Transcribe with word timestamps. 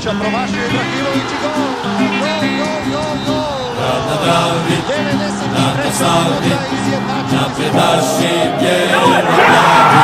Ibrahimovića, 0.00 0.20
promašio 0.20 0.64
Ibrahimović 0.66 1.30
i 1.32 1.38
gol! 1.42 1.52
Gol, 2.20 2.42
gol, 2.58 2.80
gol, 2.92 3.16
gol! 3.26 3.70
Na 4.08 4.16
Dravi, 4.24 4.76
93. 4.88 5.84
na 5.84 5.92
Savi, 5.92 6.40
minuta 6.42 6.66
izjednačen 6.76 7.38
napred 7.38 7.74
naši 7.74 8.32
bijeli 8.60 8.90
glavi. 8.92 10.00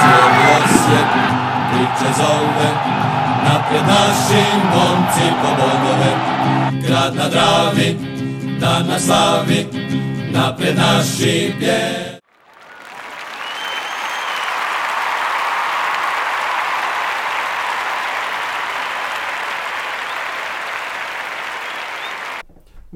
Cijeli 0.00 0.42
osjet 0.56 1.08
priče 1.70 2.12
zove, 2.16 2.70
napred 3.44 3.82
naši 3.86 4.42
momci 4.74 5.26
po 5.42 5.48
bodove. 5.58 6.12
Grad 6.86 7.14
na 7.14 7.28
Dravi, 7.28 7.96
dan 8.60 8.86
na 8.86 8.98
slavi, 8.98 9.66
napred 10.32 10.76
naši 10.76 11.54
bijeli. 11.58 12.15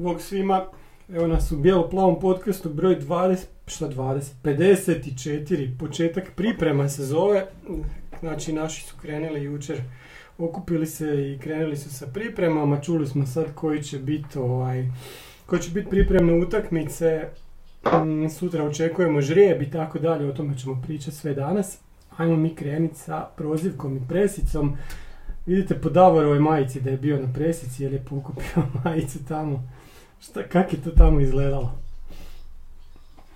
Bog 0.01 0.21
svima, 0.21 0.65
evo 1.13 1.27
nas 1.27 1.51
u 1.51 1.57
bijelo-plavom 1.57 2.19
podcastu 2.19 2.69
broj 2.69 2.99
20, 2.99 3.37
šta 3.67 3.89
20, 3.89 4.21
54, 4.43 5.77
početak 5.79 6.31
priprema 6.35 6.89
se 6.89 7.05
zove, 7.05 7.45
znači 8.19 8.53
naši 8.53 8.83
su 8.83 8.95
krenuli 9.01 9.43
jučer, 9.43 9.81
okupili 10.37 10.85
se 10.85 11.31
i 11.31 11.39
krenuli 11.39 11.77
su 11.77 11.89
sa 11.89 12.07
pripremama, 12.07 12.81
čuli 12.81 13.07
smo 13.07 13.25
sad 13.25 13.55
koji 13.55 13.83
će 13.83 13.99
biti 13.99 14.39
ovaj, 14.39 14.87
koji 15.45 15.61
će 15.61 15.71
biti 15.71 15.89
pripremne 15.89 16.33
utakmice, 16.33 17.29
Mm, 17.85 18.29
sutra 18.29 18.63
očekujemo 18.63 19.21
žrijeb 19.21 19.61
i 19.61 19.71
tako 19.71 19.99
dalje, 19.99 20.29
o 20.29 20.33
tome 20.33 20.57
ćemo 20.57 20.81
pričati 20.81 21.17
sve 21.17 21.33
danas. 21.33 21.79
Ajmo 22.17 22.35
mi 22.35 22.55
krenuti 22.55 22.95
sa 22.95 23.27
prozivkom 23.37 23.97
i 23.97 24.07
presicom. 24.07 24.77
Vidite 25.45 25.81
po 25.81 25.89
Davorovoj 25.89 26.39
majici 26.39 26.81
da 26.81 26.89
je 26.89 26.97
bio 26.97 27.19
na 27.19 27.33
presici 27.33 27.83
jer 27.83 27.93
je 27.93 28.05
pokupio 28.09 28.63
majicu 28.85 29.25
tamo. 29.25 29.63
Šta, 30.21 30.43
kak 30.43 30.73
je 30.73 30.83
to 30.83 30.89
tamo 30.91 31.19
izgledalo? 31.19 31.71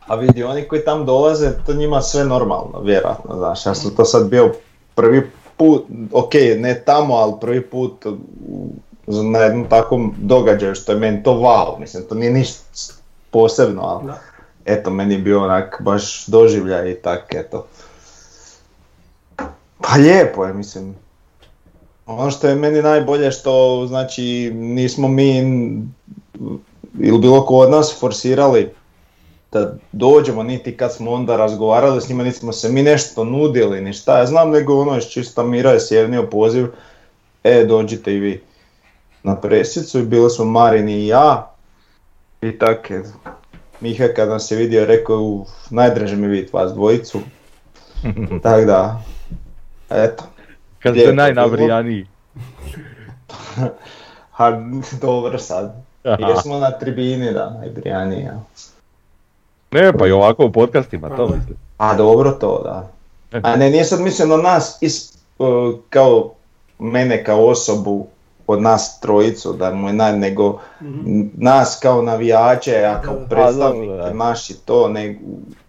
A 0.08 0.16
vidi, 0.16 0.44
oni 0.44 0.68
koji 0.68 0.86
tam 0.86 1.06
dolaze, 1.06 1.52
to 1.66 1.74
njima 1.74 2.02
sve 2.02 2.24
normalno, 2.24 2.82
vjerojatno, 2.84 3.38
znaš, 3.38 3.66
ja 3.66 3.76
sam 3.76 3.96
to 3.96 4.06
sad 4.06 4.30
bio 4.30 4.54
prvi 4.96 5.32
put, 5.58 5.86
ok, 6.12 6.34
ne 6.58 6.82
tamo, 6.86 7.14
ali 7.14 7.34
prvi 7.42 7.62
put 7.62 8.06
na 9.08 9.40
jednom 9.40 9.70
takvom 9.70 10.16
događaju, 10.18 10.76
što 10.76 10.92
je 10.92 10.98
meni 10.98 11.24
to 11.24 11.34
wow, 11.34 11.80
mislim, 11.80 12.04
to 12.10 12.16
nije 12.16 12.32
ništa 12.32 12.64
posebno, 13.32 13.82
ali 13.82 14.06
Da. 14.06 14.20
eto, 14.66 14.90
meni 14.90 15.14
je 15.14 15.22
bio 15.22 15.44
onak 15.44 15.82
baš 15.82 16.26
doživljaj 16.26 16.92
i 16.92 16.96
tak, 16.96 17.34
eto. 17.36 17.68
Pa 19.82 19.96
lijepo 19.98 20.46
je, 20.46 20.54
mislim. 20.54 20.96
Ono 22.06 22.32
što 22.32 22.48
je 22.48 22.56
meni 22.56 22.82
najbolje 22.82 23.32
što, 23.32 23.86
znači, 23.88 24.52
nismo 24.54 25.08
mi 25.08 25.44
ili 27.00 27.20
bilo 27.20 27.46
ko 27.46 27.56
od 27.56 27.70
nas 27.70 28.00
forsirali 28.00 28.70
da 29.52 29.74
dođemo, 29.92 30.44
niti 30.44 30.78
kad 30.78 30.94
smo 30.94 31.12
onda 31.12 31.38
razgovarali 31.38 32.02
s 32.02 32.10
njima, 32.10 32.24
niti 32.24 32.38
smo 32.38 32.52
se 32.54 32.70
mi 32.70 32.84
nešto 32.84 33.24
nudili, 33.24 33.82
ni 33.82 33.94
šta 33.94 34.20
ja 34.20 34.26
znam, 34.26 34.50
nego 34.50 34.82
ono 34.82 34.98
iz 34.98 35.04
čista 35.04 35.44
mira 35.44 35.72
je 35.72 35.80
sjevnio 35.80 36.24
poziv, 36.24 36.68
e, 37.44 37.66
dođite 37.66 38.14
i 38.14 38.20
vi 38.20 38.42
na 39.24 39.36
presicu 39.36 40.00
i 40.00 40.06
bili 40.06 40.30
smo 40.30 40.46
Marin 40.46 40.90
i 40.90 41.08
ja 41.08 41.56
i 42.42 42.58
tak, 42.58 42.90
je. 42.90 43.04
Miha 43.82 44.08
kad 44.16 44.30
nas 44.30 44.52
je 44.52 44.58
vidio 44.58 44.86
rekao, 44.86 45.22
"Uf, 45.22 45.50
najdraže 45.70 46.16
mi 46.16 46.28
vidjeti 46.28 46.52
vas 46.54 46.74
dvojicu, 46.74 47.20
tak 48.44 48.66
da, 48.66 49.02
eto. 49.90 50.24
Kad 50.80 50.96
ste 50.96 51.14
najnabrijaniji. 51.14 52.08
Ha, 54.32 54.62
dobro 55.02 55.40
sad. 55.40 55.84
Aha. 56.12 56.28
Jer 56.28 56.38
smo 56.38 56.58
na 56.58 56.72
tribini, 56.72 57.34
da, 57.34 57.50
najbrijaniji, 57.52 58.24
ja. 58.24 58.40
Ne, 59.72 59.94
pa 59.94 60.08
i 60.08 60.12
ovako 60.12 60.46
u 60.46 60.52
podcastima, 60.52 61.10
to 61.10 61.16
Pa, 61.18 61.36
mislim. 61.36 61.58
A 61.78 61.96
dobro 61.96 62.32
to, 62.32 62.62
da. 62.64 62.90
A 63.44 63.56
ne, 63.56 63.70
nije 63.70 63.86
sad 63.86 64.00
mislio 64.00 64.28
na 64.28 64.38
nas 64.38 64.78
is, 64.82 65.14
uh, 65.40 65.48
kao 65.90 66.32
mene 66.80 67.24
kao 67.24 67.46
osobu 67.46 68.08
od 68.48 68.62
nas 68.62 69.00
trojicu, 69.00 69.54
da 69.54 69.74
mu 69.74 69.88
je 69.88 69.94
naj, 69.94 70.18
nego 70.18 70.60
n- 70.82 71.30
nas 71.34 71.80
kao 71.82 72.02
navijače, 72.02 72.76
a 72.78 73.02
kao 73.02 73.14
Da, 73.14 73.20
da. 73.20 73.26
predstavnike 73.28 73.94
da. 73.94 74.14
naši 74.14 74.54
to, 74.56 74.88
ne, 74.88 75.20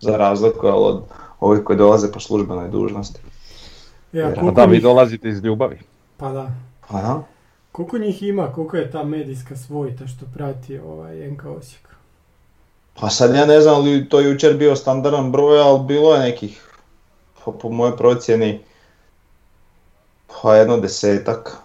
za 0.01 0.17
razliku 0.17 0.67
od 0.67 1.03
ovih 1.41 1.65
koji 1.65 1.79
dolaze 1.79 2.13
po 2.13 2.21
službenoj 2.21 2.69
dužnosti. 2.69 3.21
Ja, 4.13 4.35
koliko 4.35 4.53
da, 4.53 4.65
vi 4.65 4.81
dolazite 4.81 5.29
iz 5.29 5.45
ljubavi. 5.45 5.79
pa 6.17 6.33
da. 6.33 6.51
Aha. 6.89 7.21
Koliko 7.77 7.99
njih 7.99 8.23
ima, 8.23 8.53
koliko 8.53 8.77
je 8.77 8.91
ta 8.91 9.05
medijska 9.05 9.57
svojta 9.57 10.07
što 10.07 10.27
prati 10.35 10.79
ovaj 10.79 11.31
NK 11.31 11.45
Osijek? 11.45 11.89
Pa 13.01 13.11
sad 13.11 13.35
ja 13.35 13.47
ne 13.47 13.61
znam 13.61 13.85
li 13.85 14.09
to 14.09 14.21
jučer 14.21 14.57
bio 14.57 14.77
standardan 14.77 15.33
broj, 15.33 15.61
ali 15.61 15.85
bilo 15.85 16.15
je 16.15 16.21
nekih, 16.21 16.69
po, 17.45 17.53
po 17.53 17.69
mojoj 17.71 17.97
procjeni, 17.97 18.61
pa 20.27 20.55
jedno 20.55 20.77
desetak. 20.77 21.57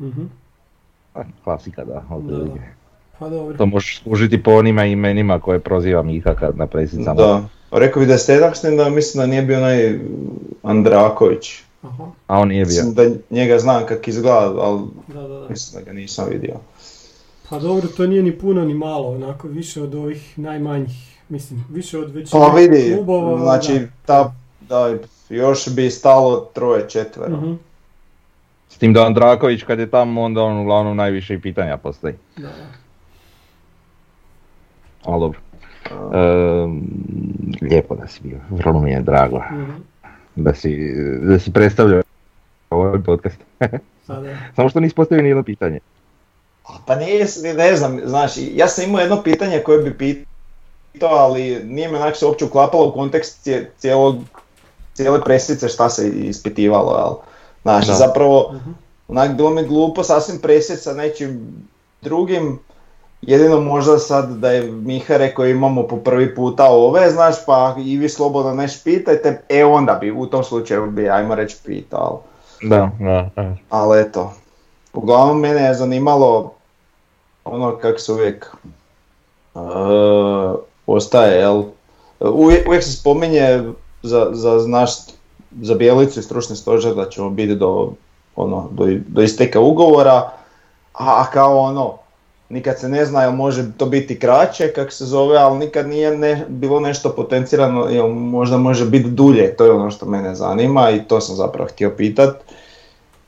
Mhm. 0.00 0.22
A, 1.14 1.22
Klasika, 1.44 1.84
da. 1.84 2.04
Da, 2.08 2.14
otprilike. 2.14 2.58
da. 2.58 2.66
Pa 3.18 3.28
dobro. 3.28 3.56
To 3.56 3.66
možeš 3.66 4.02
služiti 4.02 4.42
po 4.42 4.50
onima 4.50 4.84
imenima 4.84 5.40
koje 5.40 5.60
proziva 5.60 6.02
Miha 6.02 6.34
kad 6.34 6.56
na 6.56 6.66
presicama. 6.66 7.14
Da, 7.14 7.44
rekao 7.70 8.00
bi 8.00 8.06
desetak, 8.06 8.56
s 8.56 8.60
tim 8.60 8.76
da 8.76 8.88
mislim 8.88 9.20
da 9.20 9.26
nije 9.26 9.42
bio 9.42 9.56
onaj 9.58 9.98
Andraković. 10.62 11.62
Aha, 11.82 12.04
A 12.26 12.38
on 12.38 12.48
nije 12.48 12.64
bio. 12.64 12.84
Mislim 12.84 12.94
da 12.94 13.02
njega 13.30 13.58
znam 13.58 13.86
kak 13.86 14.08
izgleda, 14.08 14.34
ali 14.56 14.80
da, 15.08 15.22
da, 15.22 15.28
da. 15.30 15.46
mislim 15.48 15.80
da 15.80 15.86
ga 15.86 15.92
nisam 15.92 16.26
vidio. 16.30 16.54
Pa 17.48 17.58
dobro, 17.58 17.88
to 17.88 18.06
nije 18.06 18.22
ni 18.22 18.32
puno 18.32 18.64
ni 18.64 18.74
malo, 18.74 19.08
onako 19.08 19.48
više 19.48 19.82
od 19.82 19.94
ovih 19.94 20.38
najmanjih, 20.38 20.90
mislim, 21.28 21.64
više 21.70 21.98
od 21.98 22.10
većine 22.10 22.40
Pa 22.42 22.48
vidi, 22.50 22.92
klubova. 22.94 23.38
znači 23.38 23.72
da. 23.74 23.86
ta, 24.06 24.32
da, 24.60 24.96
još 25.30 25.68
bi 25.68 25.90
stalo 25.90 26.40
troje, 26.44 26.88
četvero. 26.88 27.36
Mhm, 27.36 27.52
S 28.68 28.76
tim 28.76 28.92
da 28.92 29.06
Andraković 29.06 29.62
kad 29.62 29.78
je 29.78 29.90
tamo, 29.90 30.22
onda 30.22 30.42
on 30.42 30.58
uglavnom 30.58 30.96
najviše 30.96 31.34
i 31.34 31.40
pitanja 31.40 31.76
postoji. 31.76 32.14
da. 32.36 32.48
Ali 35.04 35.20
dobro. 35.20 35.38
Ehm, 35.84 36.78
lijepo 37.62 37.96
da 37.96 38.06
si 38.06 38.20
bio, 38.22 38.38
vrlo 38.50 38.80
mi 38.80 38.90
je 38.90 39.00
drago 39.00 39.38
Mhm, 39.52 39.70
da 40.40 40.54
si, 40.54 40.92
da 41.22 41.38
si 41.38 41.52
predstavljao 41.52 42.02
ovaj 42.70 43.02
podcast. 43.02 43.36
Sada, 44.06 44.36
Samo 44.56 44.68
što 44.68 44.80
nisi 44.80 44.94
postavio 44.94 45.22
ni 45.22 45.28
jedno 45.28 45.42
pitanje. 45.42 45.80
Pa 46.86 46.96
nije, 46.96 47.26
ne 47.56 47.76
znam, 47.76 48.00
znaš, 48.04 48.32
ja 48.54 48.68
sam 48.68 48.84
imao 48.84 49.00
jedno 49.00 49.22
pitanje 49.22 49.58
koje 49.58 49.78
bi 49.80 49.98
pitao, 49.98 51.08
ali 51.10 51.64
nije 51.64 51.88
me 51.88 51.98
onak 51.98 52.16
se 52.16 52.26
uopće 52.26 52.44
uklapalo 52.44 52.86
u 52.86 52.92
kontekst 52.92 53.42
cije- 53.42 53.70
cijelog, 53.78 54.16
cijele 54.94 55.20
presice 55.20 55.68
šta 55.68 55.88
se 55.90 56.08
ispitivalo, 56.08 56.98
jel? 56.98 57.14
Znaš, 57.62 57.86
Da. 57.86 57.94
zapravo, 57.94 58.52
Mhm. 58.54 58.70
onak 59.08 59.36
bilo 59.36 59.50
mi 59.50 59.64
glupo 59.64 60.02
sasvim 60.02 60.38
presjeti 60.38 60.82
sa 60.82 60.92
nečim 60.92 61.46
drugim, 62.02 62.58
jedino 63.22 63.60
možda 63.60 63.98
sad 63.98 64.30
da 64.30 64.50
je 64.50 64.62
Miha 64.72 65.16
rekao 65.16 65.46
imamo 65.46 65.82
po 65.82 65.96
prvi 65.96 66.34
puta 66.34 66.64
ove, 66.70 67.10
znaš, 67.10 67.34
pa 67.46 67.74
i 67.78 67.96
vi 67.96 68.08
slobodno 68.08 68.54
neš 68.54 68.82
pitajte, 68.84 69.42
e 69.48 69.64
onda 69.64 69.94
bi, 69.94 70.10
u 70.10 70.26
tom 70.26 70.44
slučaju 70.44 70.90
bi, 70.90 71.10
ajmo 71.10 71.34
reći, 71.34 71.56
pitao, 71.64 72.22
Da, 72.62 72.90
da, 73.00 73.28
da. 73.36 73.54
ali 73.70 74.00
eto, 74.00 74.32
uglavnom 74.92 75.40
mene 75.40 75.62
je 75.62 75.74
zanimalo 75.74 76.52
ono 77.44 77.76
kako 77.76 77.98
se 77.98 78.12
uvijek 78.12 78.56
uh, 79.54 79.62
ostaje, 80.86 81.40
jel? 81.40 81.62
Uvijek, 82.20 82.68
uvijek 82.68 82.84
se 82.84 82.92
spominje 82.92 83.62
za, 84.02 84.28
za 84.32 84.64
naš, 84.66 84.90
za 85.60 85.74
Bijelicu 85.74 86.20
i 86.20 86.22
stručni 86.22 86.56
stožer 86.56 86.94
da 86.94 87.08
ćemo 87.08 87.30
biti 87.30 87.54
do, 87.54 87.92
ono, 88.36 88.68
do, 88.70 88.86
do 89.08 89.22
isteka 89.22 89.60
ugovora, 89.60 90.30
a, 90.94 91.22
a 91.22 91.24
kao 91.32 91.58
ono, 91.58 91.99
nikad 92.50 92.78
se 92.78 92.88
ne 92.88 93.04
zna 93.04 93.30
može 93.30 93.72
to 93.76 93.86
biti 93.86 94.18
kraće 94.18 94.72
kak 94.72 94.92
se 94.92 95.04
zove, 95.04 95.38
ali 95.38 95.58
nikad 95.58 95.88
nije 95.88 96.16
ne, 96.18 96.44
bilo 96.48 96.80
nešto 96.80 97.12
potencirano, 97.16 97.84
jel 97.84 98.08
možda 98.08 98.56
može 98.56 98.86
biti 98.86 99.10
dulje, 99.10 99.56
to 99.56 99.64
je 99.64 99.72
ono 99.72 99.90
što 99.90 100.06
mene 100.06 100.34
zanima 100.34 100.90
i 100.90 101.04
to 101.04 101.20
sam 101.20 101.36
zapravo 101.36 101.68
htio 101.68 101.94
pitat. 101.96 102.36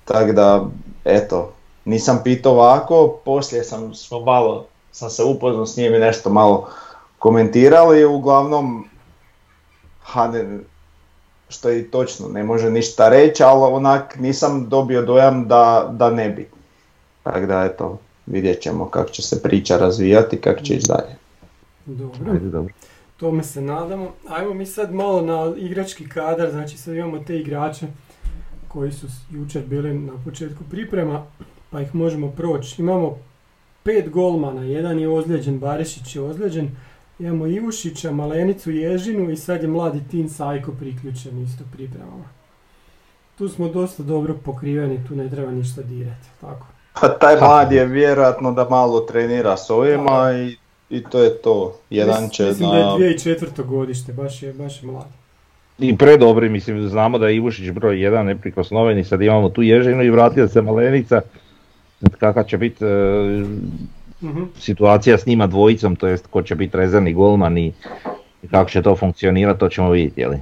Tako 0.04 0.32
da, 0.32 0.64
eto, 1.04 1.52
nisam 1.84 2.20
pitao 2.24 2.52
ovako, 2.52 3.16
poslije 3.24 3.64
sam 3.64 3.94
smo 3.94 4.20
malo, 4.20 4.66
sam 4.92 5.10
se 5.10 5.24
upoznao 5.24 5.66
s 5.66 5.76
njim 5.76 5.94
i 5.94 5.98
nešto 5.98 6.30
malo 6.30 6.68
komentirali, 7.18 8.04
uglavnom, 8.04 8.84
ha, 10.02 10.28
ne, 10.28 10.58
što 11.48 11.68
je 11.68 11.90
točno, 11.90 12.28
ne 12.28 12.44
može 12.44 12.70
ništa 12.70 13.08
reći, 13.08 13.42
ali 13.42 13.74
onak 13.74 14.18
nisam 14.18 14.68
dobio 14.68 15.02
dojam 15.02 15.48
da, 15.48 15.88
da 15.92 16.10
ne 16.10 16.28
bi. 16.28 16.50
Tako 17.22 17.46
da, 17.46 17.64
eto, 17.64 17.98
vidjet 18.26 18.60
ćemo 18.60 18.88
kako 18.88 19.10
će 19.10 19.22
se 19.22 19.42
priča 19.42 19.76
razvijati, 19.76 20.40
kako 20.40 20.60
će 20.60 20.74
ići 20.74 20.88
dalje. 20.88 21.16
dobro. 21.86 22.32
Ajde, 22.32 22.48
dobro. 22.48 22.74
Tome 23.16 23.42
se 23.42 23.60
nadamo. 23.60 24.12
Ajmo 24.28 24.54
mi 24.54 24.66
sad 24.66 24.94
malo 24.94 25.22
na 25.22 25.54
igrački 25.56 26.08
kadar, 26.08 26.50
znači 26.50 26.78
sad 26.78 26.94
imamo 26.94 27.18
te 27.18 27.38
igrače 27.38 27.86
koji 28.68 28.92
su 28.92 29.06
jučer 29.30 29.62
bili 29.66 29.98
na 29.98 30.12
početku 30.24 30.64
priprema. 30.70 31.26
pa 31.70 31.80
ih 31.80 31.94
možemo 31.94 32.30
proći. 32.30 32.82
Imamo 32.82 33.18
pet 33.82 34.10
golmana, 34.10 34.62
jedan 34.62 34.98
je 34.98 35.08
ozlijeđen, 35.08 35.58
Barišić 35.58 36.16
je 36.16 36.22
ozlijeđen, 36.22 36.70
imamo 37.18 37.46
Ivušića, 37.46 38.12
Malenicu, 38.12 38.70
Ježinu 38.70 39.30
i 39.30 39.36
sad 39.36 39.62
je 39.62 39.68
mladi 39.68 40.00
Tin 40.10 40.28
Sajko 40.28 40.72
priključen 40.72 41.42
isto 41.42 41.64
pripremama. 41.72 42.24
Tu 43.38 43.48
smo 43.48 43.68
dosta 43.68 44.02
dobro 44.02 44.34
pokriveni, 44.44 45.04
tu 45.08 45.16
ne 45.16 45.30
treba 45.30 45.50
ništa 45.50 45.82
dirati, 45.82 46.28
tako. 46.40 46.66
Pa 47.00 47.08
taj 47.08 47.36
mlad 47.36 47.72
je 47.72 47.86
vjerojatno 47.86 48.52
da 48.52 48.68
malo 48.68 49.00
trenira 49.00 49.56
s 49.56 49.70
ovima 49.70 50.32
i, 50.32 50.56
i 50.96 51.02
to 51.02 51.18
je 51.18 51.38
to. 51.38 51.76
Jedan 51.90 52.28
će 52.28 52.44
Mislim 52.44 52.70
da 52.70 52.76
je 52.76 52.84
2004. 52.84 53.64
godište, 53.64 54.12
baš 54.12 54.42
je, 54.42 54.52
baš 54.52 54.82
je 54.82 54.86
mlad. 54.88 55.06
I 55.78 55.96
predobri, 55.96 56.48
mislim, 56.48 56.88
znamo 56.88 57.18
da 57.18 57.28
je 57.28 57.36
Ivušić 57.36 57.70
broj 57.70 58.02
jedan 58.02 58.26
neprikosnoven 58.26 58.98
i 58.98 59.04
sad 59.04 59.22
imamo 59.22 59.48
tu 59.48 59.62
Ježinu 59.62 60.02
i 60.02 60.10
vratio 60.10 60.48
se 60.48 60.62
Malenica. 60.62 61.20
Kakva 62.18 62.42
će 62.44 62.58
biti 62.58 62.84
Mhm. 64.22 64.42
situacija 64.58 65.18
s 65.18 65.26
njima 65.26 65.46
dvojicom, 65.46 65.96
to 65.96 66.06
jest 66.06 66.26
ko 66.26 66.42
će 66.42 66.54
biti 66.54 66.76
rezervni 66.76 67.12
golman 67.12 67.58
i, 67.58 67.72
i 68.42 68.48
kako 68.48 68.70
će 68.70 68.82
to 68.82 68.96
funkcionirati, 68.96 69.60
to 69.60 69.68
ćemo 69.68 69.90
vidjeti, 69.90 70.20
jeli? 70.20 70.38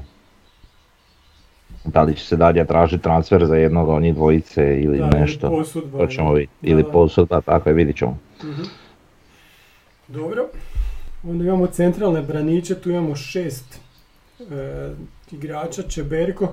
Da 1.85 2.03
li 2.03 2.15
će 2.15 2.27
se 2.27 2.37
dalje 2.37 2.65
tražiti 2.65 3.03
transfer 3.03 3.47
za 3.47 3.57
jednog 3.57 3.89
od 3.89 4.03
njih 4.03 4.15
dvojice 4.15 4.63
ili 4.75 4.99
Da, 4.99 5.05
ili 5.07 5.21
nešto, 5.21 5.49
posudba, 5.51 5.99
to 5.99 6.07
ćemo 6.07 6.29
ili- 6.29 6.35
vidjeti. 6.35 6.53
da, 6.63 6.71
Ili 6.71 6.83
da. 6.83 6.89
posudba, 6.91 7.41
tako 7.41 7.69
je, 7.69 7.75
vidit 7.75 7.97
ćemo. 7.97 8.19
Mhm. 8.45 8.63
Dobro. 10.09 10.49
Onda 11.25 11.45
imamo 11.45 11.67
centralne 11.67 12.23
braniče, 12.23 12.75
tu 12.75 12.91
imamo 12.91 13.17
šest 13.17 13.81
e, 14.41 14.91
igrača, 15.33 15.83
Čeberko, 15.83 16.53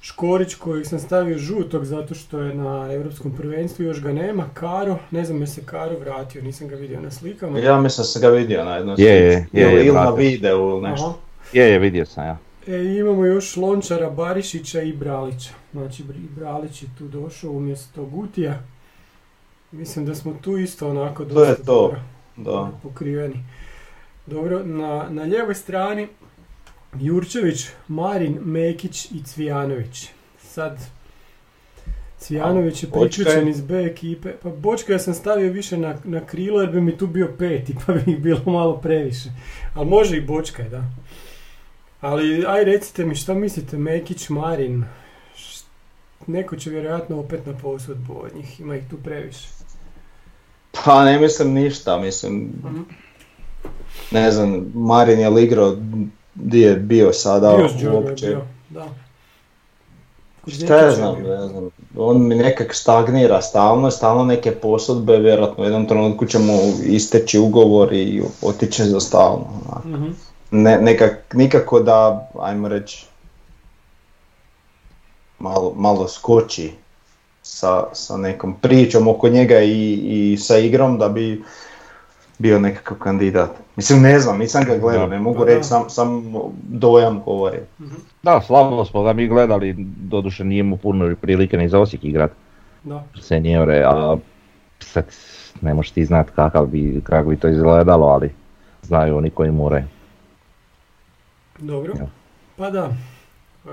Škorić 0.00 0.54
kojeg 0.54 0.86
sam 0.86 0.98
stavio 0.98 1.38
žutog 1.38 1.84
zato 1.84 2.14
što 2.14 2.40
je 2.40 2.54
na 2.54 2.92
europskom 2.92 3.32
prvenstvu, 3.32 3.84
još 3.84 4.02
ga 4.02 4.12
nema, 4.12 4.44
Karo, 4.54 4.98
ne 5.10 5.24
znam 5.24 5.40
je 5.40 5.46
se 5.46 5.62
Karo 5.62 5.98
vratio, 5.98 6.42
nisam 6.42 6.68
ga 6.68 6.76
vidio 6.76 7.00
na 7.00 7.10
slikama. 7.10 7.58
Ja 7.58 7.80
mislim 7.80 8.02
da 8.02 8.06
sam 8.06 8.22
ga 8.22 8.28
vidio 8.28 8.64
na 8.64 8.76
jednom 8.76 8.94
Je, 8.98 9.06
je, 9.06 9.22
je, 9.22 9.46
je, 9.52 9.72
Ili- 9.72 9.86
Ili 9.86 9.94
na 9.94 10.10
videu 10.10 10.70
ili 10.70 10.80
nešto. 10.82 11.06
Aha. 11.06 11.14
Je, 11.52 11.64
je, 11.64 11.78
vidio 11.78 12.06
sam 12.06 12.24
ja. 12.26 12.38
E, 12.66 12.96
imamo 12.98 13.24
još 13.24 13.56
Lončara, 13.56 14.10
Barišića 14.10 14.82
i 14.82 14.92
Bralića. 14.92 15.50
Znači 15.72 16.02
Br- 16.04 16.28
Bralić 16.30 16.82
je 16.82 16.88
tu 16.98 17.08
došao 17.08 17.50
umjesto 17.50 18.04
Gutija. 18.04 18.62
Mislim 19.72 20.06
da 20.06 20.14
smo 20.14 20.34
tu 20.34 20.56
isto 20.58 20.90
onako 20.90 21.24
To 21.24 21.40
je 21.40 21.48
dosta 21.48 21.54
to. 21.56 21.72
dobro 21.72 22.00
Da. 22.36 22.70
pokriveni. 22.82 23.44
Dobro, 24.26 24.64
na, 24.64 25.06
na 25.10 25.22
lijevoj 25.22 25.54
strani 25.54 26.08
Jurčević, 26.94 27.66
Marin, 27.88 28.38
Mekić 28.40 29.04
i 29.04 29.22
Cvijanović. 29.24 30.08
Sad, 30.40 30.78
Cvijanović 32.18 32.82
je? 32.82 32.90
priključen 32.90 33.48
iz 33.48 33.60
B 33.60 33.74
ekipe. 33.76 34.32
Pa 34.32 34.48
Bočka 34.50 34.92
ja 34.92 34.98
sam 34.98 35.14
stavio 35.14 35.52
više 35.52 35.76
na, 35.76 35.96
na 36.04 36.20
krilo 36.20 36.60
jer 36.60 36.70
bi 36.70 36.80
mi 36.80 36.96
tu 36.96 37.06
bio 37.06 37.28
peti, 37.38 37.74
pa 37.86 37.92
bi 37.92 38.12
ih 38.12 38.18
bilo 38.18 38.40
malo 38.46 38.76
previše. 38.76 39.28
Ali 39.74 39.88
može 39.88 40.16
i 40.16 40.20
Bočka, 40.20 40.62
da. 40.62 40.84
Ali, 42.00 42.44
aj 42.46 42.64
recite 42.64 43.04
mi 43.04 43.14
šta 43.14 43.34
mislite, 43.34 43.76
Mekić, 43.76 44.28
Marin, 44.28 44.84
neko 46.26 46.56
će 46.56 46.70
vjerojatno 46.70 47.20
opet 47.20 47.46
na 47.46 47.52
posudbu 47.52 48.14
od 48.16 48.36
njih, 48.36 48.60
ima 48.60 48.76
ih 48.76 48.84
tu 48.90 48.96
previše. 48.96 49.48
Pa 50.74 51.04
ne 51.04 51.18
mislim 51.18 51.52
ništa, 51.52 51.98
mislim, 51.98 52.34
Mhm. 52.64 52.80
ne 54.10 54.30
znam, 54.30 54.66
Marin 54.74 55.20
je 55.20 55.28
li 55.28 55.44
igrao 55.44 55.76
di 56.34 56.60
je 56.60 56.74
bio 56.74 57.12
sada 57.12 57.56
Bio 57.80 57.92
uopće. 57.94 58.26
bio, 58.26 58.42
da. 58.70 58.86
Šta 60.48 60.76
ja 60.76 60.90
znam, 60.92 61.22
ne 61.22 61.48
znam, 61.48 61.68
on 61.96 62.28
mi 62.28 62.34
nekak 62.34 62.74
stagnira 62.74 63.42
stalno, 63.42 63.90
stalno 63.90 64.24
neke 64.24 64.50
posudbe, 64.52 65.18
vjerojatno 65.18 65.62
u 65.62 65.66
jednom 65.66 65.86
trenutku 65.86 66.26
će 66.26 66.38
mu 66.38 66.58
isteći 66.84 67.38
ugovor 67.38 67.92
i 67.92 68.22
otiće 68.42 68.84
za 68.84 69.00
stalno. 69.00 69.46
onak. 69.66 70.10
Mhm. 70.52 70.62
Ne, 70.62 70.78
nekak, 70.80 71.34
nikako 71.34 71.80
da, 71.80 72.28
ajmo 72.40 72.68
reći, 72.68 73.06
malo, 75.38 75.72
malo 75.76 76.08
skoči 76.08 76.72
sa, 77.42 77.84
sa 77.92 78.16
nekom 78.16 78.54
pričom 78.60 79.08
oko 79.08 79.28
njega 79.28 79.60
i, 79.60 79.92
i 80.32 80.36
sa 80.36 80.58
igrom 80.58 80.98
da 80.98 81.08
bi 81.08 81.42
bio 82.38 82.58
nekakav 82.58 82.98
kandidat. 82.98 83.50
Mislim, 83.76 84.02
ne 84.02 84.18
znam, 84.20 84.38
nisam 84.38 84.64
ga 84.64 84.76
gledao, 84.78 85.06
ne 85.06 85.18
mogu 85.18 85.44
da. 85.44 85.44
reći, 85.44 85.68
sam, 85.68 85.90
sam 85.90 86.34
dojam 86.62 87.22
govori. 87.24 87.58
Da, 88.22 88.40
slabo 88.40 88.84
smo 88.84 89.02
ga 89.02 89.12
mi 89.12 89.28
gledali, 89.28 89.74
doduše 89.98 90.44
nije 90.44 90.62
mu 90.62 90.76
puno 90.76 91.14
prilike 91.20 91.56
ni 91.56 91.68
za 91.68 91.78
Osijek 91.80 92.04
igrat, 92.04 92.30
Da. 92.84 93.04
senjore, 93.20 93.84
a 93.86 94.16
sad 94.78 95.04
ne 95.60 95.74
možeš 95.74 95.90
ti 95.90 96.04
znat 96.04 96.30
kakav 96.30 96.66
bi, 96.66 97.00
kako 97.04 97.28
bi 97.28 97.36
to 97.36 97.48
izgledalo, 97.48 98.06
ali 98.06 98.30
znaju 98.82 99.16
oni 99.16 99.30
koji 99.30 99.50
moraju. 99.50 99.84
Dobro. 101.60 101.92
Pa 102.56 102.70
da, 102.70 102.90
e, 103.64 103.70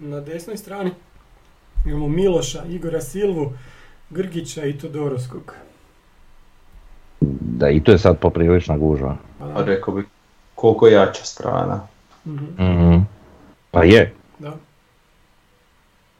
na 0.00 0.20
desnoj 0.20 0.56
strani 0.56 0.90
imamo 1.86 2.08
Miloša, 2.08 2.62
Igora 2.64 3.00
Silvu, 3.00 3.52
Grgića 4.10 4.64
i 4.64 4.72
Todorovskog. 4.74 5.54
Da, 7.40 7.68
i 7.68 7.80
to 7.80 7.92
je 7.92 7.98
sad 7.98 8.18
poprilična 8.18 8.78
gužva. 8.78 9.16
Pa. 9.38 9.64
Rekao 9.64 9.94
bi 9.94 10.04
koliko 10.54 10.86
jača 10.88 11.24
strana. 11.24 11.80
Mhm, 12.26 12.44
Mhm. 12.58 13.00
Pa 13.70 13.84
je, 13.84 14.14
da. 14.38 14.52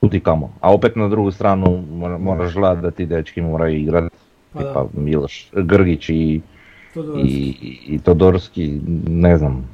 kud 0.00 0.14
i 0.14 0.20
kamo. 0.20 0.52
A 0.60 0.74
opet 0.74 0.96
na 0.96 1.08
drugu 1.08 1.30
stranu 1.30 1.66
mora- 1.90 2.18
moraš 2.18 2.54
gledati 2.54 2.82
da 2.82 2.90
ti 2.90 3.06
dečki 3.06 3.40
moraju 3.42 3.76
igrati, 3.76 4.16
Pa 4.52 4.58
tipa 4.58 4.72
da, 4.74 4.88
Miloš, 4.94 5.48
Grgić 5.54 6.08
i, 6.08 6.40
Todorovski. 6.94 7.28
i, 7.28 7.54
i 7.86 7.98
Todorski, 7.98 8.80
ne 9.06 9.38
znam. 9.38 9.68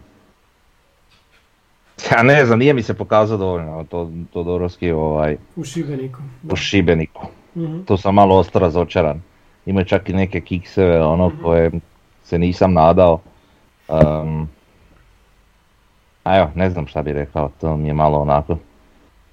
Ja 2.13 2.23
ne 2.23 2.47
znam, 2.47 2.59
nije 2.59 2.75
mi 2.75 2.83
se 2.83 2.95
pokazao 2.95 3.39
dovoljno 3.39 3.85
to, 3.85 4.11
Todorovski 4.33 4.91
ovaj, 4.91 5.37
U 5.57 5.65
Šibeniku. 5.65 6.21
Da. 6.43 6.53
u 6.53 6.57
Šibeniku. 6.57 7.27
Mhm, 7.57 7.81
Tu 7.83 7.97
sam 7.97 8.15
malo 8.15 8.37
ostao 8.37 8.61
razočaran. 8.61 9.23
Ima 9.67 9.85
čak 9.85 10.09
i 10.09 10.13
neke 10.13 10.41
kikseve 10.41 11.05
ono 11.05 11.29
Mhm. 11.29 11.43
koje 11.43 11.71
se 12.25 12.39
nisam 12.39 12.73
nadao. 12.73 13.19
Um, 13.89 14.49
a 16.25 16.39
evo, 16.39 16.51
ne 16.55 16.71
znam 16.71 16.87
šta 16.87 17.03
bi 17.03 17.13
rekao, 17.13 17.51
to 17.61 17.77
mi 17.77 17.89
je 17.89 17.95
malo 17.95 18.19
onako. 18.19 18.57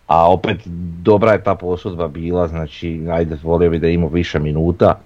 A 0.08 0.32
opet 0.32 0.58
dobra 1.02 1.32
je 1.32 1.44
ta 1.44 1.56
posudba 1.56 2.08
bila, 2.08 2.48
znači 2.48 3.08
ajde 3.12 3.38
volio 3.44 3.70
bi 3.70 3.80
da 3.80 3.88
ima 3.88 4.08
više 4.08 4.40
minuta. 4.40 5.00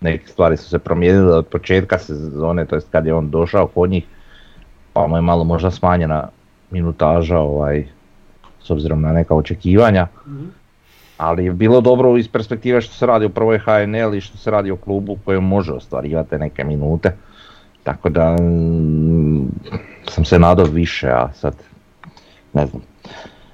Neke 0.00 0.26
stvari 0.26 0.56
su 0.56 0.68
se 0.68 0.78
promijenile 0.78 1.36
od 1.36 1.46
početka 1.46 1.98
sezone, 1.98 2.66
to 2.66 2.74
jest 2.74 2.90
kad 2.90 3.06
je 3.06 3.14
on 3.14 3.30
došao 3.30 3.66
kod 3.66 3.90
njih, 3.90 4.04
pa 4.92 5.06
mu 5.06 5.16
je 5.16 5.22
malo 5.22 5.44
možda 5.44 5.70
smanjena 5.70 6.28
minutaža 6.70 7.38
ovaj, 7.38 7.86
s 8.62 8.70
obzirom 8.70 9.02
na 9.02 9.12
neka 9.12 9.34
očekivanja. 9.34 10.06
mhm. 10.26 10.44
Ali 11.16 11.44
je 11.44 11.52
bilo 11.52 11.80
dobro 11.80 12.16
iz 12.16 12.28
perspektive 12.28 12.80
što 12.80 12.94
se 12.94 13.06
radi 13.06 13.24
o 13.24 13.28
prvoj 13.28 13.58
HNL 13.58 14.14
i 14.14 14.20
što 14.20 14.38
se 14.38 14.50
radi 14.50 14.70
o 14.70 14.76
klubu 14.76 15.18
kojem 15.24 15.44
može 15.44 15.72
ostvarivati 15.72 16.38
neke 16.38 16.64
minute. 16.64 17.16
Tako 17.82 18.08
da 18.08 18.36
mm, 18.36 19.48
sam 20.08 20.24
se 20.24 20.38
nadao 20.38 20.66
više, 20.66 21.08
a 21.08 21.32
sad 21.32 21.54
ne 22.52 22.66
znam. 22.66 22.82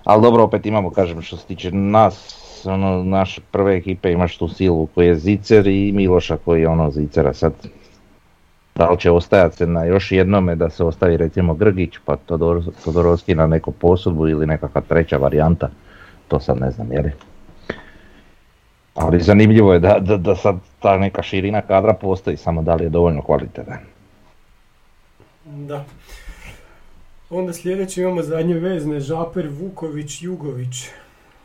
Ali 0.05 0.23
dobro, 0.23 0.43
opet 0.43 0.67
imamo, 0.67 0.91
kažem, 0.91 1.23
što 1.23 1.37
se 1.37 1.47
tiče 1.47 1.71
nas, 1.71 2.39
ono, 2.65 3.05
naše 3.05 3.41
prve 3.51 3.77
ekipe 3.77 4.13
imaš 4.13 4.37
tu 4.37 4.49
silu 4.49 4.87
koji 4.87 5.07
je 5.07 5.19
Zicer 5.19 5.67
i 5.67 5.93
Miloša 5.93 6.37
koji 6.37 6.61
je 6.61 6.69
ono 6.69 6.91
Zicera 6.91 7.35
sad. 7.35 7.53
Da 8.75 8.91
li 8.91 8.99
će 8.99 9.11
ostajati 9.11 9.57
se 9.57 9.67
na 9.67 9.85
još 9.85 10.13
jednome 10.13 10.55
da 10.57 10.71
se 10.71 10.85
ostavi 10.85 11.17
recimo 11.17 11.55
Grgić 11.55 11.95
pa 12.05 12.17
Todor, 12.17 12.63
Todorovski 12.85 13.35
na 13.35 13.47
neku 13.47 13.73
posudbu 13.73 14.29
ili 14.29 14.47
nekakva 14.47 14.81
treća 14.81 15.17
varijanta, 15.17 15.71
to 16.29 16.41
sad 16.41 16.61
ne 16.61 16.71
znam 16.71 16.93
je 16.93 17.03
li. 17.03 17.13
Ali 18.95 19.21
zanimljivo 19.21 19.73
je 19.73 19.79
da, 19.79 19.99
da, 19.99 20.17
da 20.17 20.37
sad 20.37 20.57
ta 20.81 20.99
neka 20.99 21.23
širina 21.23 21.61
kadra 21.61 21.95
postoji, 21.95 22.37
samo 22.37 22.63
da 22.63 22.75
li 22.75 22.85
je 22.85 22.91
dovoljno 22.91 23.23
kvalitetan. 23.23 23.79
Da. 25.45 25.85
Onda 27.31 27.53
sljedeće 27.53 28.03
imamo 28.03 28.23
zadnje 28.23 28.55
vezne, 28.55 29.01
Žaper, 29.01 29.49
Vuković, 29.61 30.23
Jugović. 30.23 30.75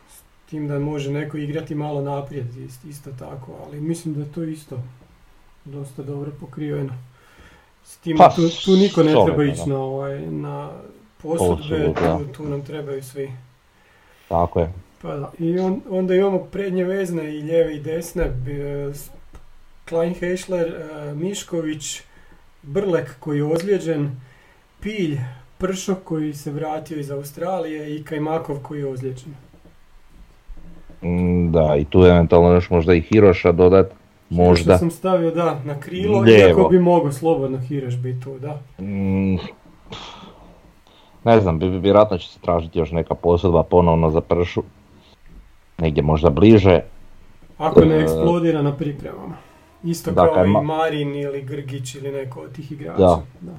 S 0.08 0.50
tim 0.50 0.68
da 0.68 0.78
može 0.78 1.12
neko 1.12 1.36
igrati 1.36 1.74
malo 1.74 2.02
naprijed, 2.02 2.46
ist- 2.46 2.88
isto 2.88 3.10
tako, 3.18 3.52
ali 3.66 3.80
mislim 3.80 4.14
da 4.14 4.20
je 4.20 4.32
to 4.32 4.42
isto 4.42 4.78
dosta 5.64 6.02
dobro 6.02 6.30
pokriveno. 6.40 6.92
Tim 8.08 8.16
Pa, 8.16 8.28
tu, 8.28 8.48
tu 8.64 8.76
niko 8.76 9.02
ne 9.02 9.12
solidno, 9.12 9.24
treba 9.24 9.44
ići 9.44 9.68
na, 9.68 9.78
ovaj, 9.78 10.20
na 10.20 10.70
posudbe, 11.22 11.94
tu, 11.94 12.32
tu 12.32 12.48
nam 12.48 12.62
trebaju 12.62 13.02
svi. 13.02 13.32
Tako 14.28 14.60
je. 14.60 14.72
Pa 15.02 15.16
da. 15.16 15.32
I 15.38 15.58
on, 15.58 15.80
onda 15.90 16.14
imamo 16.14 16.38
prednje 16.38 16.84
vezne 16.84 17.36
i 17.36 17.42
lijeve 17.42 17.76
i 17.76 17.80
desne. 17.80 18.22
e, 18.22 18.92
Klein 19.88 20.14
Heischler, 20.14 20.66
e, 20.68 21.14
Mišković, 21.14 22.02
Brlek 22.62 23.16
koji 23.20 23.38
je 23.38 23.44
ozlijeđen, 23.44 24.20
Pilj, 24.80 25.18
Pršo 25.58 25.94
koji 25.94 26.34
se 26.34 26.50
vratio 26.50 26.98
iz 26.98 27.10
Australije 27.10 27.96
i 27.96 28.04
Kajmakov 28.04 28.58
koji 28.62 28.78
je 28.78 28.86
ozlijeđen. 28.86 29.34
Mm, 31.02 31.52
Da, 31.52 31.76
i 31.78 31.84
tu 31.84 31.98
eventualno 31.98 32.54
još 32.54 32.70
možda 32.70 32.94
i 32.94 33.00
Hiroša 33.00 33.52
dodat, 33.52 33.97
Što 34.28 34.34
možda. 34.36 34.78
sam 34.78 34.90
stavio, 34.90 35.30
da, 35.30 35.60
na 35.64 35.80
krilo, 35.80 36.20
Lijevo. 36.20 36.48
iako 36.50 36.68
bi 36.68 36.78
mogao 36.80 37.12
slobodno 37.12 37.58
Hiroš 37.58 37.96
biti 37.96 38.20
tu, 38.20 38.38
da. 38.38 38.60
Mm, 38.80 39.36
ne 41.24 41.40
znam, 41.40 41.58
vjerojatno 41.58 42.18
će 42.18 42.28
se 42.28 42.40
tražiti 42.40 42.78
još 42.78 42.90
neka 42.90 43.14
posudba 43.14 43.62
ponovno 43.62 44.10
za 44.10 44.20
pršu. 44.20 44.62
Negdje 45.78 46.02
možda 46.02 46.30
bliže. 46.30 46.80
Ako 47.58 47.80
ne 47.80 47.96
E, 47.96 48.00
eksplodira 48.00 48.62
na 48.62 48.72
pripremama. 48.72 49.34
Isto 49.84 50.10
Da, 50.12 50.26
kao 50.26 50.44
i 50.44 50.48
ma- 50.48 50.62
Marin 50.62 51.14
ili 51.16 51.42
Grgić 51.42 51.94
ili 51.94 52.12
neko 52.12 52.40
od 52.40 52.52
tih 52.52 52.72
igrača. 52.72 52.98
Da. 52.98 53.20
Da, 53.40 53.52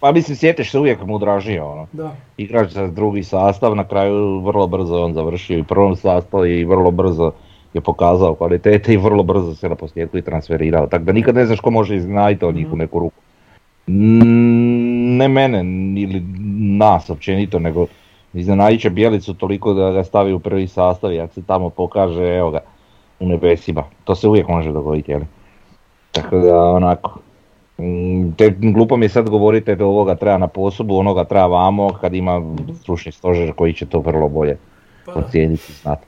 Pa 0.00 0.12
mislim, 0.12 0.36
sjetiš 0.36 0.70
se 0.70 0.78
uvijek 0.78 1.02
mu 1.02 1.18
dražio, 1.18 1.66
ono. 1.66 1.86
da. 1.92 2.12
Igrač 2.36 2.70
za 2.70 2.86
drugi 2.86 3.22
sastav, 3.22 3.76
na 3.76 3.84
kraju 3.84 4.40
vrlo 4.40 4.66
brzo 4.66 5.04
on 5.04 5.12
završio 5.12 5.58
i 5.58 5.64
prvom 5.64 5.96
sastavu 5.96 6.46
i 6.46 6.64
vrlo 6.64 6.90
brzo 6.90 7.32
je 7.76 7.80
pokazao 7.80 8.34
kvalitete 8.34 8.94
i 8.94 8.96
vrlo 8.96 9.22
brzo 9.22 9.54
se 9.54 9.68
na 9.68 9.74
posljedku 9.74 10.18
i 10.18 10.22
transferirao. 10.22 10.86
Tako 10.86 11.04
da 11.04 11.12
nikad 11.12 11.34
ne 11.34 11.46
znaš 11.46 11.60
ko 11.60 11.70
može 11.70 11.96
iznajti 11.96 12.44
od 12.44 12.54
njih 12.54 12.72
u 12.72 12.76
neku 12.76 12.98
ruku. 12.98 13.20
Ne 13.86 15.28
mene 15.28 15.58
ili 16.02 16.22
nas 16.78 17.10
općenito, 17.10 17.58
nego 17.58 17.86
iznenadit 18.34 18.80
će 18.80 18.90
Bjelicu 18.90 19.34
toliko 19.34 19.74
da 19.74 19.92
ga 19.92 20.04
stavi 20.04 20.32
u 20.32 20.38
prvi 20.38 20.66
sastav 20.66 21.12
i 21.12 21.20
ako 21.20 21.34
se 21.34 21.42
tamo 21.42 21.70
pokaže, 21.70 22.24
evo 22.24 22.50
ga, 22.50 22.60
u 23.20 23.28
nebesima. 23.28 23.84
To 24.04 24.14
se 24.14 24.28
uvijek 24.28 24.48
može 24.48 24.72
dogoditi, 24.72 25.12
jel? 25.12 25.20
Tako 26.12 26.38
da, 26.38 26.60
onako, 26.60 27.18
Mm, 27.78 28.32
Te, 28.36 28.50
glupo 28.58 28.96
mi 28.96 29.04
je 29.04 29.08
sad 29.08 29.30
govoriti 29.30 29.76
da 29.76 29.86
ovoga 29.86 30.14
treba 30.14 30.38
na 30.38 30.46
posobu, 30.46 30.96
onoga 30.96 31.24
treba 31.24 31.46
vamo, 31.46 31.90
kad 32.00 32.14
ima 32.14 32.42
stručni 32.80 33.12
stožer 33.12 33.52
koji 33.52 33.72
će 33.72 33.86
to 33.86 34.00
vrlo 34.00 34.28
bolje 34.28 34.56
Pa 35.04 35.12
ocijeniti 35.12 35.72
znati. 35.72 36.06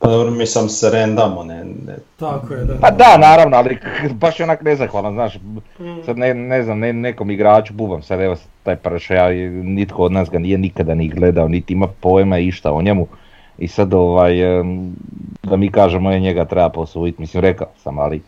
Pa 0.00 0.08
dobro, 0.08 0.30
mi 0.30 0.46
sam 0.46 0.68
se 0.68 0.90
rendamo, 0.90 1.44
ne, 1.44 1.64
ne. 1.64 1.96
tako 2.16 2.54
je, 2.54 2.64
da. 2.64 2.74
Pa 2.80 2.90
da, 2.90 3.18
naravno, 3.18 3.56
ali 3.56 3.78
baš 4.20 4.40
je 4.40 4.44
onak 4.44 4.62
nezahvalan, 4.62 5.12
znaš, 5.12 5.38
Mm. 5.78 6.02
sad 6.04 6.18
ne, 6.18 6.34
ne 6.34 6.62
znam, 6.62 6.78
ne, 6.78 6.92
nekom 6.92 7.30
igraču 7.30 7.74
bubam 7.74 8.02
sad, 8.02 8.20
evo 8.20 8.36
taj 8.62 8.76
prša, 8.76 9.14
ja, 9.14 9.28
nitko 9.50 10.02
od 10.02 10.12
nas 10.12 10.30
ga 10.30 10.38
nije 10.38 10.58
nikada 10.58 10.94
ni 10.94 11.08
gledao, 11.08 11.48
niti 11.48 11.72
ima 11.72 11.86
pojma 12.00 12.38
išta 12.38 12.72
o 12.72 12.82
njemu. 12.82 13.06
I 13.58 13.68
sad 13.68 13.94
ovaj, 13.94 14.34
da 15.42 15.56
mi 15.56 15.70
kažemo 15.70 16.12
je 16.12 16.20
njega 16.20 16.44
treba 16.44 16.68
posuditi, 16.68 17.20
mislim 17.20 17.40
rekao 17.40 17.68
sam, 17.76 17.98
ali 17.98 18.22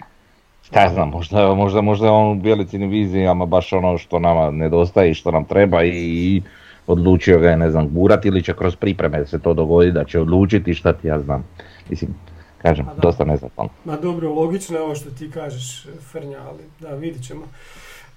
šta 0.62 0.88
znam, 0.94 1.08
možda, 1.08 1.54
možda, 1.54 1.80
možda 1.80 2.12
on 2.12 2.30
u 2.30 2.40
Bjelicinim 2.40 2.90
vizijama 2.90 3.46
baš 3.46 3.72
ono 3.72 3.98
što 3.98 4.18
nama 4.18 4.50
nedostaje 4.50 5.10
i 5.10 5.14
što 5.14 5.30
nam 5.30 5.44
treba 5.44 5.84
i, 5.84 5.90
i 5.90 6.42
odlučio 6.86 7.38
ga 7.38 7.50
je, 7.50 7.56
ne 7.56 7.70
znam, 7.70 7.88
gurat 7.88 8.24
ili 8.24 8.42
će 8.42 8.54
kroz 8.56 8.76
pripreme 8.76 9.26
se 9.26 9.38
to 9.38 9.54
dogoditi 9.54 9.94
da 9.94 10.04
će 10.04 10.20
odlučiti 10.20 10.74
šta 10.74 10.92
ti 10.92 11.06
ja 11.06 11.20
znam. 11.20 11.44
Mislim, 11.90 12.14
kažem, 12.62 12.86
da. 12.86 13.00
dosta 13.00 13.24
nezahvalno. 13.24 13.72
Ma 13.84 13.96
dobro, 13.96 14.34
logično 14.34 14.76
je 14.76 14.82
ovo 14.82 14.94
što 14.94 15.10
ti 15.10 15.30
kažeš, 15.30 15.86
Frnja, 16.12 16.40
ali 16.48 16.62
da, 16.80 16.94
vidit 16.94 17.26
ćemo. 17.26 17.42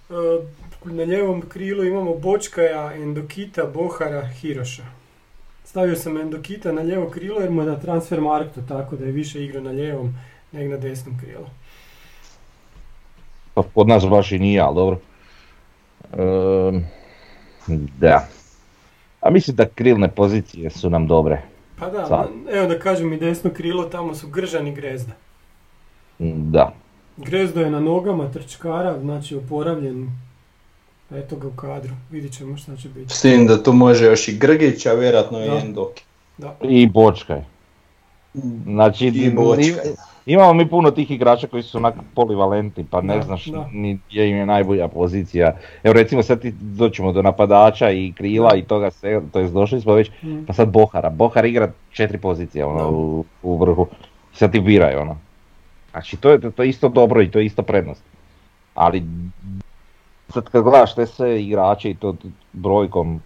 E, 0.09 0.13
na 0.85 1.03
ljevom 1.03 1.41
krilu 1.41 1.83
imamo 1.83 2.13
Bočkaja, 2.13 2.93
Endokita, 2.93 3.65
Bohara, 3.73 4.27
Hiroša. 4.27 4.83
Stavio 5.63 5.95
sam 5.95 6.17
Endokita 6.17 6.71
na 6.71 6.81
lijevo 6.81 7.09
krilo 7.09 7.41
jer 7.41 7.51
mu 7.51 7.61
je 7.61 7.67
na 7.67 7.79
transfer 7.79 8.21
marktu, 8.21 8.61
tako 8.67 8.95
da 8.95 9.05
je 9.05 9.11
više 9.11 9.43
igra 9.43 9.61
na 9.61 9.71
lijevom 9.71 10.13
nego 10.51 10.71
na 10.71 10.77
desnom 10.77 11.17
krilu. 11.19 11.45
Pa 13.53 13.63
kod 13.73 13.87
nas 13.87 14.05
baš 14.09 14.31
i 14.31 14.39
nije, 14.39 14.61
ali 14.61 14.75
dobro. 14.75 14.99
Ehm, 16.13 16.79
da. 17.99 18.27
A 19.25 19.29
mislim 19.29 19.55
da 19.55 19.65
krilne 19.65 20.07
pozicije 20.07 20.69
su 20.69 20.89
nam 20.89 21.07
dobre. 21.07 21.41
Pa 21.79 21.89
da, 21.89 22.05
Sad. 22.05 22.27
evo 22.51 22.67
da 22.67 22.79
kažem 22.79 23.13
i 23.13 23.17
desno 23.17 23.49
krilo, 23.49 23.83
tamo 23.83 24.15
su 24.15 24.27
Gržan 24.27 24.67
i 24.67 24.75
Grezda. 24.75 25.13
Da. 26.19 26.73
Grezdo 27.17 27.61
je 27.61 27.71
na 27.71 27.79
nogama, 27.79 28.31
trčkara, 28.31 28.99
znači 28.99 29.35
oporavljen. 29.35 30.09
Eto 31.11 31.35
ga 31.35 31.47
u 31.47 31.51
kadru, 31.51 31.93
vidit 32.11 32.33
ćemo 32.37 32.57
šta 32.57 32.77
će 32.77 32.89
biti. 32.89 33.13
S 33.13 33.21
tim 33.21 33.47
da 33.47 33.63
tu 33.63 33.73
može 33.73 34.05
još 34.05 34.27
i 34.27 34.37
Grgić, 34.37 34.85
a 34.85 34.93
vjerojatno 34.93 35.43
i 35.43 35.47
Da. 35.47 35.57
Endoki. 35.57 36.03
Da. 36.37 36.57
I 36.61 36.87
bočkaj. 36.87 37.41
Znači, 38.63 39.07
I 39.07 39.29
Bočkaj. 39.29 39.91
Imamo 40.25 40.53
mi 40.53 40.69
puno 40.69 40.91
tih 40.91 41.11
igrača 41.11 41.47
koji 41.47 41.63
su 41.63 41.77
onak 41.77 41.95
polivalentni, 42.15 42.85
pa 42.89 43.01
ne 43.01 43.15
Da, 43.15 43.21
znaš 43.21 43.45
da. 43.45 43.69
ni 43.73 43.99
gdje 44.09 44.29
im 44.29 44.37
je 44.37 44.45
najbolja 44.45 44.87
pozicija. 44.87 45.55
Evo 45.83 45.93
recimo 45.93 46.23
sad 46.23 46.41
ti 46.41 46.51
doćemo 46.51 47.11
do 47.11 47.21
napadača 47.21 47.91
i 47.91 48.13
krila 48.13 48.55
i 48.55 48.63
toga 48.63 48.91
sve, 48.91 49.21
to 49.33 49.39
jest 49.39 49.53
došli 49.53 49.81
smo 49.81 49.93
već, 49.93 50.11
Mm. 50.23 50.45
pa 50.47 50.53
sad 50.53 50.69
Bohara. 50.69 51.09
Bohar 51.09 51.45
igra 51.45 51.71
četiri 51.91 52.17
pozicije 52.17 52.65
ono, 52.65 52.89
u, 52.91 53.25
u 53.43 53.57
vrhu. 53.57 53.87
Sad 54.33 54.51
ti 54.51 54.59
biraj 54.59 54.95
ono. 54.95 55.17
Znači 55.91 56.17
to 56.17 56.29
je, 56.29 56.51
to 56.51 56.63
je 56.63 56.69
isto 56.69 56.89
dobro 56.89 57.21
i 57.21 57.31
to 57.31 57.39
je 57.39 57.45
isto 57.45 57.63
prednost. 57.63 58.03
Ali 58.75 59.03
sad 60.29 60.49
kad 60.49 60.63
gledaš 60.63 60.95
te 60.95 61.05
sve 61.05 61.43
igrače 61.43 61.89
i 61.89 61.95
to 61.95 62.15
brojkom, 62.53 63.21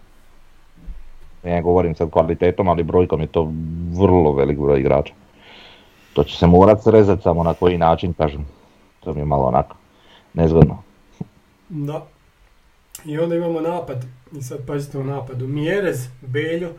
ne 1.44 1.62
govorim 1.62 1.94
sad 1.94 2.10
kvalitetom, 2.10 2.68
ali 2.68 2.82
brojkom 2.82 3.20
je 3.20 3.26
to 3.26 3.52
vrlo 4.00 4.32
velik 4.32 4.58
broj 4.58 4.80
igrača. 4.80 5.12
To 6.12 6.24
će 6.24 6.36
se 6.36 6.46
morat 6.46 6.82
srezat 6.82 7.22
samo 7.22 7.42
na 7.42 7.54
koji 7.54 7.78
način, 7.78 8.12
kažem. 8.12 8.46
To 9.00 9.14
mi 9.14 9.20
je 9.20 9.24
malo 9.24 9.44
onako 9.44 9.76
nezgodno. 10.34 10.82
Da. 11.68 12.06
I 13.04 13.18
onda 13.18 13.34
imamo 13.36 13.60
napad. 13.60 14.04
I 14.32 14.42
sad 14.42 14.66
pazite 14.66 14.98
u 14.98 15.04
napadu. 15.04 15.46
Mjerez, 15.46 16.06
Beljo, 16.20 16.70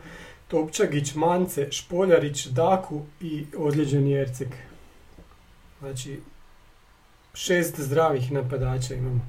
Topčagić, 0.48 1.14
Mance, 1.14 1.68
Špoljarić, 1.70 2.46
Daku 2.46 3.00
i 3.20 3.44
ozlijeđeni 3.58 4.12
Erceg. 4.14 4.48
Znači, 5.80 6.20
šest 7.34 7.80
zdravih 7.80 8.32
napadača 8.32 8.94
imamo. 8.94 9.20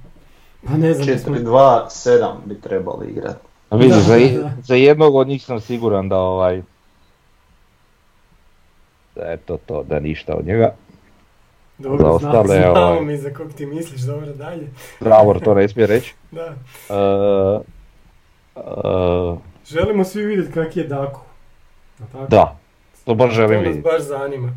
Pa 0.67 0.77
ne 0.77 0.93
znam, 0.93 1.07
jesmo- 1.07 1.35
4-2-7 1.35 2.35
bi 2.45 2.61
trebali 2.61 3.09
igrati. 3.09 3.39
A 3.69 3.75
vidi, 3.75 3.89
Da, 3.89 3.99
za, 3.99 4.17
za 4.63 4.75
jednog 4.75 5.15
od 5.15 5.27
njih 5.27 5.45
sam 5.45 5.59
siguran 5.59 6.09
da 6.09 6.17
ovaj... 6.17 6.61
Da 9.15 9.21
je 9.23 9.37
to 9.37 9.57
to, 9.57 9.83
da 9.83 9.99
ništa 9.99 10.35
od 10.35 10.45
njega. 10.45 10.73
Za 11.79 11.89
Dobro, 11.89 11.97
zna, 11.97 12.29
ostale, 12.29 12.57
znamo 12.61 12.71
ovaj- 12.81 13.01
mi 13.01 13.17
za 13.17 13.29
kog 13.31 13.53
ti 13.53 13.65
misliš, 13.65 14.01
dobro, 14.01 14.27
dalje. 14.27 14.67
Zdravor 14.99 15.39
to 15.39 15.53
ne 15.53 15.67
smije 15.67 15.87
reći. 15.87 16.13
Da. 16.31 16.53
E, 16.89 17.59
e, 18.55 19.35
Želimo 19.67 20.03
svi 20.03 20.25
vidjeti 20.25 20.51
kak 20.51 20.77
je 20.77 20.83
Daku. 20.83 21.19
Tako? 22.01 22.25
da, 22.27 22.55
to 23.05 23.15
baš 23.15 23.31
želim 23.31 23.49
To 23.51 23.55
nas 23.57 23.67
vidjeti. 23.67 23.81
baš 23.83 24.01
zanima. 24.01 24.49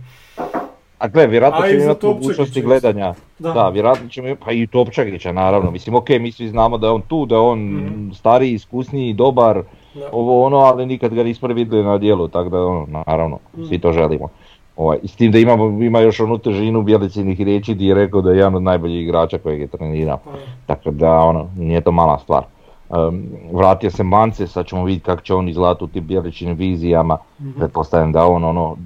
A 0.98 1.08
gle, 1.08 1.26
vjerojatno 1.26 1.60
ćemo 1.60 1.78
za 1.78 1.84
imati 1.84 2.06
mogućnosti 2.06 2.62
gledanja. 2.62 3.14
Da. 3.38 3.52
Da, 3.52 3.68
vjerojatno 3.68 4.08
ćemo 4.08 4.28
imati, 4.28 4.42
pa 4.44 4.52
i 4.52 4.66
Topčagića 4.66 5.32
naravno. 5.32 5.70
Mislim, 5.70 5.94
ok, 5.94 6.08
mi 6.10 6.32
svi 6.32 6.48
znamo 6.48 6.78
da 6.78 6.86
je 6.86 6.92
on 6.92 7.02
tu, 7.02 7.26
da 7.26 7.34
je 7.34 7.40
on 7.40 7.58
Mhm. 7.60 8.10
stariji, 8.10 8.52
iskusniji, 8.52 9.14
dobar, 9.14 9.62
Da. 9.94 10.08
ovo 10.12 10.42
ono, 10.42 10.56
ali 10.56 10.86
nikad 10.86 11.14
ga 11.14 11.22
nismo 11.22 11.48
vidjeli 11.48 11.84
na 11.84 11.98
dijelu, 11.98 12.28
tako 12.28 12.48
da 12.48 12.58
ono, 12.58 12.86
naravno, 12.98 13.38
Mm. 13.56 13.64
svi 13.64 13.78
to 13.78 13.92
želimo. 13.92 14.28
Ovaj, 14.76 14.98
s 15.04 15.16
tim 15.16 15.32
da 15.32 15.38
imamo, 15.38 15.82
ima 15.82 16.00
još 16.00 16.20
onu 16.20 16.38
težinu 16.38 16.82
Bjelicinih 16.82 17.40
riječi 17.40 17.74
gdje 17.74 17.88
je 17.88 17.94
rekao 17.94 18.20
da 18.20 18.30
je 18.30 18.36
jedan 18.36 18.54
od 18.54 18.62
najboljih 18.62 19.02
igrača 19.02 19.38
kojeg 19.38 19.60
je 19.60 19.66
trenirao. 19.66 20.18
Pa, 20.24 20.30
Tako 20.66 20.90
da 20.90 21.12
ono, 21.12 21.48
nije 21.56 21.80
to 21.80 21.92
mala 21.92 22.18
stvar. 22.18 22.44
Um, 22.88 23.24
vratio 23.52 23.90
se 23.90 24.02
Mance, 24.02 24.46
sad 24.46 24.66
ćemo 24.66 24.84
vidjeti 24.84 25.04
kako 25.04 25.22
će 25.22 25.34
on 25.34 25.48
izgledati 25.48 25.84
u 25.84 25.86
tim 25.86 26.06
Bjeličinim 26.06 26.56
vizijama. 26.56 27.18
mhm. 27.40 27.50
Pretpostavljam 27.58 28.12
da 28.12 28.26
on 28.26 28.44
ono, 28.44 28.76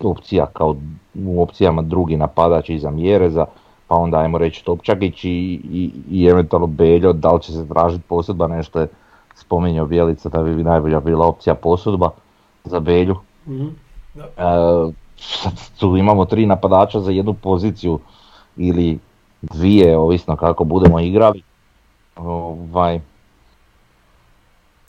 opcija 0.00 0.46
kao 0.46 0.76
u 1.24 1.42
opcijama 1.42 1.82
drugi 1.82 2.16
napadač 2.16 2.70
iza 2.70 2.90
Mjereza, 2.90 3.46
pa 3.88 3.96
onda 3.96 4.18
ajmo 4.18 4.38
reći 4.38 4.64
Topčagić 4.64 5.24
i, 5.24 5.28
i, 5.72 5.90
i 6.10 6.26
eventualno 6.26 6.66
Beljo, 6.66 7.12
da 7.12 7.32
li 7.32 7.42
će 7.42 7.52
se 7.52 7.68
tražiti 7.68 8.04
posudba, 8.08 8.46
nešto 8.46 8.80
je 8.80 8.86
spominjao 9.34 9.86
Bjelica 9.86 10.28
da 10.28 10.42
bi 10.42 10.64
najbolja 10.64 11.00
bila 11.00 11.26
opcija 11.26 11.54
posudba 11.54 12.10
za 12.64 12.80
Belju. 12.80 13.16
E, 14.16 14.20
sad 14.36 15.05
tu 15.78 15.96
imamo 15.96 16.24
tri 16.24 16.46
napadača 16.46 17.00
za 17.00 17.10
jednu 17.10 17.34
poziciju 17.34 18.00
ili 18.56 18.98
dvije, 19.42 19.98
ovisno 19.98 20.36
kako 20.36 20.64
budemo 20.64 21.00
igrali. 21.00 21.42
Ovaj, 22.16 23.00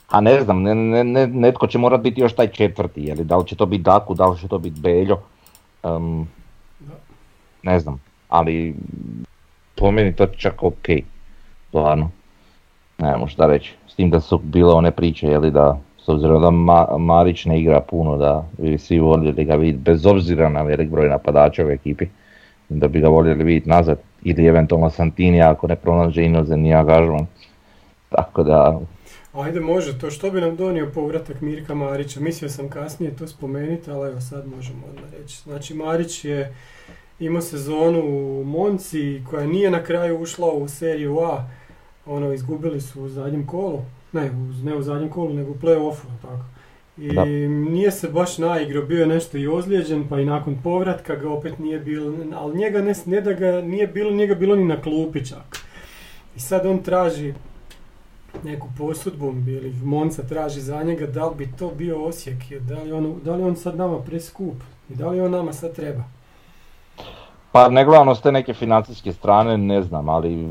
a 0.10 0.22
ne 0.22 0.42
znam, 0.42 0.62
ne, 0.62 0.76
ne, 0.76 1.04
ne- 1.04 1.28
netko 1.28 1.68
će 1.68 1.78
morat 1.78 2.02
biti 2.02 2.22
još 2.22 2.36
taj 2.36 2.48
četvrti, 2.48 3.02
je 3.04 3.16
li, 3.16 3.24
da 3.24 3.38
li 3.38 3.48
će 3.48 3.56
to 3.56 3.66
biti 3.66 3.84
Daku, 3.84 4.14
da 4.14 4.28
li 4.28 4.40
će 4.40 4.48
to 4.48 4.58
biti 4.58 4.80
Beljo. 4.80 5.18
Da. 5.84 6.00
ne 7.64 7.80
znam, 7.80 8.02
ali 8.30 8.76
po 9.76 9.92
meni 9.92 10.16
to 10.16 10.26
čak 10.26 10.64
ok, 10.64 10.88
stvarno. 11.68 12.12
Ne 12.98 13.28
šta 13.28 13.46
reći, 13.46 13.76
s 13.88 13.96
tim 13.96 14.10
da 14.10 14.20
su 14.20 14.38
bile 14.38 14.74
one 14.74 14.92
priče, 14.92 15.28
je 15.28 15.40
li 15.40 15.52
da, 15.52 15.80
obzirom 16.10 16.42
da 16.42 16.52
Ma- 16.52 16.98
Marić 16.98 17.46
ne 17.46 17.60
igra 17.60 17.82
puno, 17.82 18.18
da 18.18 18.46
bi 18.58 18.78
svi 18.78 19.00
voljeli 19.00 19.46
ga 19.46 19.56
vidjeti, 19.56 19.84
bez 19.84 20.06
obzira 20.06 20.50
na 20.50 20.62
velik 20.62 20.90
broj 20.90 21.10
napadača 21.10 21.66
u 21.66 21.70
ekipi, 21.70 22.06
da 22.70 22.88
bi 22.88 23.00
ga 23.00 23.08
voljeli 23.08 23.44
vidjeti 23.44 23.70
nazad, 23.70 23.98
ili 24.24 24.46
eventualno 24.46 24.90
Santini 24.90 25.42
ako 25.42 25.68
ne 25.68 25.76
pronađe 25.76 26.24
inozemni 26.24 26.74
angažman. 26.74 27.26
Tako 28.10 28.44
da, 28.44 28.80
Ajde, 29.34 29.60
može 29.60 30.00
to. 30.00 30.12
Što 30.12 30.32
bi 30.32 30.42
nam 30.42 30.56
donio 30.56 30.92
povratak 30.94 31.42
Mirka 31.42 31.76
Marića? 31.76 32.20
Mislio 32.20 32.50
sam 32.50 32.70
kasnije 32.70 33.16
to 33.16 33.28
spomenuti, 33.28 33.92
ali 33.92 34.10
evo 34.10 34.22
sad 34.22 34.48
možemo 34.56 34.80
odmah 34.90 35.12
reći. 35.22 35.42
Znači, 35.44 35.74
Marić 35.74 36.26
je 36.26 36.56
imao 37.20 37.42
sezonu 37.42 38.00
u 38.00 38.44
Monci 38.44 39.22
koja 39.30 39.48
nije 39.48 39.72
na 39.72 39.84
kraju 39.84 40.20
ušla 40.20 40.52
u 40.52 40.68
seriju 40.68 41.20
A. 41.20 41.44
Ono, 42.06 42.34
izgubili 42.34 42.82
su 42.82 43.04
u 43.04 43.10
zadnjem 43.10 43.48
kolu. 43.48 43.82
Ne, 44.12 44.32
ne 44.64 44.76
u 44.76 44.82
zadnjem 44.82 45.10
kolu, 45.10 45.34
nego 45.34 45.52
u 45.52 45.56
play-offu, 45.56 46.06
tako. 46.22 46.46
I 46.98 47.14
Da. 47.14 47.26
nije 47.72 47.92
se 47.92 48.10
baš 48.10 48.38
naigrao, 48.38 48.86
bio 48.86 49.00
je 49.00 49.08
nešto 49.08 49.38
i 49.38 49.48
ozlijeđen, 49.48 50.08
pa 50.10 50.20
i 50.20 50.26
nakon 50.26 50.58
povratka 50.64 51.16
ga 51.16 51.30
opet 51.30 51.60
nije 51.60 51.80
bilo, 51.80 52.14
ali 52.36 52.58
njega 52.58 52.82
ne, 52.82 52.94
ne 53.06 53.22
da 53.22 53.34
ga 53.34 53.62
nije 53.62 53.88
bilo, 53.88 54.12
nije 54.12 54.28
ga 54.28 54.36
bilo 54.36 54.56
ni 54.56 54.66
na 54.66 54.82
klupi 54.82 55.26
čak. 55.26 55.58
I 56.36 56.40
sad 56.40 56.66
on 56.66 56.84
traži 56.84 57.34
neku 58.44 58.68
posudbu 58.78 59.34
ili 59.48 59.74
Monca 59.84 60.24
traži 60.24 60.62
za 60.62 60.84
njega, 60.84 61.08
da 61.08 61.28
li 61.28 61.36
bi 61.36 61.50
to 61.60 61.72
bio 61.78 62.04
Osijek, 62.04 62.38
da 62.60 62.84
li, 62.84 62.92
on, 62.92 63.20
da 63.24 63.36
li 63.36 63.44
on 63.44 63.56
sad 63.56 63.78
nama 63.78 64.00
preskup 64.00 64.56
i 64.90 64.96
da 64.96 65.10
li 65.10 65.22
on 65.22 65.32
nama 65.32 65.54
sad 65.54 65.76
treba. 65.76 66.04
Pa 67.58 67.70
ne 67.70 67.86
gledano 67.86 68.16
s 68.16 68.22
te 68.22 68.32
neke 68.32 68.54
financijske 68.54 69.12
strane, 69.14 69.58
ne 69.58 69.82
znam, 69.82 70.10
ali 70.10 70.48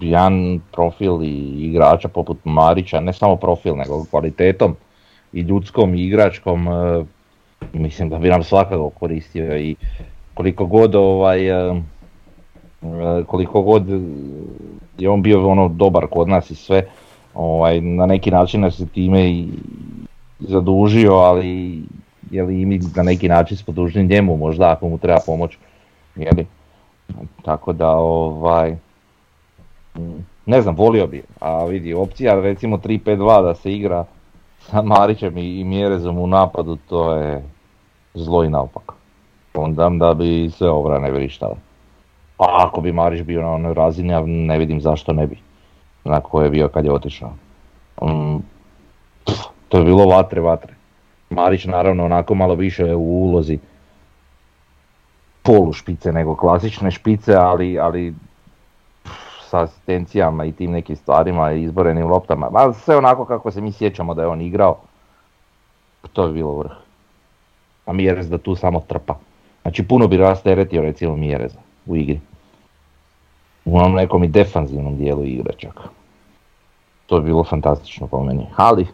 jedan 0.00 0.60
profil 0.72 1.22
i 1.22 1.34
igrača 1.58 2.08
poput 2.08 2.38
Marića, 2.44 3.00
ne 3.00 3.12
samo 3.12 3.36
profil, 3.36 3.76
nego 3.76 4.04
kvalitetom 4.10 4.76
i 5.32 5.40
ljudskom 5.40 5.94
i 5.94 6.04
igračkom, 6.04 6.68
e, 6.68 7.04
mislim 7.72 8.08
da 8.08 8.18
bi 8.18 8.28
nam 8.28 8.42
svakako 8.42 8.90
koristio 8.90 9.58
i 9.58 9.76
koliko 10.34 10.66
god 10.66 10.94
ovaj, 10.94 11.48
e, 11.48 11.72
e, 11.72 13.24
koliko 13.26 13.62
god 13.62 13.88
je 14.98 15.10
on 15.10 15.22
bio 15.22 15.48
ono 15.48 15.68
dobar 15.68 16.06
kod 16.06 16.28
nas 16.28 16.50
i 16.50 16.54
sve, 16.54 16.86
ovaj, 17.34 17.80
na 17.80 18.06
neki 18.06 18.30
način 18.30 18.60
nas 18.60 18.76
se 18.76 18.86
time 18.86 19.30
i 19.30 19.48
zadužio, 20.38 21.14
ali 21.14 21.82
je 22.30 22.42
li 22.42 22.66
mi 22.66 22.80
na 22.96 23.02
neki 23.02 23.28
način 23.28 23.56
smo 23.56 23.74
njemu 24.08 24.36
možda 24.36 24.72
ako 24.72 24.88
mu 24.88 24.98
treba 24.98 25.18
pomoć. 25.26 25.58
Jeli? 26.16 26.46
Tako 27.42 27.72
da 27.72 27.90
ovaj, 27.90 28.76
mm, 29.96 30.26
ne 30.46 30.62
znam, 30.62 30.76
volio 30.76 31.06
bi, 31.06 31.22
a 31.40 31.64
vidi, 31.64 31.94
opcija 31.94 32.40
recimo 32.40 32.76
3-5-2 32.76 33.42
da 33.42 33.54
se 33.54 33.72
igra 33.72 34.04
sa 34.58 34.82
Marićem 34.82 35.38
i, 35.38 35.60
i 35.60 35.64
Mjerezom 35.64 36.18
u 36.18 36.26
napadu, 36.26 36.76
to 36.88 37.14
je 37.14 37.42
zlo 38.14 38.44
i 38.44 38.48
naopak. 38.48 38.92
Onda 39.54 39.88
da 39.88 40.14
bi 40.14 40.50
sve 40.50 40.70
obrane 40.70 41.10
vrištale. 41.10 41.54
Pa 42.36 42.46
ako 42.66 42.80
bi 42.80 42.92
Marić 42.92 43.22
bio 43.22 43.42
na 43.42 43.50
onoj 43.50 43.74
razini, 43.74 44.12
ja 44.12 44.22
ne 44.26 44.58
vidim 44.58 44.80
zašto 44.80 45.12
ne 45.12 45.26
bi. 45.26 45.38
Na 46.04 46.20
koje 46.20 46.46
je 46.46 46.50
bio 46.50 46.68
kad 46.68 46.84
je 46.84 46.92
otišao. 46.92 47.32
Mm, 48.02 48.38
pff, 49.24 49.40
to 49.68 49.78
je 49.78 49.84
bilo 49.84 50.06
vatre, 50.06 50.40
vatre. 50.40 50.74
Marić 51.30 51.64
naravno 51.64 52.04
onako 52.04 52.34
malo 52.34 52.54
više 52.54 52.94
u 52.94 53.00
ulozi 53.00 53.58
polu 55.44 55.72
špice 55.72 56.12
nego 56.12 56.36
klasične 56.36 56.90
špice, 56.90 57.36
ali, 57.36 57.78
ali 57.78 58.14
pff, 59.02 59.12
sa 59.48 59.60
asistencijama 59.60 60.44
i 60.44 60.52
tim 60.52 60.70
nekim 60.70 60.96
stvarima 60.96 61.52
i 61.52 61.62
izborenim 61.62 62.06
loptama. 62.06 62.50
Ma 62.50 62.72
sve 62.72 62.96
onako 62.96 63.24
kako 63.24 63.50
se 63.50 63.60
mi 63.60 63.72
sjećamo 63.72 64.14
da 64.14 64.22
je 64.22 64.28
on 64.28 64.40
igrao, 64.40 64.76
to 66.12 66.26
bi 66.26 66.32
bilo 66.32 66.58
vrh. 66.58 66.72
A 67.86 67.92
Mjerez 67.92 68.28
da 68.30 68.38
tu 68.38 68.54
samo 68.54 68.80
trpa. 68.80 69.18
Znači 69.62 69.88
puno 69.88 70.08
bi 70.08 70.16
rasteretio 70.16 70.82
recimo 70.82 71.16
Mjereza 71.16 71.58
u 71.86 71.96
igri. 71.96 72.20
U 73.64 73.76
onom 73.76 73.94
nekom 73.94 74.24
i 74.24 74.28
defanzivnom 74.28 74.96
dijelu 74.96 75.24
igre 75.24 75.52
čak. 75.56 75.80
To 77.06 77.20
bi 77.20 77.26
bilo 77.26 77.44
fantastično 77.44 78.06
po 78.06 78.22
meni. 78.22 78.46
Ali, 78.56 78.86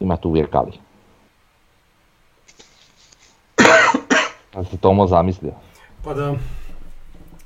ima 0.00 0.16
tu 0.16 0.28
uvijek 0.28 0.54
ali. 0.54 0.85
Da 4.56 4.64
se 4.64 4.76
Tomo 4.76 5.06
zamislio. 5.06 5.52
Pa 6.04 6.14
da, 6.14 6.34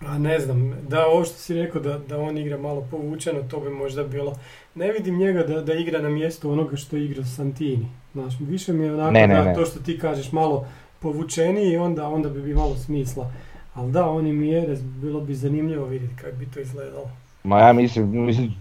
a 0.07 0.19
ne 0.19 0.39
znam, 0.41 0.75
da 0.89 1.07
ovo 1.07 1.25
što 1.25 1.35
si 1.35 1.55
rekao 1.55 1.81
da, 1.83 1.99
da 1.99 2.21
on 2.21 2.39
igra 2.39 2.59
malo 2.59 2.87
povučeno, 2.91 3.43
to 3.43 3.61
bi 3.61 3.71
možda 3.71 4.05
bilo. 4.05 4.33
Ne 4.75 4.93
vidim 4.93 5.19
njega 5.19 5.43
da, 5.43 5.61
da 5.63 5.75
igra 5.75 6.03
na 6.03 6.09
mjestu 6.09 6.51
onoga 6.51 6.77
što 6.77 6.97
igra 6.97 7.25
Santini. 7.25 7.87
Znaš, 8.13 8.35
više 8.41 8.73
mi 8.73 8.85
je 8.85 8.95
onako 8.95 9.11
Ne, 9.13 9.27
ne, 9.27 9.35
da 9.35 9.45
ne. 9.45 9.55
to 9.55 9.65
što 9.65 9.81
ti 9.81 9.99
kažeš 9.99 10.33
malo 10.33 10.67
povučeniji, 11.01 11.77
onda, 11.77 12.09
onda 12.09 12.29
bi 12.29 12.43
bi 12.43 12.55
malo 12.55 12.77
smisla. 12.77 13.31
Ali 13.75 13.93
da, 13.93 14.11
oni 14.11 14.33
mjere, 14.33 14.77
bilo 14.83 15.21
bi 15.21 15.35
zanimljivo 15.35 15.87
vidjeti 15.87 16.15
kako 16.17 16.37
bi 16.37 16.47
to 16.47 16.61
izgledalo. 16.61 17.11
Ma 17.45 17.59
ja 17.59 17.73
mislim, 17.73 18.25
mislim, 18.25 18.55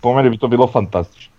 po 0.00 0.14
meni 0.14 0.30
bi 0.30 0.38
to 0.38 0.48
bilo 0.48 0.66
fantastično. 0.66 1.32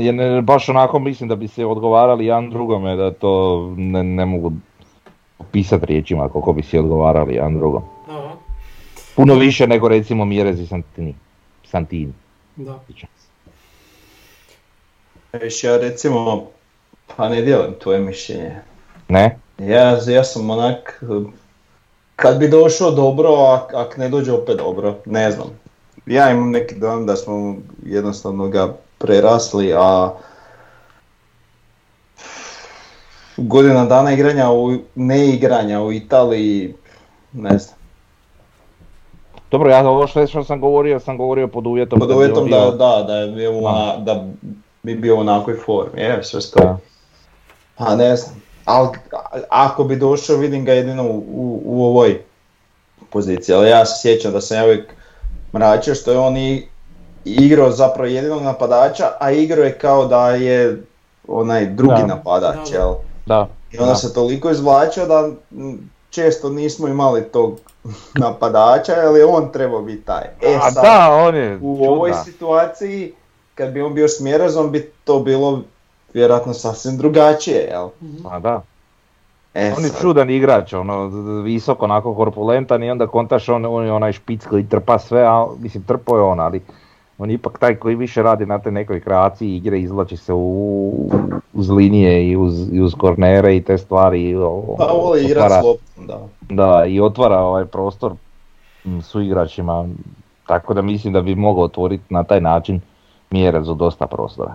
Jer 0.00 0.14
ne, 0.14 0.42
baš 0.42 0.68
onako 0.68 0.98
mislim 0.98 1.28
da 1.28 1.36
bi 1.36 1.48
se 1.48 1.64
odgovarali 1.64 2.26
jedan 2.26 2.50
drugome, 2.50 2.96
da 2.96 3.12
to 3.12 3.74
ne, 3.76 4.02
ne 4.04 4.26
mogu 4.26 4.52
opisati 5.38 5.86
riječima 5.86 6.28
koliko 6.28 6.52
bi 6.52 6.62
si 6.62 6.78
odgovarali 6.78 7.34
jedan 7.34 7.58
drugom. 7.58 7.82
Aha, 8.08 8.32
Puno 9.16 9.34
više 9.34 9.66
nego 9.66 9.88
recimo 9.88 10.24
Mjerez 10.24 10.60
i 10.60 10.66
Santini. 10.66 11.14
Santini. 11.64 12.12
da. 12.56 12.80
Viš, 15.32 15.64
ja 15.64 15.76
recimo, 15.76 16.46
pa 17.16 17.28
ne 17.28 17.42
dijelim 17.42 17.74
tvoje 17.82 18.00
mišljenje. 18.00 18.56
Ne? 19.08 19.38
Ja, 19.58 19.98
ja 20.06 20.24
sam 20.24 20.50
onak, 20.50 21.04
kad 22.16 22.38
bi 22.38 22.48
došao 22.48 22.90
dobro, 22.90 23.30
ak, 23.30 23.74
ak 23.74 23.96
ne 23.96 24.08
dođe 24.08 24.32
opet 24.32 24.56
dobro, 24.56 24.96
ne 25.06 25.30
znam. 25.30 25.46
Ja 26.06 26.30
imam 26.30 26.50
neki 26.50 26.74
dojam 26.74 27.06
da 27.06 27.16
smo 27.16 27.56
jednostavno 27.84 28.48
ga 28.48 28.74
prerasli, 28.98 29.72
a 29.76 30.14
godina 33.38 33.84
dana 33.84 34.12
igranja 34.12 34.50
u 34.50 34.72
neigranja 34.94 35.80
u 35.80 35.92
Italiji, 35.92 36.74
ne 37.32 37.58
znam. 37.58 37.78
Dobro, 39.50 39.70
ja 39.70 39.88
ovo 39.88 40.06
što, 40.06 40.26
što 40.26 40.44
sam 40.44 40.60
govorio, 40.60 41.00
sam 41.00 41.18
govorio 41.18 41.48
pod 41.48 41.66
uvjetom. 41.66 41.98
Pod 41.98 42.08
da 42.08 42.16
uvjetom 42.16 42.50
da, 42.50 42.56
bio- 42.56 42.70
da, 42.70 43.02
da, 43.02 43.14
je 43.14 43.28
bio 43.28 43.58
ona, 43.58 43.96
da 43.96 44.24
bi 44.82 44.94
bio 44.94 45.16
u 45.16 45.20
onakvoj 45.20 45.56
formi, 45.56 46.00
je, 46.00 46.24
sve 46.24 46.40
stoji. 46.40 46.66
Da. 46.66 46.78
Pa 47.76 47.94
ne 47.94 48.16
znam, 48.16 48.34
ali 48.64 48.88
ako 49.48 49.84
bi 49.84 49.96
došao 49.96 50.36
vidim 50.36 50.64
ga 50.64 50.72
jedino 50.72 51.04
u, 51.04 51.16
u, 51.16 51.62
u 51.64 51.84
ovoj 51.84 52.20
poziciji, 53.10 53.54
ali 53.54 53.68
ja 53.68 53.86
se 53.86 54.00
sjećam 54.00 54.32
da 54.32 54.40
sam 54.40 54.56
ja 54.56 54.64
uvijek 54.64 54.94
mračio 55.54 55.94
što 55.94 56.12
je 56.12 56.18
on 56.18 56.36
i 56.36 56.66
igrao 57.24 57.70
zapravo 57.70 58.08
jedinog 58.08 58.42
napadača, 58.42 59.10
a 59.20 59.30
igrao 59.30 59.64
je 59.64 59.78
kao 59.78 60.04
da 60.06 60.30
je 60.30 60.82
onaj 61.28 61.66
drugi 61.66 62.00
Da. 62.00 62.06
napadač, 62.06 62.56
Da, 62.56 62.70
da. 62.70 62.78
jel? 62.78 62.94
Da. 63.28 63.48
I 63.72 63.78
onda 63.78 63.88
Da. 63.88 63.96
se 63.96 64.14
toliko 64.14 64.50
izvlačio 64.50 65.06
da 65.06 65.28
često 66.10 66.50
nismo 66.50 66.88
imali 66.88 67.22
tog 67.22 67.58
napadača, 68.16 68.92
jer 68.92 69.16
je 69.16 69.24
on 69.26 69.52
trebao 69.52 69.82
biti 69.82 70.02
taj. 70.02 70.24
E 70.42 70.54
A 70.56 70.70
sad, 70.70 70.84
da, 70.84 71.08
on 71.12 71.36
je 71.36 71.58
u 71.62 71.84
ovoj 71.84 72.10
čudna. 72.10 72.24
situaciji, 72.24 73.12
kad 73.54 73.70
bi 73.70 73.82
on 73.82 73.94
bio 73.94 74.08
s 74.08 74.20
Mjerezom, 74.20 74.70
bi 74.70 74.92
to 75.04 75.20
bilo 75.20 75.62
vjerojatno 76.14 76.54
sasvim 76.54 76.96
drugačije, 76.96 77.68
jel? 77.70 77.88
A 78.24 78.38
da. 78.38 78.62
E, 79.54 79.74
On 79.76 79.84
je 79.84 79.88
sad, 79.88 80.00
čudan 80.00 80.30
igrač, 80.30 80.72
ono, 80.72 81.06
visok, 81.42 81.82
onako 81.82 82.14
korpulentan 82.14 82.82
i 82.82 82.90
onda 82.90 83.06
kontaš 83.06 83.48
on, 83.48 83.64
on 83.64 83.84
je 83.84 83.92
onaj 83.92 84.12
špic 84.12 84.46
koji 84.46 84.66
trpa 84.66 84.98
sve, 84.98 85.22
a 85.22 85.46
mislim 85.58 85.82
trpo 85.82 86.16
je 86.16 86.22
on, 86.22 86.40
ali 86.40 86.62
on 87.18 87.30
je 87.30 87.34
ipak 87.34 87.58
taj 87.58 87.74
koji 87.74 87.96
više 87.96 88.22
radi 88.22 88.46
na 88.46 88.58
te 88.58 88.70
nekoj 88.70 89.00
kreaciji 89.00 89.56
igre, 89.56 89.80
izvlači 89.80 90.16
se 90.16 90.32
u, 90.32 91.10
uz 91.52 91.70
linije 91.70 92.28
i 92.28 92.36
uz, 92.36 92.72
i 92.72 92.80
uz 92.80 92.94
kornere 92.94 93.56
i 93.56 93.62
te 93.62 93.78
stvari. 93.78 94.22
i 94.22 94.36
o- 94.36 94.74
Pa 94.78 94.84
voli 94.84 95.24
igrat 95.24 95.44
otvara- 95.44 95.62
da. 95.98 96.18
Da, 96.42 96.84
i 96.86 97.00
otvara 97.00 97.38
ovaj 97.38 97.64
prostor 97.64 98.12
su 99.02 99.20
igračima, 99.20 99.88
tako 100.46 100.74
da 100.74 100.82
mislim 100.82 101.12
da 101.12 101.20
bi 101.22 101.34
mogao 101.34 101.64
otvoriti 101.64 102.04
na 102.10 102.24
taj 102.24 102.40
način 102.40 102.80
mjere 103.30 103.62
za 103.62 103.74
dosta 103.74 104.06
prostora. 104.06 104.54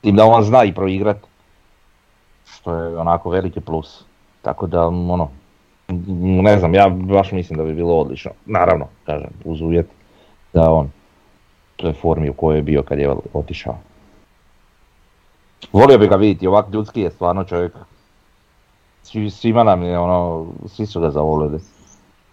Tim 0.00 0.16
da 0.16 0.24
on 0.24 0.42
zna 0.42 0.64
i 0.64 0.74
proigrat, 0.74 1.16
što 2.46 2.74
je 2.74 2.98
onako 2.98 3.30
veliki 3.30 3.60
plus. 3.60 4.04
Tako 4.42 4.66
da, 4.66 4.86
ono, 4.86 5.28
ne 6.42 6.58
znam, 6.58 6.74
ja 6.74 6.88
baš 6.88 7.32
mislim 7.32 7.56
da 7.56 7.64
bi 7.64 7.74
bilo 7.74 7.94
odlično. 7.94 8.30
Naravno, 8.46 8.86
kažem, 9.06 9.30
uz 9.44 9.60
uvjet 9.60 9.86
da 10.52 10.70
on 10.70 10.90
formi 12.00 12.28
u 12.28 12.32
kojoj 12.32 12.58
je 12.58 12.62
bio 12.62 12.82
kad 12.82 12.98
je 12.98 13.14
otišao. 13.32 13.78
Volio 15.72 15.98
bi 15.98 16.08
ga 16.08 16.16
vidjeti, 16.16 16.46
ovak 16.46 16.66
ljudski 16.72 17.00
je 17.00 17.10
stvarno 17.10 17.44
čovjek. 17.44 17.72
Svi, 19.02 19.30
svima 19.30 19.64
nam 19.64 19.82
je 19.82 19.98
ono, 19.98 20.46
svi 20.66 20.86
su 20.86 21.00
ga 21.00 21.10
zavolili. 21.10 21.58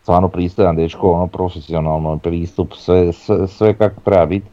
Stvarno 0.01 0.27
pristojan 0.27 0.75
dečko, 0.75 1.11
ono 1.11 1.27
profesionalno 1.27 2.17
pristup, 2.17 2.73
sve, 2.73 3.13
sve, 3.13 3.47
sve 3.47 3.73
kako 3.73 4.01
treba 4.01 4.25
biti. 4.25 4.47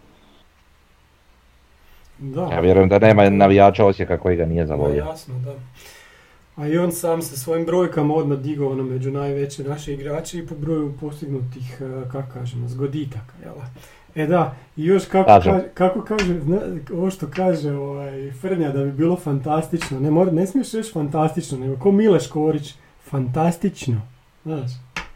Da. 2.18 2.48
Ja 2.52 2.60
vjerujem 2.60 2.88
da 2.88 2.98
nema 2.98 3.30
navijača 3.30 3.86
Osijeka 3.86 4.18
koji 4.18 4.36
ga 4.36 4.46
nije 4.46 4.66
zavolio. 4.66 5.04
jasno, 5.04 5.34
da. 5.44 5.54
A 6.56 6.68
i 6.68 6.78
on 6.78 6.92
sam 6.92 7.22
sa 7.22 7.36
svojim 7.36 7.66
brojkama 7.66 8.14
odmah 8.14 8.38
digao 8.38 8.70
ono 8.70 8.82
među 8.82 9.10
najveće 9.10 9.64
naše 9.64 9.94
igrače 9.94 10.38
i 10.38 10.46
po 10.46 10.54
broju 10.54 10.94
postignutih, 11.00 11.78
eh, 11.80 12.08
kako 12.12 12.32
kažemo, 12.32 12.68
zgoditaka, 12.68 13.32
jel? 13.44 13.54
E 14.16 14.26
da, 14.26 14.56
i 14.76 14.84
još 14.84 15.04
kako, 15.04 15.26
Kažem. 15.26 15.52
kaže, 15.52 15.64
kako 15.70 16.00
kaže, 16.02 16.40
zna, 16.40 16.58
ovo 16.92 17.10
što 17.10 17.26
kaže 17.28 17.72
ovaj, 17.72 18.30
Frnja 18.32 18.68
da 18.68 18.84
bi 18.84 18.92
bilo 18.92 19.16
fantastično, 19.16 20.00
ne, 20.00 20.10
mora, 20.10 20.30
ne 20.30 20.46
smiješ 20.46 20.72
reći 20.72 20.92
fantastično, 20.92 21.58
nego 21.58 21.76
ko 21.76 21.92
Mileš 21.92 22.26
Korić, 22.26 22.74
fantastično, 23.00 24.00
znaš, 24.44 24.70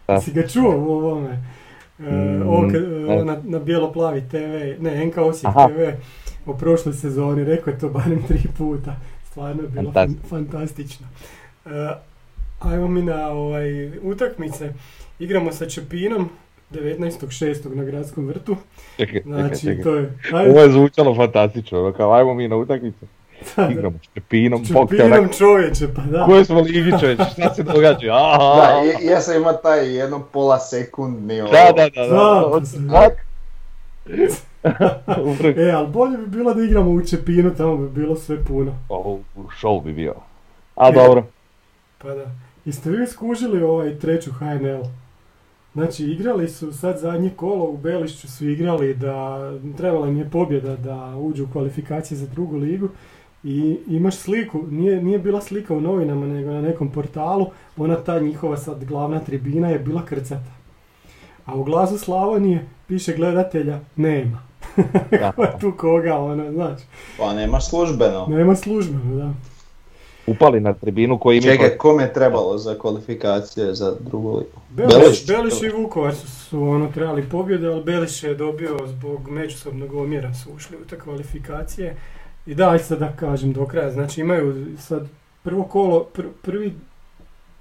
Da. 0.08 0.20
si 0.20 0.32
ga 0.32 0.42
čuo 0.44 0.76
u 0.78 0.90
ovome, 0.90 1.42
e, 1.98 2.02
Mm, 2.02 2.42
ovo 2.42 2.62
kad- 2.62 2.82
ne. 2.82 3.06
ovo 3.06 3.24
na, 3.24 3.38
na 3.44 3.58
bijelo-plavi 3.58 4.20
TV, 4.22 4.36
ne, 4.80 5.06
NK 5.06 5.18
Osijek 5.18 5.46
Aha. 5.46 5.68
TV, 5.68 5.80
u 6.46 6.56
prošloj 6.56 6.94
sezoni, 6.94 7.44
rekao 7.44 7.70
je 7.70 7.78
to 7.78 7.88
barem 7.90 8.22
tri 8.22 8.40
puta, 8.58 8.96
stvarno 9.24 9.62
je 9.62 9.68
bilo 9.68 9.82
fan- 9.84 9.94
Fantastično. 9.94 10.28
fantastično. 10.28 11.06
E, 11.66 11.88
ajmo 12.60 12.88
mi 12.88 13.02
na 13.02 13.28
ovaj, 13.28 13.68
utakmice, 14.00 14.72
igramo 15.18 15.52
sa 15.52 15.66
Čepinom, 15.66 16.28
19.6. 16.72 17.74
na 17.74 17.85
gradskom 17.85 18.26
vrtu. 18.26 18.56
Čekaj, 18.96 19.22
Znači, 19.22 19.61
čekaj. 19.61 19.83
to 19.83 19.94
je... 19.94 20.12
Ovo 20.33 20.61
je 20.61 20.70
zvučalo 20.70 21.14
fantastično, 21.14 21.78
ono 21.78 21.92
kao 21.92 22.12
ajmo 22.12 22.35
mi 22.35 22.48
na 22.48 22.56
utakmicu, 22.56 23.06
igramo 23.70 23.98
Štepinom, 24.02 24.64
onak, 25.04 25.33
čovječe, 25.33 25.87
pa 25.96 26.02
da. 26.02 26.24
koje 26.24 26.44
smo 26.44 26.61
ligi 26.61 26.90
čovječe, 27.00 27.22
šta 27.33 27.54
se 27.54 27.62
događa, 27.64 28.09
aha, 28.26 28.54
Da, 28.56 28.83
ja 29.04 29.20
sam 29.20 29.37
ima 29.37 29.52
taj 29.54 29.96
jedno 29.96 30.20
pola 30.22 30.59
sekundni 30.61 31.40
ovo. 31.40 31.50
da, 31.50 31.72
da, 31.76 31.88
da, 31.90 32.06
da, 32.06 32.46
Upravo- 35.18 35.54
E, 35.59 35.70
ali 35.70 35.88
bolje 35.88 36.16
bi 36.18 36.26
bilo 36.28 36.54
da 36.54 36.62
igramo 36.62 36.90
u 36.90 37.02
Čepinu, 37.02 37.50
tamo 37.50 37.76
bi 37.76 37.88
bilo 37.90 38.16
sve 38.16 38.44
puno. 38.44 38.74
O, 38.88 39.18
show 39.54 39.85
bi 39.85 39.92
bio. 39.92 40.14
A 40.76 40.90
dobro. 40.90 41.24
Pa 41.98 42.09
da. 42.09 42.24
Jeste 42.64 42.90
vi 42.90 43.06
skužili 43.06 43.62
ovaj 43.62 43.94
treću 43.94 44.30
HNL? 44.33 44.83
Znači, 45.74 46.04
igrali 46.04 46.48
su 46.48 46.72
sad 46.72 46.98
zadnje 46.98 47.30
kolo 47.37 47.64
u 47.64 47.76
Belišću 47.76 48.28
su 48.28 48.48
igrali 48.48 48.94
da 48.94 49.38
trebala 49.76 50.09
im 50.09 50.16
je 50.16 50.30
pobjeda 50.30 50.76
da 50.76 51.16
uđu 51.16 51.44
u 51.44 51.48
kvalifikacije 51.52 52.18
za 52.18 52.26
drugu 52.26 52.56
ligu 52.56 52.88
i 53.44 53.78
imaš 53.88 54.16
sliku, 54.16 54.62
nije, 54.70 55.02
nije 55.02 55.18
bila 55.18 55.40
slika 55.40 55.74
u 55.74 55.80
novinama 55.80 56.26
nego 56.26 56.50
na 56.50 56.61
nekom 56.61 56.92
portalu, 56.92 57.46
ona 57.76 57.96
ta 57.96 58.20
njihova 58.20 58.56
sad 58.56 58.85
glavna 58.85 59.20
tribina 59.20 59.68
je 59.68 59.78
bila 59.78 60.04
krcata. 60.04 60.50
A 61.44 61.54
u 61.54 61.64
glasu 61.64 61.98
Slavonije 61.98 62.68
piše 62.87 63.16
gledatelja 63.16 63.80
nema. 63.96 64.42
Da. 65.11 65.33
Ko 65.37 65.42
je 65.42 65.59
tu 65.61 65.72
koga, 65.76 66.16
ono, 66.18 66.52
znaš. 66.52 66.80
Pa 67.18 67.35
nema 67.35 67.61
službeno. 67.61 68.26
Nema 68.26 68.56
službeno, 68.56 69.16
da. 69.16 69.33
Upali 70.26 70.61
na 70.61 70.74
tribinu 70.74 71.18
koji 71.18 71.38
ima... 71.38 71.52
Čekaj, 71.52 71.76
kom 71.78 72.00
je 72.00 72.12
trebalo 72.12 72.59
za 72.59 72.78
kvalifikacije 72.78 73.74
za 73.74 73.96
drugu 74.00 74.37
ligu? 74.37 74.61
Beliš, 74.70 74.94
Beliš. 74.94 75.26
Beliš 75.26 75.62
i 75.62 75.68
Vukovar 75.68 76.14
su, 76.14 76.26
su 76.30 76.62
ono 76.62 76.88
trebali 76.94 77.28
pobjede, 77.28 77.66
ali 77.66 77.85
Beliš 77.85 78.22
je 78.22 78.35
dobio 78.35 78.78
zbog 78.87 79.28
međusobnog 79.30 79.94
omjera 79.94 80.35
su 80.35 80.50
ušli 80.56 80.76
u 80.76 80.85
te 80.85 80.98
kvalifikacije. 80.98 81.96
I 82.46 82.54
da, 82.54 82.70
aj 82.70 82.78
sad 82.78 82.98
da 82.98 83.12
kažem 83.16 83.52
do 83.52 83.66
kraja, 83.66 83.90
znači 83.90 84.20
imaju 84.20 84.66
sad 84.78 85.09
prvo 85.42 85.64
kolo, 85.64 86.06
pr- 86.14 86.30
prvi, 86.42 86.74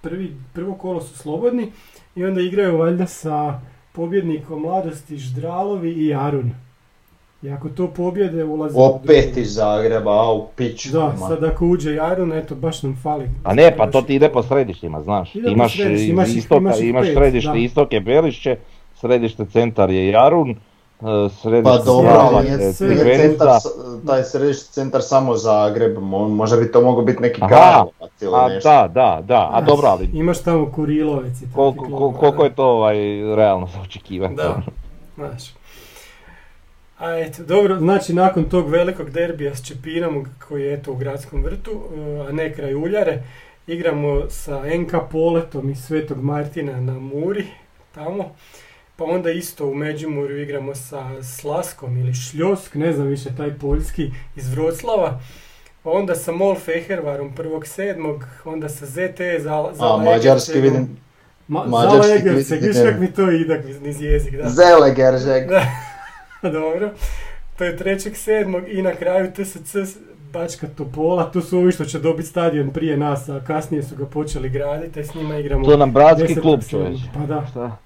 prvi, 0.02 0.36
prvo 0.54 0.76
kolo 0.76 1.02
su 1.02 1.18
slobodni 1.18 1.72
i 2.16 2.26
onda 2.26 2.42
igraju 2.42 2.78
valjda 2.78 3.06
sa 3.06 3.62
pobjednikom 3.92 4.62
mladosti 4.62 5.18
Ždralovi 5.18 5.92
i 5.92 6.14
Arun. 6.14 6.52
I 7.42 7.50
ako 7.50 7.70
to 7.70 7.88
pobjede 7.88 8.44
ulaze 8.44 8.78
u 8.78 8.82
Opet 8.84 9.38
iz 9.38 9.54
Zagreba, 9.54 10.12
a 10.12 10.32
u 10.34 10.48
piću. 10.56 10.90
Da, 10.92 11.14
sad 11.28 11.44
ako 11.44 11.66
uđe 11.66 11.94
i 11.94 12.00
Arun, 12.00 12.34
eto, 12.34 12.56
baš 12.56 12.84
nam 12.84 13.00
fali. 13.04 13.30
A 13.44 13.54
ne, 13.54 13.78
pa 13.78 13.92
to 13.92 14.02
ti 14.02 14.16
ide 14.16 14.30
po 14.30 14.44
središtima, 14.44 15.02
znaš. 15.02 15.36
Ide 15.36 15.52
Imaš, 15.52 15.80
imaš 15.80 16.30
istoka, 16.30 16.60
imaš 16.60 16.80
ih 16.80 16.90
imaš 16.90 17.06
pet, 17.06 17.16
središte 17.16 17.52
da. 17.52 17.58
istok 17.58 17.94
je 17.94 18.00
Belišće, 18.00 18.58
središte 18.96 19.46
centar 19.46 19.90
je 19.90 20.08
Jarun, 20.08 20.50
e, 20.50 20.56
središte 21.42 21.78
Pa 21.78 21.84
dobro, 21.86 22.42
je 22.48 22.74
centar, 23.18 23.48
taj 24.08 24.24
središnji 24.24 24.68
centar 24.72 25.02
samo 25.02 25.36
Zagreb, 25.36 25.98
mo- 25.98 26.28
možda 26.28 26.58
bi 26.58 26.72
to 26.72 26.82
moglo 26.82 27.04
biti 27.04 27.22
neki 27.22 27.42
Aha, 27.42 27.50
Karlovac 27.50 28.22
ili 28.22 28.36
A 28.36 28.48
nešto. 28.48 28.70
da, 28.70 28.88
da, 28.94 29.22
da, 29.24 29.50
a 29.54 29.62
dobro, 29.62 29.88
ali 29.88 30.10
Imaš 30.14 30.40
tamo 30.40 30.72
Kurilovec 30.72 31.42
i 31.42 31.46
takvi 31.46 31.54
koliko, 32.20 32.44
je 32.44 32.56
to 32.56 32.66
ovaj, 32.66 32.96
realno 33.36 33.68
za 33.68 33.82
očekivati? 33.82 34.36
Da, 34.36 34.62
znaš. 35.16 35.59
A 37.00 37.20
eto, 37.20 37.44
dobro, 37.44 37.80
znači 37.80 38.14
nakon 38.14 38.44
tog 38.44 38.70
velikog 38.70 39.10
derbija 39.10 39.56
s 39.56 39.68
Čepinom, 39.68 40.26
koji 40.48 40.64
je 40.64 40.74
eto 40.74 40.92
u 40.92 40.96
gradskom 40.96 41.44
vrtu, 41.44 41.72
eh, 41.72 42.28
a 42.30 42.32
ne 42.32 42.54
kraj 42.54 42.76
Uljare, 42.76 43.24
igramo 43.68 44.30
sa 44.30 44.64
NK 44.78 44.92
Poletom 45.12 45.70
i 45.70 45.76
Svetog 45.76 46.24
Martina 46.24 46.82
na 46.82 47.00
Muri, 47.00 47.48
tamo. 47.96 48.36
Pa 48.96 49.04
onda 49.04 49.32
isto 49.32 49.66
u 49.66 49.76
Međimurju 49.76 50.42
igramo 50.42 50.76
sa 50.76 51.24
Slaskom 51.24 51.98
ili 51.98 52.14
Šljosk, 52.14 52.76
ne 52.76 52.94
znam 52.94 53.08
više 53.08 53.30
taj 53.38 53.54
poljski, 53.54 54.12
iz 54.36 54.50
Vroclava. 54.50 55.20
Pa 55.84 55.90
onda 55.90 56.16
sa 56.16 56.32
Mol 56.32 56.56
Fehervarom 56.56 57.34
1.7. 57.38 58.22
onda 58.46 58.70
sa 58.70 58.86
ZT 58.86 59.20
za, 59.40 59.70
za 59.74 59.94
A 59.94 59.98
mađarski 59.98 60.60
vidim, 60.60 60.98
Ma, 61.48 61.66
mađarski 61.66 62.08
za 62.08 62.14
Legerceg, 62.14 62.62
vidim, 62.62 63.00
mi 63.00 63.14
to 63.14 63.32
idak 63.32 63.66
niz 63.82 64.02
jezik, 64.02 64.36
da. 64.36 64.50
Zelegeržeg. 64.50 65.48
Da, 65.50 65.66
dobro. 66.60 66.90
To 67.58 67.64
je 67.64 67.78
trećeg 67.78 68.16
sedmog 68.16 68.64
i 68.68 68.82
na 68.82 68.96
kraju 68.96 69.32
TSC 69.34 69.76
Bačka 70.34 70.68
Topola, 70.78 71.32
tu 71.32 71.42
su 71.42 71.58
ovi 71.58 71.72
što 71.72 71.86
će 71.86 72.00
dobiti 72.00 72.28
stadion 72.30 72.70
prije 72.70 72.98
nas, 72.98 73.30
a 73.30 73.42
kasnije 73.48 73.84
su 73.84 73.96
ga 73.96 74.06
počeli 74.06 74.50
graditi, 74.50 75.04
s 75.04 75.16
njima 75.16 75.38
igramo 75.38 75.66
To 75.66 75.78
nam 75.78 75.92
bratski 75.92 76.36
10. 76.36 76.42
klub 76.42 76.60
čovječ. 76.70 77.00
Pa 77.14 77.20
da, 77.20 77.46
Šta? 77.52 77.78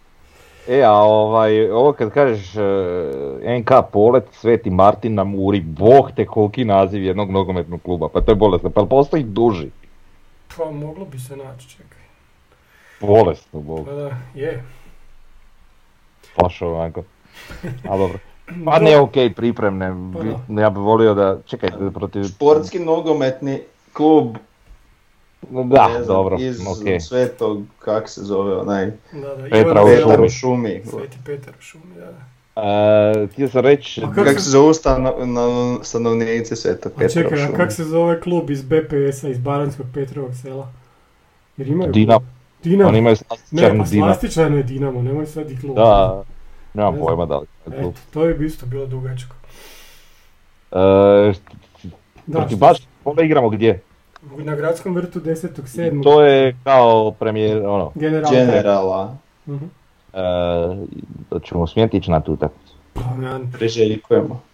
E, 0.67 0.81
a 0.81 0.93
ovaj, 0.93 1.71
ovo 1.71 1.93
kad 1.93 2.09
kažeš 2.09 2.55
e, 2.55 3.59
NK 3.59 3.71
Polet, 3.91 4.23
Sveti 4.31 4.69
Martin 4.69 5.13
na 5.13 5.23
Muri, 5.23 5.61
boh 5.61 6.11
te 6.15 6.25
koliki 6.25 6.65
naziv 6.65 7.03
jednog 7.03 7.31
nogometnog 7.31 7.81
kluba, 7.81 8.09
pa 8.09 8.21
to 8.21 8.31
je 8.31 8.35
bolesno, 8.35 8.69
pa 8.69 8.85
postoji 8.85 9.23
duži? 9.23 9.69
pa 10.57 10.71
moglo 10.71 11.05
bi 11.05 11.19
se 11.19 11.37
naći, 11.37 11.69
čekaj. 11.69 12.01
Bolesno, 13.01 13.59
bog, 13.59 13.85
Pa 13.85 13.91
da, 13.91 14.17
je. 14.33 14.63
baš 16.41 16.61
onako. 16.61 17.03
A 17.89 17.97
dobro. 17.97 18.19
Pa 18.65 18.79
ne, 18.79 18.97
okej, 18.97 19.33
pripremne, 19.33 19.93
Pa 20.47 20.61
ja 20.61 20.69
bih 20.69 20.79
volio 20.79 21.13
da, 21.13 21.37
čekaj, 21.45 21.69
protiv... 21.93 22.23
Sportski 22.23 22.79
nogometni 22.79 23.61
klub 23.93 24.37
Da, 25.49 25.87
ne 25.87 25.93
znam, 25.93 26.07
dobro, 26.07 26.37
iz 26.39 26.59
okej. 26.67 26.99
Svetog, 26.99 27.61
kak 27.79 28.09
se 28.09 28.21
zove 28.21 28.55
onaj, 28.55 28.85
Da, 29.13 29.35
da, 29.35 29.49
Petra 29.51 29.83
u 29.83 30.23
u 30.25 30.29
šumi. 30.29 30.81
Sveti 30.89 31.17
Petar 31.25 31.53
u 31.59 31.61
šumi, 31.61 31.83
da. 31.95 32.11
E, 32.61 33.27
htio 33.27 33.49
sam 33.49 33.61
reći, 33.61 34.01
kako 34.01 34.13
Kako 34.13 34.39
se- 34.39 34.49
zove 34.49 34.73
stanovnici 35.83 36.55
Svetog 36.55 36.91
A 36.91 36.99
Petra 36.99 37.21
u 37.21 37.23
čekaj, 37.23 37.39
a 37.39 37.45
šumi? 37.45 37.57
kak 37.57 37.71
se 37.71 37.83
zove 37.83 38.21
klub 38.21 38.49
iz 38.49 38.63
BPS-a, 38.63 39.29
iz 39.29 39.37
Baranskog 39.37 39.85
Petrovog 39.93 40.31
sela? 40.35 40.71
Jer 41.57 41.67
imaju 41.67 41.91
Dinamo. 41.91 42.25
Dinamo. 42.63 42.89
oni 42.89 42.97
imaju 42.97 43.13
Ne, 43.13 43.17
slastičarnu 43.17 43.83
pa 43.83 43.89
Dinamo. 43.89 44.13
slastičarno 44.13 44.57
je 44.57 44.63
Dinamo, 44.63 45.01
nemoj 45.01 45.25
sad 45.25 45.51
i 45.51 45.59
klub. 45.59 45.75
Da, 45.75 46.23
nemam 46.73 46.93
Ne 46.93 46.99
pojma 46.99 47.25
da 47.25 47.37
li. 47.37 47.45
Eto, 47.67 47.93
to 48.13 48.25
je 48.25 48.33
bi 48.33 48.45
isto 48.45 48.65
bilo 48.65 48.85
dugačko. 48.85 49.35
E, 50.71 51.33
Da, 52.27 52.39
protiv 52.39 52.55
što- 52.55 52.57
baš, 52.57 52.77
onda 53.05 53.23
igramo 53.23 53.49
gdje? 53.49 53.81
Na 54.37 54.55
gradskom 54.55 54.95
vrtu 54.95 55.19
10.7. 55.19 56.03
To 56.03 56.21
je 56.21 56.55
kao 56.63 57.11
premijer, 57.11 57.65
ono, 57.65 57.91
General. 57.95 58.31
Generala. 58.31 59.17
Mhm. 59.47 59.65
e, 60.13 61.39
ćemo 61.39 61.67
smjeti 61.67 61.97
ići 61.97 62.11
na 62.11 62.19
tu 62.19 62.33
utakmicu. 62.33 62.73
Pa, 62.93 63.01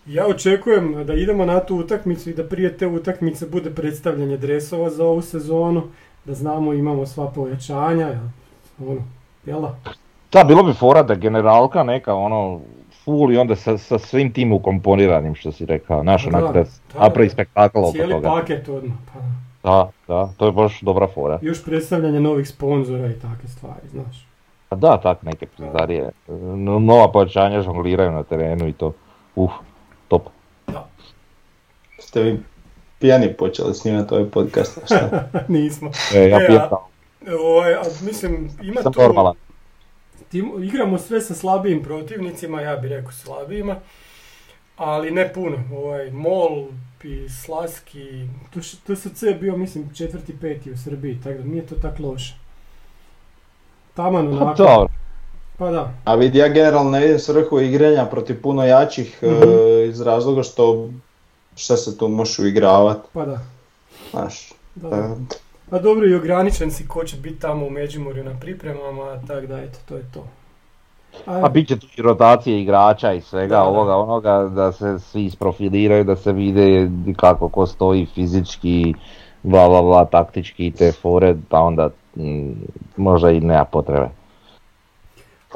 ja, 0.06 0.28
očekujem 0.28 1.06
da 1.06 1.14
idemo 1.14 1.46
na 1.46 1.60
tu 1.60 1.76
utakmicu 1.76 2.30
i 2.30 2.34
da 2.34 2.44
prije 2.44 2.78
te 2.78 2.88
utakmice 2.88 3.46
bude 3.46 3.70
predstavljanje 3.70 4.38
dresova 4.38 4.90
za 4.90 5.06
ovu 5.06 5.22
sezonu, 5.22 5.84
da 6.26 6.34
znamo 6.34 6.74
imamo 6.74 7.06
sva 7.06 7.28
pojačanja, 7.28 8.08
jel? 8.08 8.20
ono, 8.82 9.02
jel 9.46 9.62
da? 9.62 9.76
Da, 10.32 10.44
bilo 10.44 10.64
bi 10.64 10.74
fora 10.74 11.04
da 11.04 11.16
generalka 11.16 11.84
neka 11.84 12.14
ono 12.14 12.62
full 13.00 13.32
i 13.32 13.38
onda 13.38 13.56
sa, 13.56 13.78
sa 13.78 14.00
svim 14.00 14.34
tim 14.34 14.54
ukomponiranim 14.54 15.36
što 15.36 15.52
si 15.52 15.66
rekao, 15.66 15.96
da, 15.96 16.02
onak 16.02 16.22
da 16.44 16.52
da, 16.54 16.66
napravi 16.96 17.28
da. 17.28 17.34
spektakl 17.34 17.78
oko 17.80 17.92
Cijeli 17.92 18.12
toga. 18.12 18.30
paket 18.30 18.70
odmah, 18.70 18.98
pa 19.14 19.20
da. 19.20 19.26
Da, 19.64 19.92
da, 20.08 20.30
to 20.38 20.46
je 20.46 20.52
baš 20.52 20.82
dobra 20.82 21.08
fora. 21.08 21.40
Još 21.42 21.66
predstavljanje 21.66 22.20
novih 22.20 22.48
sponzora 22.48 23.08
i 23.08 23.14
takve 23.14 23.50
stvari, 23.50 23.90
znaš. 23.92 24.26
Pa 24.70 24.76
da, 24.76 24.98
tak 24.98 25.24
neke 25.24 25.46
pizdarije. 25.48 26.10
No- 26.56 26.80
Nova 26.80 27.12
pojačanja 27.12 27.62
žongliraju 27.62 28.12
na 28.12 28.24
terenu 28.24 28.68
i 28.68 28.74
to. 28.74 28.94
Uf, 29.36 29.52
top. 30.08 30.22
Ste 32.00 32.22
vi 32.22 32.40
pijani 33.00 33.34
počeli 33.34 33.74
snimati 33.74 34.14
ovaj 34.14 34.26
podcast, 34.26 34.80
šta? 34.86 35.24
Nismo. 35.48 35.92
E, 36.16 36.20
ja 36.22 36.42
E, 36.42 36.48
pijem 36.48 36.62
a- 36.62 36.78
Ovaj, 37.42 37.74
a 37.74 37.82
mislim, 38.02 38.50
ima 38.62 38.82
sam 38.82 38.94
tu... 38.94 39.02
normalan. 39.02 39.34
Tim, 40.32 40.64
igramo 40.64 40.98
sve 40.98 41.22
sa 41.22 41.36
slabijim 41.36 41.84
protivnicima, 41.84 42.62
ja 42.62 42.76
bih 42.76 42.92
rekao 42.92 43.12
slabijima, 43.12 43.76
ali 44.78 45.12
ne 45.12 45.34
puno. 45.34 45.58
Ovaj, 45.74 46.12
Mol 46.12 46.66
i 47.04 47.30
Slaski, 47.30 48.28
TSC 48.86 49.24
je 49.24 49.34
bio 49.34 49.58
mislim 49.58 49.90
četvrti, 49.96 50.40
peti 50.42 50.72
u 50.72 50.78
Srbiji, 50.78 51.20
tako 51.24 51.38
da 51.38 51.44
nije 51.44 51.66
to 51.66 51.76
tako 51.76 52.04
loše. 52.04 52.36
Taman 53.94 54.38
Pa 54.38 54.44
onako, 54.44 54.58
dobro. 54.64 54.88
Pa 55.58 55.72
da, 55.72 55.94
A 56.06 56.16
vidi, 56.16 56.38
ja 56.38 56.48
generalno 56.48 56.92
ne 56.92 57.00
vidim 57.00 57.20
svrhu 57.20 57.60
igranja 57.60 58.06
protiv 58.06 58.42
puno 58.42 58.66
jačih 58.66 59.20
e, 59.22 59.28
Mhm. 59.32 59.90
iz 59.90 60.02
razloga 60.02 60.44
što 60.44 60.90
šta 61.56 61.78
se 61.78 61.98
tu 61.98 62.08
možeš 62.08 62.40
uigravati, 62.40 63.08
pa 63.14 63.26
da. 63.26 63.40
znaš. 64.12 64.52
da. 64.76 64.88
e, 64.88 65.10
Pa 65.70 65.80
dobro 65.80 66.08
i 66.08 66.16
ograničen 66.16 66.72
si 66.72 66.88
ko 66.88 67.04
će 67.04 67.18
biti 67.18 67.40
tamo 67.40 67.66
u 67.66 67.70
Međimurju 67.70 68.24
na 68.24 68.40
pripremama, 68.40 69.22
tako 69.28 69.48
da 69.48 69.60
eto, 69.62 69.80
to 69.86 69.96
je 69.96 70.04
to. 70.14 70.28
A, 71.26 71.46
A 71.46 71.50
bit 71.50 71.68
će 71.68 71.80
tu 71.80 71.88
i 71.98 72.02
rotacije 72.02 72.62
igrača 72.62 73.14
i 73.14 73.22
svega 73.22 73.56
Da, 73.56 73.64
da. 73.64 73.64
ovoga 73.64 73.96
onoga 73.96 74.50
da 74.56 74.72
se 74.72 75.00
svi 75.00 75.26
isprofiliraju, 75.26 76.04
da 76.04 76.16
se 76.16 76.32
vide 76.34 76.90
kako 77.18 77.50
ko 77.50 77.66
stoji 77.66 78.06
fizički, 78.06 78.94
bla 79.44 79.70
bla 79.70 79.82
bla, 79.82 80.06
taktički 80.06 80.68
i 80.68 80.72
te 80.72 80.92
fore, 80.92 81.36
pa 81.50 81.60
onda 81.60 81.90
mm, 82.16 82.52
možda 82.98 83.32
i 83.32 83.40
nema 83.40 83.66
potrebe. 83.66 84.10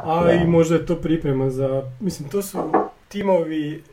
a 0.04 0.32
i 0.34 0.48
možda 0.48 0.76
je 0.76 0.86
to 0.86 0.96
priprema 0.96 1.50
za, 1.50 1.84
mislim 2.00 2.30
to 2.30 2.42
su 2.42 2.60
timovi 3.08 3.84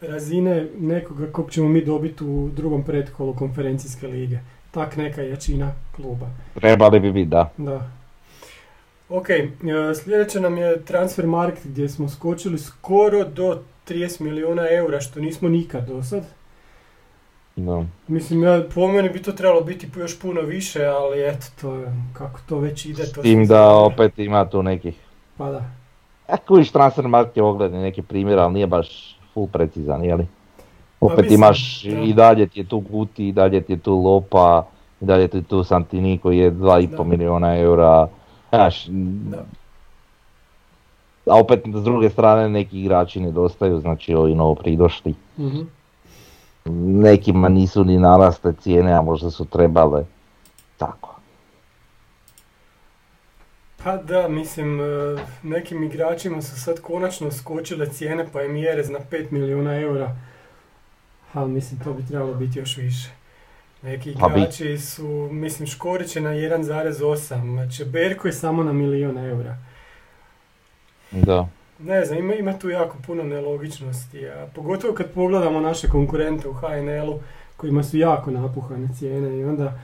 razine 0.00 0.66
nekoga 0.80 1.32
kog 1.32 1.50
ćemo 1.50 1.68
mi 1.68 1.84
dobiti 1.84 2.24
u 2.24 2.48
drugom 2.56 2.82
pretkolu 2.84 3.34
konferencijske 3.34 4.06
lige. 4.08 4.38
Tak 4.70 4.96
neka 4.96 5.22
jačina 5.22 5.72
kluba. 5.96 6.26
Trebali 6.54 7.00
bi 7.00 7.12
biti, 7.12 7.28
da. 7.28 7.50
Da. 7.56 7.80
Ok, 9.08 9.30
e, 9.30 9.44
sljedeće 9.94 10.40
nam 10.40 10.56
je 10.58 10.84
transfer 10.84 11.26
market 11.26 11.66
gdje 11.66 11.88
smo 11.88 12.08
skočili 12.08 12.58
skoro 12.58 13.24
do 13.24 13.58
30 13.88 14.20
milijuna 14.20 14.66
eura 14.70 15.00
što 15.00 15.20
nismo 15.20 15.48
nikad 15.48 15.86
do 15.88 16.02
sad. 16.02 16.24
da. 17.56 17.84
Mislim, 18.08 18.42
ja, 18.42 18.62
po 18.74 18.88
meni 18.88 19.08
bi 19.08 19.22
to 19.22 19.32
trebalo 19.32 19.60
biti 19.60 19.88
još 19.96 20.20
puno 20.20 20.40
više, 20.40 20.84
ali 20.84 21.28
eto, 21.28 21.46
to 21.60 21.74
je, 21.74 21.86
kako 22.12 22.40
to 22.48 22.58
već 22.58 22.86
ide, 22.86 23.02
to 23.04 23.20
S 23.20 23.22
tim 23.22 23.40
da 23.40 23.46
zna. 23.46 23.74
opet 23.76 24.18
ima 24.18 24.50
tu 24.50 24.62
nekih, 24.62 24.94
Pa 25.36 25.50
da. 25.50 25.64
e, 26.28 26.36
kužiš 26.48 26.70
transfer 26.72 27.08
market 27.08 27.36
je 27.36 27.42
ogledni 27.42 27.78
neki 27.78 28.02
primjer, 28.02 28.38
ali 28.38 28.52
nije 28.54 28.66
baš 28.66 28.88
full 29.34 29.46
precizan, 29.48 30.04
jeli? 30.04 30.26
Opet 31.00 31.16
Pa 31.16 31.22
mislim, 31.22 31.34
imaš 31.34 31.82
da. 31.82 31.90
i 31.90 32.12
dalje 32.12 32.46
ti 32.46 32.60
je 32.60 32.64
tu 32.64 32.80
Guti, 32.80 33.28
i 33.28 33.32
dalje 33.32 33.60
ti 33.60 33.72
je 33.72 33.78
tu 33.78 33.94
Lopa, 33.94 34.66
i 35.00 35.04
dalje 35.04 35.28
ti 35.28 35.36
je 35.36 35.42
tu 35.42 35.64
Santini 35.64 36.18
koji 36.18 36.38
je 36.38 36.52
2,5 36.52 36.96
Da. 36.96 37.02
milijuna 37.04 37.56
eura. 37.56 38.08
Znaš, 38.48 38.86
Da. 38.86 39.44
a 41.26 41.38
opet 41.38 41.60
s 41.74 41.84
druge 41.84 42.10
strane 42.10 42.48
neki 42.48 42.80
igrači 42.80 43.20
nedostaju, 43.20 43.80
znači 43.80 44.14
ovi 44.14 44.34
novo 44.34 44.54
pridošli. 44.54 45.14
Mhm. 45.38 45.60
Nekima 47.00 47.48
nisu 47.48 47.84
ni 47.84 47.98
naraste 47.98 48.52
cijene, 48.52 48.92
a 48.92 49.02
možda 49.02 49.30
su 49.30 49.44
trebale. 49.44 50.04
Tako. 50.76 51.16
Pa 53.84 53.96
da, 53.96 54.28
mislim, 54.28 54.80
e, 54.80 54.84
nekim 55.42 55.82
igračima 55.82 56.42
su 56.42 56.60
sad 56.60 56.80
konačno 56.80 57.30
skočile 57.30 57.86
cijene 57.86 58.26
pa 58.32 58.40
je 58.40 58.48
Mjerez 58.48 58.90
na 58.90 58.98
5 59.00 59.26
milijuna 59.30 59.76
eura. 59.76 60.16
Ali 61.32 61.50
mislim, 61.50 61.80
to 61.80 61.92
bi 61.92 62.06
trebalo 62.06 62.34
biti 62.34 62.58
još 62.58 62.76
više. 62.76 63.10
Neki 63.82 64.14
Pa 64.20 64.28
igrači 64.36 64.78
su, 64.78 65.28
mislim, 65.32 65.66
Škorić 65.66 66.16
je 66.16 66.22
na 66.22 66.30
1,8, 66.30 67.52
znači 67.52 67.84
Berko 67.84 68.28
je 68.28 68.32
samo 68.32 68.62
na 68.62 68.72
milijun 68.72 69.18
eura. 69.18 69.56
Da. 71.10 71.48
Ne 71.78 72.04
znam, 72.04 72.18
ima, 72.18 72.34
ima 72.34 72.58
tu 72.58 72.68
jako 72.68 72.96
puno 73.06 73.22
nelogičnosti, 73.22 74.28
a 74.28 74.46
pogotovo 74.54 74.94
kad 74.94 75.10
pogledamo 75.10 75.60
naše 75.60 75.88
konkurente 75.88 76.48
u 76.48 76.52
HNL-u 76.52 77.20
kojima 77.56 77.82
su 77.82 77.98
jako 77.98 78.30
napuhane 78.30 78.88
cijene 78.98 79.38
i 79.38 79.44
onda 79.44 79.80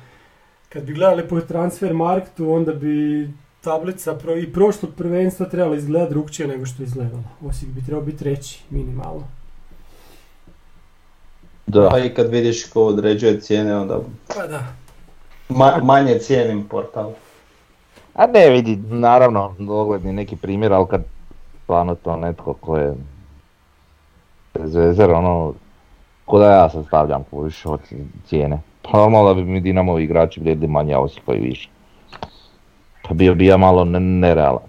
kad 0.69 0.85
bi 0.85 0.95
gledali 0.95 1.29
po 1.29 1.41
transfer 1.41 1.95
marketu 1.95 2.51
onda 2.51 2.73
bi 2.73 3.29
tablica 3.61 4.15
pro, 4.15 4.37
i 4.37 4.53
prošlog 4.53 4.95
prvenstva 4.97 5.47
trebala 5.47 5.77
izgledati 5.77 6.15
drugčije 6.15 6.49
nego 6.49 6.67
što 6.67 6.83
je 6.83 6.87
izgledala. 6.87 7.23
Osijek 7.45 7.73
bi 7.73 7.85
trebao 7.85 8.05
biti 8.05 8.19
treći, 8.19 8.63
minimalno. 8.71 9.29
Da. 11.67 11.89
Pa 11.89 11.99
i 11.99 12.15
kad 12.15 12.31
vidiš 12.31 12.71
ko 12.71 12.83
određuje 12.83 13.41
cijene, 13.41 13.77
onda 13.77 13.99
Pa 14.37 14.47
da. 14.47 14.63
ma- 15.49 15.85
manje 15.85 16.19
cijenim 16.19 16.65
portal. 16.65 17.11
A 18.15 18.27
ne 18.27 18.51
vidi, 18.51 18.77
naravno, 18.77 19.55
ogledni 19.69 20.13
neki 20.13 20.37
primjer, 20.37 20.73
ali 20.73 20.87
kad 20.87 21.03
stvarno 21.63 21.95
to 21.95 22.17
netko 22.17 22.55
ko 22.55 22.77
je 22.77 22.95
bez 24.55 24.75
veze, 24.75 25.05
ono, 25.05 25.55
ko 26.25 26.39
da 26.39 26.51
ja 26.53 26.71
sad 26.71 26.87
stavljam 26.87 27.25
kužiš 27.31 27.67
od 27.67 27.81
cijene. 28.27 28.59
Pa 28.83 28.99
normalno 28.99 29.29
da 29.29 29.35
bi 29.35 29.45
mi 29.45 29.61
Dinamovi 29.61 30.05
igrači 30.05 30.41
vrijedili 30.41 30.69
manje, 30.69 30.95
a 30.95 31.01
Osijekovi 31.01 31.39
više. 31.39 31.69
Pa 33.03 33.15
bio 33.15 33.35
bi 33.35 33.47
ja 33.47 33.57
malo 33.57 33.85
ne- 33.85 34.01
nerealan. 34.01 34.69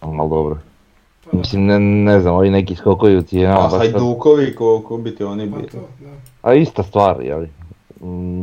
Ali 0.00 0.16
dobro. 0.28 0.58
Pa 1.26 1.32
da. 1.32 1.38
Mislim, 1.38 1.66
ne, 1.66 1.78
ne 1.80 2.20
znam, 2.20 2.34
ovi 2.34 2.50
neki 2.50 2.74
skokovi 2.74 3.16
u 3.16 3.22
cijenama. 3.22 3.58
A 3.58 3.62
baš 3.62 3.70
sad- 3.72 3.80
Hajdukovi, 3.80 4.54
ko, 4.54 4.82
ko 4.82 4.96
bi 4.96 5.14
ti 5.16 5.24
oni 5.24 5.50
Pa 5.50 5.56
bili? 5.56 5.68
to, 5.68 5.78
da. 6.00 6.10
A 6.42 6.54
ista 6.54 6.82
stvar, 6.82 7.20
jeli. 7.20 7.50
Mm, 8.00 8.42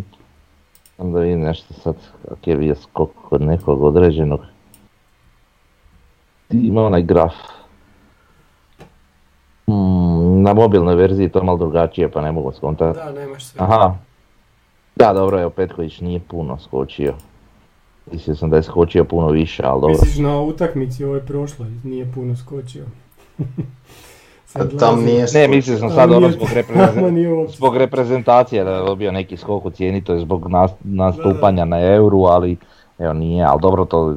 onda 0.98 1.19
vidim 1.19 1.41
nešto 1.41 1.74
sad, 1.74 1.96
kak 2.30 2.48
je 2.48 2.56
bio 2.58 2.76
skok 2.76 3.10
kod 3.22 3.41
nekog 3.41 3.84
određenog. 3.84 4.39
Ima 6.52 6.82
onaj 6.84 7.02
graf. 7.02 7.34
Mm, 9.67 10.41
na 10.41 10.54
mobilnoj 10.54 10.96
verziji 10.96 11.30
to 11.30 11.39
je 11.39 11.43
malo 11.43 11.58
drugačije 11.58 12.12
pa 12.12 12.22
ne 12.22 12.32
mogu 12.32 12.52
skontati. 12.52 13.00
Da, 13.00 13.12
nemaš 13.12 13.46
sve. 13.46 13.62
Aha. 13.62 13.96
Da, 14.96 15.13
dobro, 15.13 15.41
evo 15.41 15.50
Petković 15.50 16.00
nije 16.00 16.19
puno 16.19 16.60
skočio. 16.60 17.13
Mislio 18.12 18.36
sam 18.36 18.50
da 18.50 18.56
je 18.56 18.63
skočio 18.63 19.04
puno 19.04 19.28
više, 19.28 19.63
ali 19.66 19.82
dobro. 19.82 19.89
Misliš 19.89 20.18
na 20.18 20.42
utakmici 20.42 21.04
ovoj 21.04 21.20
prošloj, 21.20 21.70
nije 21.84 22.12
puno 22.16 22.36
skočio. 22.36 22.86
Sad 24.46 24.80
tam 24.80 25.04
nije 25.04 25.26
Ne, 25.34 25.48
mislio 25.48 25.78
sam 25.78 25.89
sad 25.89 26.12
ono 26.12 26.30
zbog, 26.30 26.48
uopće. 27.38 27.58
zbog 27.58 27.78
reprezentacije 27.78 28.63
da 28.63 28.72
je 28.72 28.86
dobio 28.86 29.12
neki 29.12 29.38
skok 29.38 29.66
u 29.66 29.70
cijeni, 29.70 30.04
to 30.04 30.13
je 30.13 30.20
zbog 30.20 30.48
nas, 30.48 30.72
nastupanja 30.84 31.66
na 31.66 31.80
euru, 31.80 32.24
ali 32.24 32.58
evo 33.00 33.13
nije, 33.13 33.46
ali 33.46 33.62
dobro 33.62 33.86
to... 33.86 34.10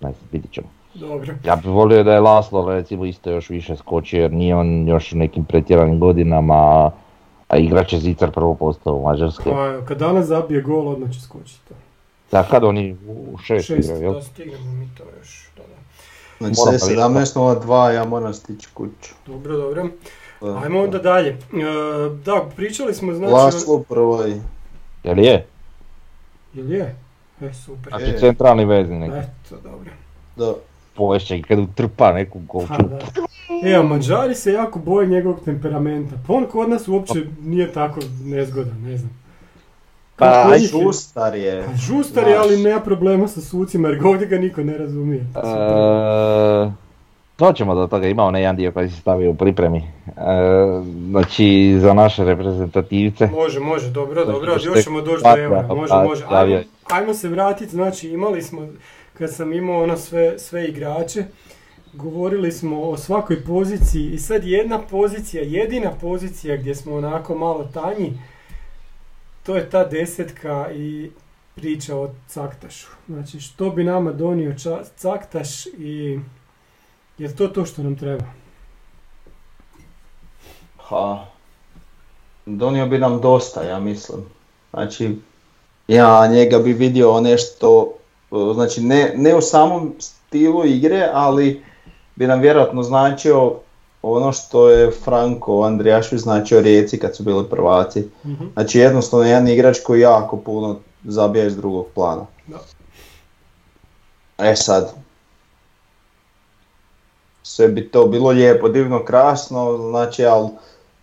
Ne 0.00 0.12
znam, 0.12 0.28
vidit 0.32 0.52
ćemo. 0.52 0.66
Dobro. 0.94 1.34
Ja 1.44 1.56
bih 1.56 1.66
volio 1.66 2.04
da 2.04 2.12
je 2.12 2.20
Laslo 2.20 2.74
recimo 2.74 3.04
isto 3.04 3.30
još 3.30 3.50
više 3.50 3.76
skočio 3.76 4.22
jer 4.22 4.32
nije 4.32 4.56
on 4.56 4.88
još 4.88 5.12
u 5.12 5.16
nekim 5.16 5.44
pretjeranim 5.44 5.98
godinama, 5.98 6.90
a 7.52 7.58
igrač 7.58 7.92
je 7.92 8.00
Zicar 8.00 8.30
prvo 8.30 8.54
postao 8.54 8.94
u 8.94 9.02
Mađarskoj. 9.02 9.52
Pa, 9.52 9.86
kad 9.86 9.98
danas 9.98 10.26
zabije 10.26 10.62
gol, 10.62 10.88
odmah 10.88 11.12
će 11.12 11.20
skočiti. 11.20 11.74
Da, 12.30 12.42
kad 12.42 12.64
oni 12.64 12.96
u 13.08 13.38
šest, 13.38 13.66
Šest, 13.66 13.84
igraju, 13.84 14.02
jel? 14.02 14.14
da 14.14 14.22
stignemo 14.22 14.72
mi 14.72 14.88
to 14.98 15.04
još. 15.18 15.50
Da, 15.56 15.62
da. 15.62 15.74
Znači 16.38 16.60
Moram 16.60 16.78
sve 16.78 16.96
pa 16.96 17.06
vidjeti. 17.06 17.38
17.02, 17.38 17.90
ja 17.90 18.04
moram 18.04 18.34
stići 18.34 18.68
kuću. 18.74 19.14
Dobro, 19.26 19.56
dobro. 19.56 19.88
Ajmo 20.62 20.82
onda 20.82 20.98
dalje. 20.98 21.28
E, 21.28 21.36
da, 22.24 22.44
pričali 22.56 22.94
smo, 22.94 23.14
znači... 23.14 23.32
Laslo 23.32 23.82
prvoj. 23.88 24.40
Jel 25.04 25.18
je? 25.18 25.46
Jel 26.54 26.72
je? 26.72 26.96
E, 27.40 27.52
super. 27.52 27.92
Znači 27.98 28.18
centralni 28.20 28.64
vezni 28.64 28.98
neki. 28.98 29.16
Eto, 29.16 29.56
dobro. 29.62 29.90
Da. 30.36 30.54
Povešće 30.94 31.38
i 31.38 31.42
kad 31.42 31.58
utrpa 31.58 32.12
neku 32.12 32.38
golču. 32.38 32.72
E, 33.64 33.74
a 33.74 33.82
Mađari 33.82 34.34
se 34.34 34.52
jako 34.52 34.78
boje 34.78 35.06
njegovog 35.06 35.40
temperamenta. 35.44 36.14
Pa 36.26 36.32
on 36.32 36.46
kod 36.46 36.68
nas 36.68 36.88
uopće 36.88 37.20
nije 37.42 37.72
tako 37.72 38.00
nezgodan, 38.24 38.82
ne 38.82 38.96
znam. 38.96 39.22
Pa, 40.16 40.50
aj, 40.52 40.58
njih 40.58 40.74
je-. 41.34 41.64
Pa 41.66 41.76
žustar 41.76 42.28
je, 42.28 42.36
ali 42.36 42.62
nema 42.62 42.80
problema 42.80 43.28
sa 43.28 43.40
sucima 43.40 43.88
jer 43.88 44.06
ovdje 44.06 44.26
ga 44.26 44.38
niko 44.38 44.62
ne 44.62 44.78
razumije. 44.78 45.20
E, 45.20 46.70
Doćemo 47.38 47.74
do 47.74 47.86
toga, 47.86 48.08
ima 48.08 48.24
onaj 48.24 48.42
jedan 48.42 48.56
dio 48.56 48.72
koji 48.72 48.90
si 48.90 49.00
stavio 49.00 49.30
u 49.30 49.34
pripremi. 49.34 49.78
E, 49.78 50.12
znači, 51.10 51.76
za 51.80 51.94
naše 51.94 52.24
reprezentativce. 52.24 53.28
Može, 53.32 53.60
može, 53.60 53.90
dobro, 53.90 54.24
Znači, 54.24 54.38
dobro, 54.38 54.52
još 54.64 54.84
ćemo 54.84 55.00
doći 55.00 55.22
do 55.22 55.42
eura, 55.42 55.66
može, 55.74 55.90
pa, 55.90 56.04
može. 56.04 56.24
Ajmo, 56.28 56.58
ajmo 56.90 57.14
se 57.14 57.28
vratiti, 57.28 57.70
znači 57.70 58.08
imali 58.08 58.42
smo, 58.42 58.68
kad 59.14 59.34
sam 59.34 59.52
imao 59.52 59.82
ono 59.82 59.96
sve, 59.96 60.38
sve 60.38 60.64
igrače, 60.64 61.24
govorili 61.92 62.52
smo 62.52 62.80
o 62.80 62.96
svakoj 62.96 63.44
poziciji 63.44 64.10
i 64.10 64.18
sad 64.18 64.44
jedna 64.44 64.78
pozicija, 64.80 65.42
jedina 65.42 65.90
pozicija 65.90 66.56
gdje 66.56 66.74
smo 66.74 66.94
onako 66.94 67.34
malo 67.34 67.64
tanji, 67.64 68.18
to 69.42 69.56
je 69.56 69.70
ta 69.70 69.84
desetka 69.84 70.70
i 70.72 71.10
priča 71.54 71.96
o 71.96 72.10
Caktašu. 72.28 72.86
Znači, 73.08 73.40
što 73.40 73.70
bi 73.70 73.84
nama 73.84 74.12
donio 74.12 74.52
ča- 74.52 74.84
Caktaš 74.96 75.66
i 75.66 76.20
je 77.18 77.36
to 77.36 77.48
to 77.48 77.64
što 77.66 77.82
nam 77.82 77.96
treba? 77.98 78.24
Ha. 80.78 81.26
Donio 82.46 82.86
bi 82.86 82.98
nam 82.98 83.20
dosta, 83.20 83.62
ja 83.62 83.80
mislim. 83.80 84.20
Znači, 84.70 85.16
ja 85.88 86.26
njega 86.26 86.58
bi 86.58 86.72
vidio 86.72 87.20
nešto, 87.20 87.92
znači 88.54 88.80
ne, 88.80 89.12
ne 89.16 89.36
u 89.36 89.40
samom 89.40 89.94
stilu 89.98 90.64
igre, 90.64 91.08
ali 91.12 91.62
bi 92.16 92.26
nam 92.26 92.40
vjerojatno 92.40 92.82
značio 92.82 93.52
ono 94.02 94.32
što 94.32 94.68
je 94.70 94.90
Franko 94.90 95.62
Andrijašvić 95.62 96.20
značio 96.20 96.60
Rijeci 96.60 96.98
kad 96.98 97.16
su 97.16 97.22
bili 97.22 97.44
prvaci. 97.50 98.08
Mhm. 98.26 98.44
Znači 98.52 98.78
jednostavno 98.78 99.26
jedan 99.26 99.48
igrač 99.48 99.78
koji 99.84 100.00
jako 100.00 100.36
puno 100.36 100.78
zabija 101.04 101.46
iz 101.46 101.56
drugog 101.56 101.86
plana. 101.94 102.26
Da. 102.46 102.58
E 104.38 104.56
sad, 104.56 104.94
sve 107.42 107.68
bi 107.68 107.88
to 107.88 108.06
bilo 108.06 108.30
lijepo, 108.30 108.68
divno, 108.68 109.04
krasno, 109.04 109.76
znači, 109.90 110.24
ali 110.24 110.48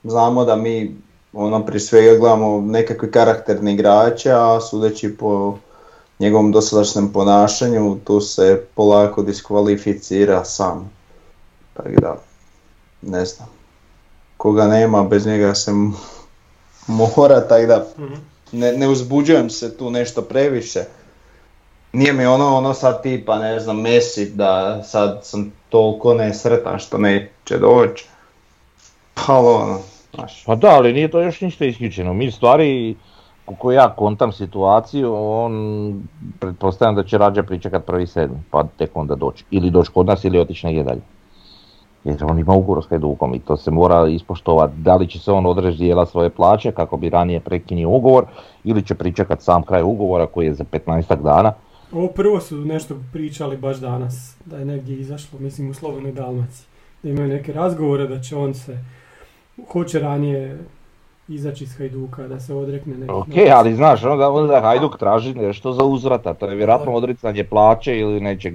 znamo 0.03 0.45
da 0.45 0.55
mi 0.55 0.95
ono 1.33 1.65
prije 1.65 1.79
svega 1.79 2.19
gledamo 2.19 2.61
nekakve 2.61 3.11
karakterne 3.11 3.73
igrače, 3.73 4.31
a 4.31 4.59
sudeći 4.61 5.17
po 5.17 5.57
njegovom 6.19 6.51
dosadašnjem 6.51 7.13
ponašanju, 7.13 7.97
tu 8.03 8.21
se 8.21 8.65
polako 8.75 9.23
diskvalificira 9.23 10.45
sam. 10.45 10.91
Tako 11.73 12.01
da, 12.01 12.15
ne 13.01 13.25
znam. 13.25 13.49
Koga 14.37 14.67
nema, 14.67 15.03
bez 15.03 15.25
njega 15.25 15.55
se 15.55 15.71
mora, 16.87 17.47
tako 17.47 17.65
da 17.65 17.85
ne, 18.51 18.73
ne 18.73 18.87
uzbuđujem 18.87 19.49
se 19.49 19.77
tu 19.77 19.89
nešto 19.89 20.21
previše. 20.21 20.83
Nije 21.93 22.13
mi 22.13 22.25
ono, 22.25 22.57
ono 22.57 22.73
sad 22.73 23.03
tipa, 23.03 23.39
ne 23.39 23.59
znam, 23.59 23.81
Messi, 23.81 24.29
da 24.29 24.83
sad 24.83 25.19
sam 25.23 25.51
toliko 25.69 26.13
nesretan 26.13 26.79
što 26.79 26.97
neće 26.97 27.57
doći. 27.57 28.05
Pa 29.13 29.37
ono, 29.37 29.79
znaš. 30.13 30.43
Pa 30.45 30.55
da, 30.55 30.67
ali 30.69 30.93
nije 30.93 31.11
to 31.11 31.21
još 31.21 31.41
ništa 31.41 31.65
isključeno. 31.65 32.13
Mi 32.13 32.31
stvari, 32.31 32.95
kako 33.49 33.71
ja 33.71 33.93
kontam 33.95 34.31
situaciju, 34.31 35.13
on 35.15 35.53
pretpostavljam 36.39 36.95
da 36.95 37.03
će 37.03 37.17
rađe 37.17 37.43
pričekat 37.43 37.85
prvi 37.85 38.07
sedmi, 38.07 38.37
pa 38.51 38.63
tek 38.77 38.91
onda 38.93 39.15
doći. 39.15 39.45
Ili 39.51 39.71
doći 39.71 39.91
kod 39.91 40.05
nas 40.05 40.23
ili 40.23 40.39
otići 40.39 40.65
negdje 40.65 40.83
dalje. 40.83 41.01
Jer 42.03 42.25
on 42.25 42.39
ima 42.39 42.53
ugovor 42.53 42.83
s 42.83 42.89
Hajdukom 42.89 43.35
i 43.35 43.39
to 43.39 43.57
se 43.57 43.71
mora 43.71 44.07
ispoštovati. 44.07 44.73
Da 44.77 44.95
li 44.95 45.07
će 45.07 45.19
se 45.19 45.31
on 45.31 45.45
odreći 45.45 45.77
dijela 45.77 46.05
svoje 46.05 46.29
plaće 46.29 46.71
kako 46.71 46.97
bi 46.97 47.09
ranije 47.09 47.39
prekinio 47.39 47.89
ugovor 47.89 48.25
ili 48.63 48.85
će 48.85 48.95
pričekat 48.95 49.41
sam 49.41 49.63
kraj 49.63 49.83
ugovora 49.83 50.25
koji 50.25 50.45
je 50.45 50.53
za 50.53 50.63
15 50.63 51.21
dana. 51.23 51.53
Ovo 51.91 52.07
prvo 52.07 52.39
su 52.39 52.55
nešto 52.55 52.95
pričali 53.13 53.57
baš 53.57 53.77
danas, 53.77 54.37
da 54.45 54.57
je 54.57 54.65
negdje 54.65 54.99
izašlo, 54.99 55.39
mislim 55.39 55.69
u 55.69 55.73
Slobodnoj 55.73 56.11
Dalmaciji. 56.11 56.67
Da 57.03 57.09
imaju 57.09 57.27
neke 57.27 57.53
razgovore 57.53 58.07
da 58.07 58.21
će 58.21 58.35
on 58.35 58.53
se, 58.53 58.77
hoće 59.71 59.99
ranije 59.99 60.59
izaći 61.29 61.63
iz 61.63 61.77
Hajduka, 61.77 62.23
da 62.23 62.39
se 62.39 62.53
odrekne 62.53 62.93
nekih 62.93 63.15
Ok, 63.15 63.27
novaca. 63.27 63.55
ali 63.55 63.75
znaš, 63.75 64.03
onda, 64.03 64.29
onda 64.29 64.61
Hajduk 64.61 64.97
traži 64.97 65.33
nešto 65.33 65.73
za 65.73 65.83
uzvrata, 65.83 66.33
to 66.33 66.45
je 66.45 66.55
vjerojatno 66.55 66.91
odricanje 66.93 67.43
plaće 67.43 67.97
ili 67.97 68.19
nečeg. 68.19 68.53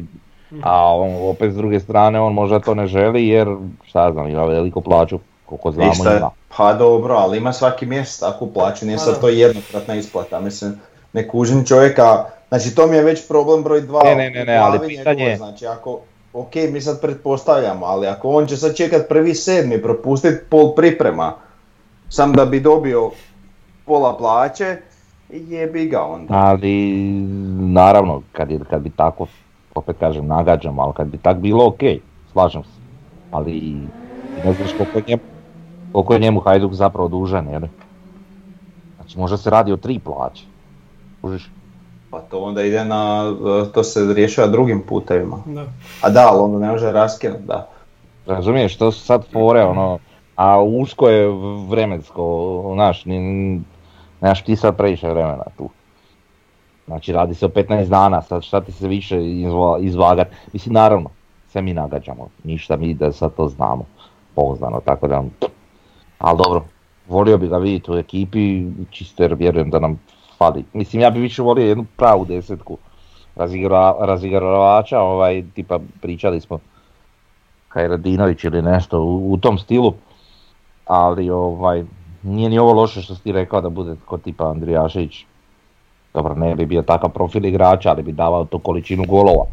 A 0.62 0.94
on 0.94 1.30
opet 1.30 1.52
s 1.52 1.56
druge 1.56 1.80
strane 1.80 2.20
on 2.20 2.32
možda 2.32 2.60
to 2.60 2.74
ne 2.74 2.86
želi 2.86 3.28
jer, 3.28 3.48
šta 3.84 4.12
znam, 4.12 4.28
ima 4.28 4.44
veliku 4.44 4.80
plaću, 4.80 5.18
koliko 5.46 5.72
znamo 5.72 5.92
ima. 6.10 6.30
pa 6.56 6.74
dobro, 6.74 7.14
ali 7.14 7.38
ima 7.38 7.52
svaki 7.52 7.86
mjesec 7.86 8.20
takvu 8.20 8.52
plaću, 8.52 8.86
nije 8.86 8.96
Pa 8.96 9.02
sad 9.02 9.14
da. 9.14 9.20
to 9.20 9.28
jednokratna 9.28 9.94
isplata, 9.94 10.40
mislim, 10.40 10.80
ne 11.12 11.28
kužim 11.28 11.64
čovjeka, 11.64 12.04
znači 12.48 12.74
to 12.74 12.86
mi 12.86 12.96
je 12.96 13.02
već 13.02 13.28
problem 13.28 13.62
broj 13.62 13.80
dva. 13.80 14.02
Ne, 14.04 14.14
ne, 14.14 14.30
ne, 14.30 14.44
ne, 14.44 14.56
ali 14.56 14.78
pitanje 14.80 15.10
njegovoj, 15.10 15.30
je- 15.30 15.36
Znači 15.36 15.66
ako, 15.66 15.98
ok, 16.32 16.54
mi 16.70 16.80
sad 16.80 17.00
pretpostavljamo, 17.00 17.86
ali 17.86 18.06
ako 18.06 18.28
on 18.28 18.46
će 18.46 18.56
sad 18.56 18.76
čekat 18.76 19.08
prvi 19.08 19.34
sedmi, 19.34 19.82
propustit 19.82 20.42
pol 20.50 20.74
priprema, 20.74 21.32
sam 22.08 22.32
da 22.32 22.44
bi 22.44 22.60
dobio 22.60 23.10
pola 23.84 24.16
plaće, 24.16 24.76
jebi 25.30 25.86
ga 25.86 26.02
onda. 26.02 26.34
Ali, 26.34 27.00
naravno, 27.58 28.22
kad, 28.32 28.50
je, 28.50 28.60
kad 28.70 28.82
bi 28.82 28.90
tako, 28.90 29.26
opet 29.74 29.96
kažem, 29.98 30.26
nagađam, 30.26 30.78
ali 30.78 30.92
kad 30.96 31.06
bi 31.06 31.18
tak 31.18 31.36
bilo 31.36 31.66
ok, 31.66 31.80
slažem 32.32 32.64
se. 32.64 32.80
Ali, 33.30 33.76
ne 34.44 34.52
znaš 34.52 34.72
koliko 34.72 34.98
je 34.98 35.04
njemu, 35.08 35.22
koliko 35.92 36.14
je 36.14 36.20
njemu 36.20 36.40
Hajduk 36.40 36.72
zapravo 36.72 37.08
dužan, 37.08 37.48
jel? 37.48 37.62
Znači, 38.96 39.18
možda 39.18 39.36
se 39.36 39.50
radi 39.50 39.72
o 39.72 39.76
tri 39.76 39.98
plaće. 39.98 40.44
Kužiš? 41.20 41.50
Pa 42.10 42.20
to 42.20 42.38
onda 42.38 42.62
ide 42.62 42.84
na, 42.84 43.32
to 43.74 43.82
se 43.82 44.14
rješava 44.14 44.48
drugim 44.48 44.82
putevima. 44.88 45.38
Da. 45.46 45.64
A 46.00 46.10
da, 46.10 46.28
ali 46.28 46.40
onda 46.40 46.66
ne 46.66 46.72
može 46.72 46.92
raskinuti, 46.92 47.42
da. 47.42 47.68
Razumiješ, 48.26 48.76
to 48.76 48.92
su 48.92 49.00
sad 49.00 49.24
fore, 49.32 49.64
ono, 49.64 49.98
a 50.36 50.62
usko 50.62 51.08
je 51.08 51.28
vremensko, 51.68 52.62
znaš, 52.74 53.04
nemaš 54.20 54.44
ti 54.44 54.56
sad 54.56 54.76
previše 54.76 55.08
vremena 55.08 55.44
tu. 55.56 55.68
Znači 56.86 57.12
radi 57.12 57.34
se 57.34 57.46
o 57.46 57.48
15 57.48 57.88
dana, 57.88 58.22
sad 58.22 58.42
šta 58.42 58.60
ti 58.60 58.72
se 58.72 58.88
više 58.88 59.26
izva, 59.26 59.78
izvagat. 59.80 60.28
Mislim, 60.52 60.72
naravno, 60.72 61.10
sve 61.48 61.62
mi 61.62 61.74
nagađamo, 61.74 62.28
ništa 62.44 62.76
mi 62.76 62.94
da 62.94 63.12
sad 63.12 63.34
to 63.34 63.48
znamo, 63.48 63.84
pouzdano, 64.34 64.80
tako 64.80 65.08
da, 65.08 65.24
ali 66.18 66.38
dobro, 66.44 66.64
volio 67.08 67.38
bi 67.38 67.48
ga 67.48 67.58
vidjeti 67.58 67.90
u 67.90 67.94
ekipi, 67.94 68.66
čisto 68.90 69.22
jer 69.22 69.34
vjerujem 69.34 69.70
da 69.70 69.78
nam 69.78 70.00
fali. 70.38 70.64
Mislim, 70.72 71.02
ja 71.02 71.10
bi 71.10 71.20
više 71.20 71.42
volio 71.42 71.66
jednu 71.66 71.84
pravu 71.96 72.24
desetku 72.24 72.78
razigra, 73.36 73.94
razigravača, 74.00 75.00
ovaj, 75.00 75.44
tipa 75.54 75.78
pričali 76.00 76.40
smo 76.40 76.58
Hajradinović 77.68 78.44
ili 78.44 78.62
nešto 78.62 79.00
u, 79.00 79.32
u 79.32 79.36
tom 79.36 79.58
stilu. 79.58 79.94
Ali 80.86 81.30
ovaj, 81.30 81.84
nije 82.22 82.48
ni 82.48 82.58
ovo 82.58 82.72
loše 82.72 83.02
što 83.02 83.14
si 83.14 83.32
rekao 83.32 83.60
da 83.60 83.68
bude 83.68 83.96
kod 84.04 84.22
tipa 84.22 84.50
Andrijašević. 84.50 85.24
Dobro, 86.14 86.34
ne 86.34 86.54
bi 86.54 86.66
bio 86.66 86.82
takav 86.82 87.10
profil 87.10 87.44
igrača, 87.44 87.90
ali 87.90 88.02
bi 88.02 88.12
davao 88.12 88.44
tu 88.44 88.58
količinu 88.58 89.04
golova. 89.08 89.44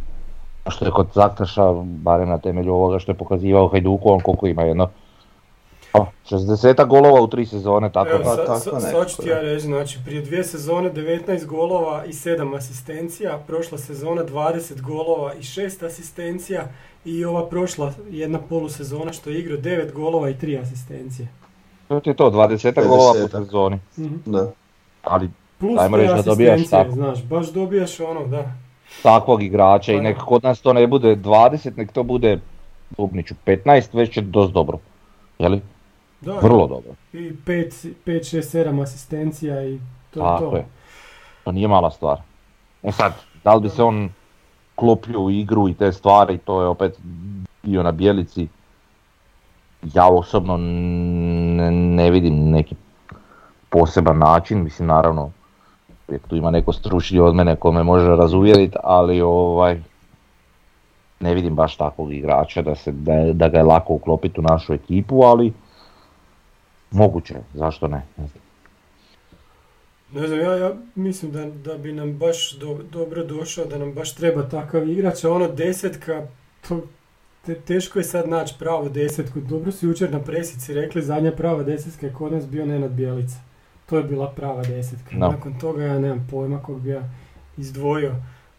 Što 0.67 0.85
je 0.85 0.91
kod 0.91 1.07
Zaktaša, 1.13 1.73
barem 1.83 2.29
na 2.29 2.37
temelju 2.37 2.73
ovoga 2.73 2.99
što 2.99 3.11
je 3.11 3.17
pokazivao 3.17 3.67
Hajduku, 3.67 4.13
on 4.13 4.19
koliko 4.19 4.47
ima 4.47 4.61
jedno 4.61 4.87
pa, 5.91 6.05
60 6.25 6.87
golova 6.87 7.21
u 7.21 7.27
tri 7.27 7.45
sezone, 7.45 7.91
tako 7.91 8.09
Evo, 8.09 8.17
da. 8.17 8.23
Pa 8.25 8.29
sa- 8.29 8.45
tako 8.45 8.59
sa- 8.59 8.71
nekako, 8.77 8.91
sad 8.93 9.09
ću 9.09 9.21
ti 9.21 9.29
ja 9.29 9.39
reći, 9.39 9.65
znači 9.65 9.99
prije 10.05 10.21
dvije 10.21 10.43
sezone 10.43 10.89
19 10.89 11.45
golova 11.45 12.05
i 12.05 12.09
7 12.09 12.55
asistencija, 12.55 13.39
prošla 13.47 13.77
sezona 13.77 14.23
20 14.23 14.81
golova 14.81 15.33
i 15.33 15.41
6 15.41 15.83
asistencija 15.83 16.67
i 17.05 17.25
ova 17.25 17.45
prošla 17.45 17.93
jedna 18.09 18.39
polusezona 18.39 19.13
što 19.13 19.29
je 19.29 19.39
igrao 19.39 19.57
9 19.57 19.93
golova 19.93 20.29
i 20.29 20.33
3 20.33 20.61
asistencije. 20.61 21.27
To 21.87 21.99
ti 21.99 22.09
je 22.09 22.13
to, 22.13 22.29
20 22.29 22.87
golova 22.87 23.13
po 23.13 23.19
50-ak. 23.19 23.45
sezoni. 23.45 23.79
Mhm. 23.97 24.15
da. 24.25 24.51
Ali 25.03 25.29
Plus 25.59 25.79
Ajmo 25.79 25.97
reći 25.97 26.07
da 26.07 26.21
dobijaš 26.21 26.55
asistencije, 26.55 26.83
tako. 26.83 26.91
znaš, 26.91 27.23
baš 27.23 27.47
dobijaš 27.47 27.99
ono, 27.99 28.27
da. 28.27 28.51
takvog 29.03 29.43
igrača 29.43 29.85
Pa 29.87 29.93
i 29.93 29.97
da. 29.97 30.01
nek 30.01 30.17
kod 30.17 30.43
nas 30.43 30.61
to 30.61 30.73
ne 30.73 30.87
bude 30.87 31.15
20, 31.15 31.77
nek 31.77 31.91
to 31.91 32.03
bude 32.03 32.39
Bubniću 32.89 33.35
15, 33.45 33.93
već 33.93 34.17
je 34.17 34.23
dosta 34.23 34.53
dobro. 34.53 34.77
Jeli? 35.39 35.61
Da 36.21 36.33
Vrlo 36.33 36.67
dobro. 36.67 36.91
I 37.13 37.17
5, 37.37 37.89
5, 38.05 38.37
6, 38.37 38.41
7 38.59 38.81
asistencija 38.83 39.63
i 39.63 39.79
to 40.11 40.19
je 40.19 40.23
Tako 40.25 40.49
to. 40.51 40.57
je. 40.57 40.65
To 41.43 41.51
nije 41.51 41.67
mala 41.67 41.91
stvar. 41.91 42.21
E 42.83 42.91
sad, 42.91 43.13
da 43.43 43.53
li 43.53 43.61
bi 43.61 43.69
se 43.69 43.83
on 43.83 44.09
klopio 44.75 45.19
u 45.19 45.31
igru 45.31 45.69
i 45.69 45.73
te 45.73 45.91
stvari, 45.91 46.37
to 46.37 46.61
je 46.61 46.67
opet 46.67 46.99
bio 47.63 47.83
na 47.83 47.91
bijelici. 47.91 48.47
Ja 49.83 50.07
osobno 50.07 50.57
ne, 50.57 51.71
ne 51.71 52.11
vidim 52.11 52.49
neki 52.49 52.75
poseban 53.69 54.17
način, 54.17 54.63
mislim 54.63 54.87
naravno 54.87 55.31
tu 56.27 56.35
ima 56.35 56.51
neko 56.51 56.73
stručniji 56.73 57.19
od 57.19 57.35
mene 57.35 57.55
ko 57.55 57.71
me 57.71 57.83
može 57.83 58.07
razuvjeriti, 58.07 58.77
ali 58.83 59.21
ovaj 59.21 59.81
ne 61.19 61.33
vidim 61.33 61.55
baš 61.55 61.75
takvog 61.75 62.13
igrača 62.13 62.61
da, 62.61 62.75
se, 62.75 62.91
da, 62.91 63.13
je- 63.13 63.33
da 63.33 63.47
ga 63.47 63.57
je 63.57 63.63
lako 63.63 63.93
uklopiti 63.93 64.39
u 64.39 64.43
našu 64.43 64.73
ekipu, 64.73 65.21
ali 65.21 65.53
moguće, 66.91 67.33
je, 67.33 67.41
zašto 67.53 67.87
ne? 67.87 68.01
ne 68.17 68.27
znam. 68.27 68.41
Ne 70.13 70.27
znam, 70.27 70.39
ja, 70.39 70.55
ja 70.55 70.73
mislim 70.95 71.31
da, 71.31 71.45
da 71.45 71.77
bi 71.77 71.93
nam 71.93 72.17
baš 72.17 72.51
do- 72.57 72.79
dobro 72.91 73.23
došao, 73.23 73.65
da 73.65 73.77
nam 73.77 73.93
baš 73.93 74.15
treba 74.15 74.49
takav 74.49 74.89
igrač, 74.89 75.23
a 75.23 75.31
ono 75.31 75.47
desetka, 75.47 76.27
to, 76.67 76.81
te- 77.45 77.55
teško 77.55 77.99
je 77.99 78.03
sad 78.03 78.29
naći 78.29 78.55
pravu 78.59 78.89
desetku. 78.89 79.39
Dobro 79.39 79.71
su 79.71 79.87
jučer 79.87 80.11
na 80.11 80.19
presici 80.19 80.73
rekli, 80.73 81.01
zadnja 81.01 81.31
prava 81.31 81.63
desetka 81.63 82.05
je 82.05 82.13
kod 82.13 82.31
nas 82.31 82.47
bio 82.47 82.65
Nenad 82.65 82.91
Bjelica. 82.91 83.35
To 83.85 83.97
je 83.97 84.03
bila 84.03 84.29
prava 84.31 84.63
desetka. 84.63 85.09
Da. 85.17 85.27
Nakon 85.27 85.59
toga 85.59 85.83
ja 85.83 85.99
nemam 85.99 86.27
pojma 86.31 86.63
kog 86.63 86.81
bi 86.81 86.89
ja 86.89 87.09
izdvojio 87.57 88.15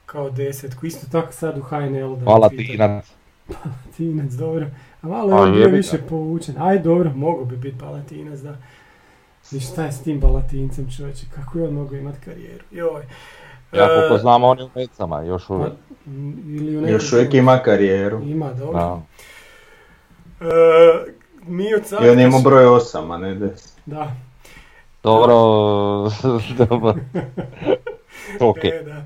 kao 0.07 0.31
desetku. 0.31 0.87
Isto 0.87 1.07
tako 1.13 1.33
sad 1.33 1.59
u 1.59 1.63
HNL 1.63 2.17
da 2.17 2.25
Hvala 2.25 2.49
ti. 2.49 2.79
Inac. 3.99 4.33
Dobro. 4.33 4.67
A 5.03 5.07
malo 5.09 5.47
je 5.47 5.53
bio 5.53 5.69
više 5.69 5.99
povučen. 6.01 6.55
Aj 6.59 6.79
dobro, 6.79 7.11
mogu 7.11 7.45
bi 7.45 7.57
biti 7.57 7.79
Palatinac, 7.79 8.41
da. 8.41 8.57
I 9.53 9.61
šta 9.61 9.85
je 9.85 9.93
s 9.93 10.03
tim 10.03 10.21
Balatincem 10.21 10.87
čovječe, 10.91 11.27
kako 11.31 11.59
je 11.59 11.65
on 11.65 11.75
mogao 11.75 11.97
imat 11.97 12.15
karijeru? 12.25 12.65
Joj. 12.71 13.03
Ja 13.73 13.87
koliko 13.89 14.15
E, 14.15 14.19
znam 14.19 14.45
on 14.45 14.59
je 14.59 14.65
u 14.65 14.71
Mecama, 14.75 15.23
još 15.23 15.47
pa, 15.47 15.55
uvijek. 15.55 15.73
m, 16.07 16.35
ili 16.49 16.91
Još 16.93 17.13
uvijek 17.13 17.35
ima 17.35 17.59
karijeru. 17.59 18.21
Ima, 18.21 18.53
dobro. 18.53 18.79
Da. 18.79 19.01
E, 20.41 21.13
Mio 21.43 21.81
I 22.03 22.09
on 22.09 22.21
ima 22.21 22.31
Caktaš- 22.31 22.43
broj 22.45 22.65
8, 22.65 23.15
a 23.15 23.19
ne 23.19 23.35
10. 23.35 23.51
Da, 23.87 24.13
Dobro, 25.03 25.35
dobro. 26.61 26.95
ok. 28.41 28.65
e, 28.65 28.83
da. 28.85 28.97
E, 28.97 29.05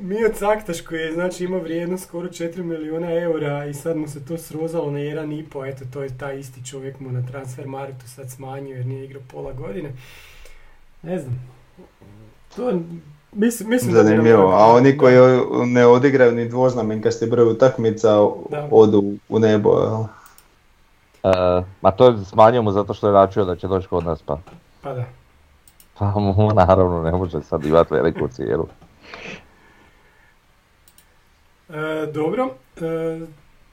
Mio 0.00 0.30
Caktaš 0.34 0.80
koji 0.80 1.00
je 1.00 1.12
znači 1.12 1.44
imao 1.44 1.60
vrijednost 1.60 2.04
skoro 2.04 2.28
4 2.28 2.62
milijuna 2.62 3.12
eura 3.12 3.66
i 3.66 3.74
sad 3.74 3.96
mu 3.96 4.08
se 4.08 4.24
to 4.24 4.38
srozalo 4.38 4.90
na 4.90 4.98
1,5, 4.98 5.68
eto 5.68 5.84
to 5.92 6.02
je 6.02 6.18
taj 6.18 6.38
isti 6.38 6.66
čovjek 6.66 7.00
mu 7.00 7.10
na 7.10 7.22
transfer 7.22 7.66
marketu 7.66 8.08
sad 8.08 8.30
smanjio 8.30 8.76
jer 8.76 8.86
nije 8.86 9.04
igrao 9.04 9.22
pola 9.32 9.52
godine. 9.52 9.90
Ne 11.02 11.18
znam, 11.18 11.48
to 12.56 12.72
Mislim, 13.32 13.68
mislim 13.68 13.92
da 13.94 14.02
Zanimljivo, 14.02 14.42
tako- 14.42 14.52
a 14.54 14.66
oni 14.66 14.92
da. 14.92 14.98
koji 14.98 15.16
ne 15.66 15.86
odigraju 15.86 16.32
ni 16.32 16.48
dvoznamenkasti 16.48 17.26
broj 17.26 17.46
utakmica 17.46 18.08
Da. 18.50 18.68
odu 18.70 19.02
u 19.28 19.38
nebo, 19.38 19.70
jel? 19.72 20.04
E, 21.24 21.62
ma 21.80 21.90
to 21.90 22.06
je 22.06 22.24
smanjujemo 22.24 22.72
zato 22.72 22.94
što 22.94 23.06
je 23.06 23.12
račio 23.12 23.44
da 23.44 23.56
će 23.56 23.68
doći 23.68 23.88
kod 23.88 24.04
nas 24.04 24.22
pa. 24.22 24.38
Pa 24.80 24.92
da. 24.92 25.04
Pa 26.00 26.14
naravno 26.54 27.02
ne 27.02 27.12
može 27.12 27.42
sad 27.42 27.64
imati 27.64 27.94
veliku 27.94 28.28
cijelu. 28.28 28.66
E, 31.68 32.06
dobro. 32.12 32.50
E, 32.76 33.20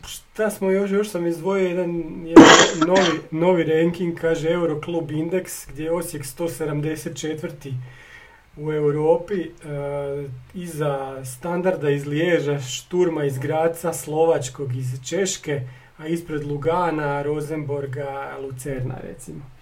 šta 0.05 0.49
smo 0.49 0.71
još, 0.71 0.91
još 0.91 1.09
sam 1.09 1.27
izdvojio 1.27 1.67
jedan, 1.67 2.03
jedan 2.25 2.45
novi, 2.87 3.19
novi 3.31 3.63
ranking, 3.63 4.19
kaže 4.19 4.49
Euroklub 4.49 5.11
Index, 5.11 5.69
gdje 5.71 5.83
je 5.83 5.91
Osijek 5.91 6.23
174. 6.23 7.73
u 8.57 8.73
Europi, 8.73 9.41
e, 9.41 9.49
iza 10.53 11.25
standarda 11.25 11.89
iz 11.89 12.05
Liježa, 12.05 12.59
Šturma 12.59 13.23
iz 13.23 13.37
Graca, 13.37 13.93
Slovačkog 13.93 14.75
iz 14.75 15.01
Češke, 15.05 15.61
a 15.97 16.07
ispred 16.07 16.43
Lugana, 16.43 17.21
Rosenborga, 17.21 18.37
Lucerna 18.41 18.95
recimo. 19.03 19.56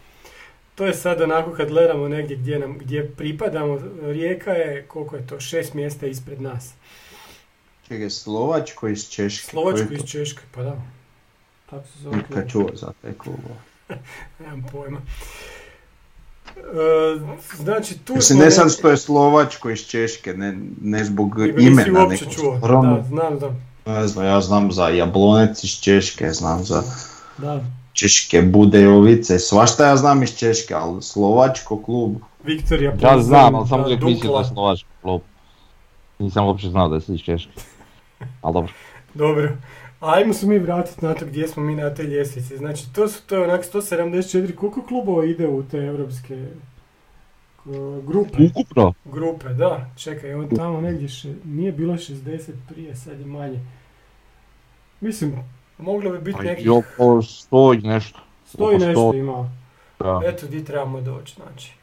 To 0.76 0.86
je 0.86 0.93
sad 0.93 1.21
onako 1.21 1.51
kad 1.51 1.67
gledamo 1.67 2.07
negdje 2.07 2.38
gdje, 2.38 2.59
nam, 2.59 2.78
gdje 2.78 3.07
pripadamo, 3.07 3.80
Rijeka 4.01 4.51
je, 4.51 4.84
koliko 4.84 5.15
je 5.15 5.28
to, 5.28 5.39
šest 5.39 5.73
mjesta 5.73 6.07
ispred 6.07 6.41
nas. 6.41 6.69
Čekaj, 7.88 8.09
Slovačko 8.09 8.88
iz 8.88 9.09
Češke. 9.09 9.47
Slovačko 9.47 9.93
iz? 9.93 10.03
Češke, 10.03 10.41
pa 10.51 10.61
da. 10.63 10.82
Tako 11.65 11.88
se 11.88 11.99
zove 11.99 12.15
Nikad 12.17 12.34
klub. 12.34 12.47
čuo 12.49 12.69
za 12.76 12.91
te 13.01 13.13
klubove. 13.13 13.55
Nemam 14.39 14.65
pojma. 14.71 14.97
E, 16.47 16.61
znači 17.55 17.97
tu 17.97 18.15
Mislim, 18.15 18.39
ne 18.39 18.45
ne- 18.45 18.69
što 18.69 18.89
je 18.89 18.97
Slovačko 18.97 19.69
iz 19.69 19.80
Češke, 19.80 20.34
ne, 20.34 20.57
ne 20.82 21.03
zbog 21.03 21.36
imena, 21.59 21.99
uopće 21.99 22.26
nego 22.26 22.36
čuo. 22.36 22.57
stvarno, 22.57 22.95
Da, 22.95 23.03
znam, 23.03 23.39
znam. 23.39 23.67
ne 23.88 24.07
znam, 24.07 24.26
ja 24.26 24.41
znam 24.41 24.71
za 24.71 24.88
Jablonec 24.88 25.63
iz 25.63 25.71
Češke, 25.71 26.32
znam 26.32 26.63
za 26.63 26.84
Da. 27.38 27.63
Češke 27.96 28.41
Budejovice, 28.41 29.39
svašta 29.39 29.88
ja 29.88 29.96
znam 29.96 30.24
iz 30.24 30.38
Češke, 30.38 30.74
ali 30.74 31.02
Slovačko 31.02 31.82
klub, 31.84 32.16
Viktorija 32.43 32.91
Ja 32.91 32.98
Plzeň, 32.98 33.22
znam, 33.22 33.56
ali 33.56 33.68
sam 33.68 33.80
da, 33.80 33.86
uvijek 33.86 34.04
mislio 34.04 34.32
da 34.32 34.39
je 34.39 34.46
slovački 34.46 34.89
klub. 35.02 35.22
Nisam 36.20 36.46
uopće 36.46 36.70
znao 36.70 36.89
da 36.89 36.96
je 36.96 37.02
iz 37.08 37.22
Češke. 37.22 37.52
Ali 38.41 38.54
dobro. 38.54 38.74
Dobro. 39.14 39.58
Ajmo 40.00 40.34
se 40.34 40.48
mi 40.48 40.60
vratiti 40.60 41.06
na 41.06 41.14
to 41.14 41.26
gdje 41.26 41.48
smo 41.48 41.64
mi 41.64 41.76
na 41.76 41.93
te 41.93 42.04
ljestvici. 42.04 42.58
Znači, 42.58 42.93
to, 42.93 43.08
su, 43.08 43.22
to 43.28 43.36
je 43.36 43.43
onak 43.43 43.66
174, 43.74 44.56
koliko 44.56 44.82
klubova 44.82 45.26
ide 45.26 45.48
u 45.48 45.64
te 45.64 45.78
evropske 45.78 46.48
grupe? 48.04 48.43
Ukupno? 48.43 48.93
Grupe, 49.06 49.50
da. 49.50 49.89
Čekaj, 49.98 50.34
on 50.34 50.50
tamo 50.56 50.82
negdje 50.82 51.08
še, 51.08 51.34
nije 51.46 51.72
bilo 51.72 51.93
60 51.93 52.52
prije, 52.70 52.96
sad 52.96 53.20
je 53.20 53.26
manje. 53.26 53.60
Mislim, 55.02 55.36
moglo 55.78 56.11
bi 56.11 56.19
biti 56.19 56.38
Pa 56.38 56.43
nekih 56.43 56.71
oko 56.71 57.21
sto 57.21 57.73
i 57.73 57.78
nešto. 57.78 58.19
100 58.53 58.71
i 58.71 58.76
oko 58.76 58.86
nešto 58.86 59.01
100. 59.01 59.19
ima. 59.19 59.49
Da. 59.99 60.21
Eto, 60.26 60.47
di 60.47 60.65
trebamo 60.65 61.01
doći, 61.01 61.36
znači. 61.36 61.73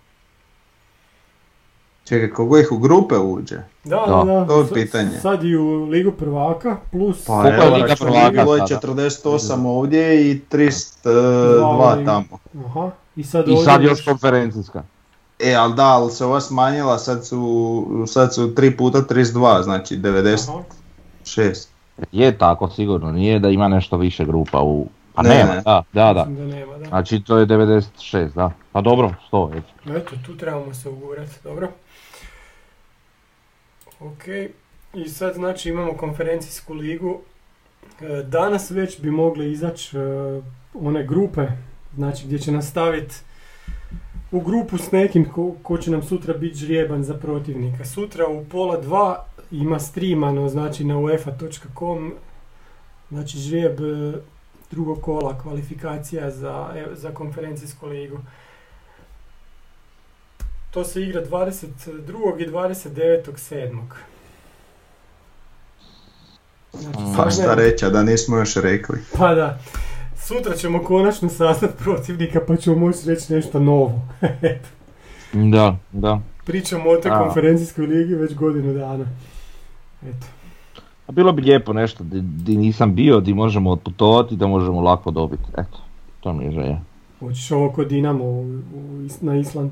čekaj, 2.04 2.30
kogo 2.30 2.58
ih 2.58 2.72
u 2.72 2.78
grupe 2.78 3.14
uđe? 3.14 3.56
Da, 3.84 4.04
Da. 4.06 4.24
da. 4.24 4.46
To 4.46 4.60
je 4.60 4.68
pitanje. 4.74 5.20
Sad 5.20 5.44
i 5.44 5.56
u 5.56 5.84
Ligu 5.84 6.12
prvaka, 6.12 6.76
plus... 6.90 7.24
Pa 7.24 7.46
je 7.46 7.54
evo, 7.54 7.76
Liga 7.76 7.94
prvaka 7.98 8.30
bilo 8.30 8.56
je 8.56 8.66
sada? 8.66 8.88
48 8.88 9.66
ovdje 9.66 10.30
i 10.30 10.40
302 10.50 11.58
Dva, 11.58 11.96
tamo. 12.04 12.38
Aha. 12.66 12.90
I 13.16 13.24
sad, 13.24 13.48
I 13.48 13.50
ovdje 13.50 13.64
sad 13.64 13.82
još 13.82 14.04
konferencijska. 14.04 14.82
E, 15.38 15.54
ali 15.54 15.74
da, 15.74 15.86
ali 15.86 16.10
se 16.10 16.24
ova 16.24 16.40
smanjila, 16.40 16.98
sad 16.98 17.26
su, 17.26 17.86
sad 18.08 18.34
su 18.34 18.48
3 18.48 18.76
puta 18.76 18.98
32, 18.98 19.62
znači 19.62 19.96
96. 19.96 21.66
Je 22.12 22.38
tako 22.38 22.68
sigurno, 22.68 23.12
nije 23.12 23.38
da 23.38 23.48
ima 23.48 23.68
nešto 23.68 23.96
više 23.96 24.24
grupa 24.24 24.60
u... 24.62 24.86
Pa 25.14 25.22
Ne, 25.22 25.28
nema, 25.28 25.54
ne. 25.54 25.62
da, 25.62 25.82
da, 25.92 26.12
da. 26.12 26.24
Mislim 26.24 26.48
da 26.48 26.56
nema, 26.56 26.78
da. 26.78 26.84
Znači 26.84 27.20
to 27.20 27.38
je 27.38 27.46
96, 27.46 28.28
da. 28.34 28.52
Pa 28.72 28.80
dobro, 28.80 29.14
100 29.32 29.58
eto. 29.58 29.98
Eto, 29.98 30.16
tu 30.26 30.36
trebamo 30.36 30.74
se 30.74 30.88
ugurati, 30.88 31.32
dobro. 31.44 31.68
Ok, 34.00 34.24
i 34.94 35.08
sad 35.08 35.34
znači 35.34 35.68
imamo 35.68 35.92
konferencijsku 35.92 36.74
ligu. 36.74 37.20
E, 38.00 38.22
Danas 38.22 38.70
već 38.70 39.00
bi 39.00 39.10
mogli 39.10 39.52
izaći 39.52 39.96
e, 39.98 40.00
one 40.74 41.06
grupe, 41.06 41.46
znači 41.94 42.26
gdje 42.26 42.38
će 42.38 42.52
nas 42.52 42.68
staviti 42.68 43.14
u 44.32 44.40
grupu 44.40 44.78
s 44.78 44.90
nekim 44.90 45.24
ko, 45.32 45.54
ko 45.62 45.78
će 45.78 45.90
nam 45.90 46.02
sutra 46.02 46.34
biti 46.34 46.56
žrijeban 46.56 47.04
za 47.04 47.14
protivnika. 47.14 47.84
Sutra 47.84 48.26
u 48.28 48.44
pola 48.44 48.80
dva 48.80 49.26
ima 49.52 49.78
streamano, 49.78 50.48
znači 50.48 50.84
na 50.84 50.98
uefa.com, 50.98 52.12
znači 53.10 53.38
žrijeb 53.38 53.80
e, 53.80 54.18
drugog 54.70 55.00
kola 55.00 55.38
kvalifikacija 55.38 56.30
za, 56.30 56.68
e, 56.76 56.86
za 56.94 57.10
konferencijsku 57.10 57.86
ligu. 57.86 58.18
To 60.70 60.84
se 60.84 61.02
igra 61.02 61.22
22. 61.24 62.40
i 62.40 62.50
29.7. 62.50 63.80
Znači. 66.72 66.98
Pa 67.16 67.30
šta 67.30 67.54
reći, 67.54 67.86
da 67.90 68.02
nismo 68.02 68.36
još 68.36 68.54
rekli. 68.56 68.98
Pa 69.18 69.34
da. 69.34 69.58
Sutra 70.26 70.56
ćemo 70.56 70.84
konačno 70.84 71.28
saznat 71.28 71.70
protivnika 71.78 72.40
pa 72.46 72.56
ćemo 72.56 72.76
moći 72.76 73.08
reći 73.08 73.32
nešto 73.32 73.60
novo. 73.60 74.00
Da, 75.32 75.76
da. 75.92 76.20
Pričamo 76.44 76.90
o 76.90 76.96
toj 76.96 77.10
A. 77.10 77.18
konferencijskoj 77.18 77.86
ligi 77.86 78.14
već 78.14 78.34
godinu 78.34 78.74
dana. 78.74 79.06
Eto. 80.08 80.26
A 81.06 81.12
bilo 81.12 81.32
bi 81.32 81.42
lijepo 81.42 81.72
nešto 81.72 82.04
di, 82.04 82.56
nisam 82.56 82.94
bio, 82.94 83.20
di 83.20 83.34
možemo 83.34 83.70
otputovati, 83.70 84.36
da 84.36 84.46
možemo 84.46 84.80
lako 84.80 85.10
dobiti. 85.10 85.44
Eto, 85.56 85.78
to 86.20 86.32
mi 86.32 86.44
je 86.44 86.50
želja. 86.50 86.78
Hoćeš 87.20 87.50
ovo 87.50 87.70
kod 87.70 87.88
Dinamo 87.88 88.24
u, 88.24 88.60
na 89.20 89.36
Island. 89.36 89.70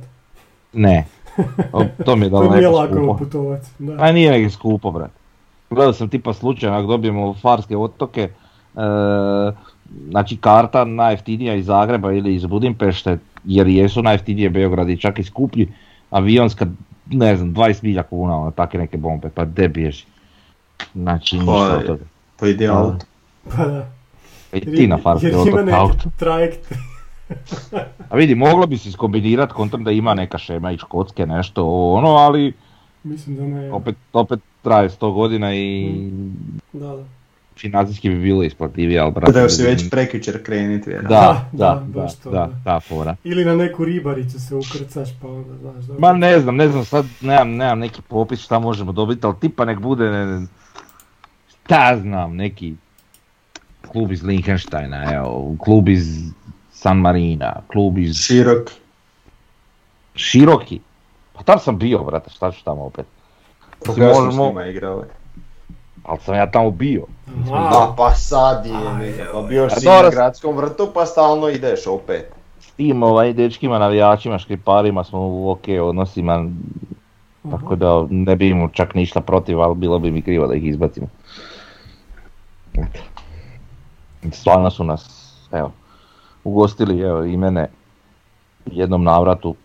Ne, 0.72 1.06
o, 1.72 1.84
to 2.04 2.16
mi 2.16 2.26
je 2.26 2.30
To 2.30 2.54
nije 2.54 2.68
lako 2.68 3.16
putovati. 3.18 3.66
Da. 3.78 3.96
A 3.98 4.12
nije 4.12 4.30
neki 4.30 4.50
skupo, 4.50 4.90
brate. 4.90 5.12
Gledao 5.70 5.92
sam 5.92 6.08
tipa 6.08 6.32
slučaj, 6.32 6.70
ako 6.70 6.86
dobijemo 6.86 7.34
Farske 7.34 7.76
otoke, 7.76 8.22
e, 8.22 8.30
znači 10.10 10.36
karta 10.36 10.84
najjeftinija 10.84 11.54
iz 11.54 11.66
Zagreba 11.66 12.12
ili 12.12 12.34
iz 12.34 12.46
Budimpešte, 12.46 13.18
jer 13.44 13.68
jesu 13.68 14.02
najjeftinije 14.02 14.50
Beograd 14.50 14.88
i 14.88 14.96
čak 14.96 15.18
i 15.18 15.24
skuplji, 15.24 15.72
avionska, 16.10 16.66
ne 17.06 17.36
znam, 17.36 17.54
20 17.54 17.84
milja 17.84 18.02
kuna, 18.02 18.36
ono, 18.36 18.50
takve 18.50 18.80
neke 18.80 18.96
bombe, 18.96 19.30
pa 19.34 19.44
de 19.44 19.68
bježi. 19.68 20.04
Znači, 20.94 21.38
ništa 21.38 21.76
od 21.76 21.86
toga. 21.86 22.04
Pa 22.36 22.46
ide 22.48 22.66
Da. 22.66 22.78
auto. 22.78 23.06
Pa 23.56 23.64
da. 23.64 23.86
I 24.52 24.60
ti 24.60 24.86
na 24.86 24.98
neki 25.14 25.72
auto. 25.72 26.10
trajekt. 26.18 26.72
A 28.08 28.16
vidi, 28.16 28.34
moglo 28.34 28.66
bi 28.66 28.78
se 28.78 28.88
iskombinirati 28.88 29.52
kontom 29.52 29.84
da 29.84 29.90
ima 29.90 30.14
neka 30.14 30.38
šema 30.38 30.72
i 30.72 30.78
škotske 30.78 31.26
nešto, 31.26 31.62
ovo, 31.62 31.94
ono, 31.94 32.08
ali 32.08 32.52
Mislim 33.04 33.36
da 33.36 33.42
ne. 33.42 33.72
opet, 33.72 33.96
opet 34.12 34.40
traje 34.62 34.88
100 34.88 35.14
godina 35.14 35.54
i 35.54 35.92
Da, 36.72 36.86
da. 36.86 37.04
financijski 37.58 38.08
bi 38.10 38.16
bilo 38.16 38.42
isplativije, 38.42 39.00
ali 39.00 39.12
brate... 39.12 39.32
Trebao 39.32 39.48
si 39.48 39.62
već 39.62 39.90
prekjučer 39.90 40.42
krenit, 40.44 40.86
vjerojatno. 40.86 41.16
Da, 41.16 41.48
Da, 41.52 41.58
da, 41.66 41.74
da, 41.74 41.80
da, 41.86 42.00
baš 42.00 42.14
to, 42.14 42.30
da, 42.30 42.36
da. 42.38 42.50
ta 42.64 42.80
fora. 42.80 43.16
Ili 43.24 43.44
na 43.44 43.56
neku 43.56 43.84
ribaricu 43.84 44.40
se 44.40 44.54
ukrcaš 44.54 45.08
pa 45.22 45.28
onda 45.28 45.56
znaš. 45.60 45.84
dobro. 45.84 46.00
Ma 46.00 46.12
ne 46.12 46.40
znam, 46.40 46.56
ne 46.56 46.68
znam, 46.68 46.84
sad 46.84 47.06
nemam, 47.20 47.50
nemam 47.50 47.78
neki 47.78 48.02
popis 48.02 48.40
šta 48.40 48.58
možemo 48.58 48.92
dobiti, 48.92 49.26
ali 49.26 49.34
tipa 49.40 49.64
nek 49.64 49.78
bude, 49.80 50.10
ne, 50.10 50.46
šta 51.70 51.96
znam, 51.96 52.36
neki 52.36 52.74
klub 53.92 54.12
iz 54.12 54.22
Liechtensteina, 54.22 55.14
evo, 55.14 55.54
klub 55.58 55.88
iz 55.88 56.32
San 56.72 56.96
Marina, 56.96 57.56
klub 57.72 57.98
iz 57.98 58.16
Širok. 58.16 58.70
Široki. 60.14 60.80
Pa 61.32 61.42
tam 61.42 61.58
sam 61.58 61.78
bio, 61.78 61.98
brate, 61.98 62.30
šta 62.30 62.52
ću 62.52 62.64
tamo 62.64 62.84
opet. 62.84 63.06
Koga 63.86 63.94
smo 63.94 64.14
s 64.14 64.24
možemo- 64.24 64.46
njima 64.46 64.66
igrali? 64.66 65.04
Ali 66.04 66.18
sam 66.20 66.34
ja 66.34 66.50
tamo 66.50 66.70
bio. 66.70 67.04
Aha. 67.52 67.68
Da, 67.70 67.94
pa 67.96 68.14
sad 68.14 68.66
je, 68.66 69.26
pa 69.32 69.42
bio 69.42 69.70
si 69.70 69.86
na 69.86 70.10
gradskom 70.10 70.56
vrtu 70.56 70.90
pa 70.94 71.06
stalno 71.06 71.48
ideš 71.48 71.86
opet. 71.86 72.32
S 72.60 72.70
tim 72.70 73.02
ovaj 73.02 73.32
dečkima, 73.32 73.78
navijačima, 73.78 74.38
škriparima 74.38 75.04
smo 75.04 75.18
u 75.20 75.50
ok 75.50 75.64
odnosima, 75.82 76.44
tako 77.50 77.76
da 77.76 78.06
ne 78.10 78.36
bi 78.36 78.48
imao 78.48 78.68
čak 78.68 78.94
ništa 78.94 79.20
protiv, 79.20 79.60
ali 79.60 79.74
bilo 79.74 79.98
bi 79.98 80.10
mi 80.10 80.22
krivo 80.22 80.46
da 80.46 80.54
ih 80.54 80.66
izbacimo. 80.66 81.06
Stvarno 84.32 84.70
su 84.70 84.84
nas, 84.84 85.32
evo, 85.52 85.72
ugostili, 86.44 87.00
evo, 87.00 87.24
i 87.24 87.36
mene 87.36 87.68
jednom 88.66 89.04
navratu 89.04 89.56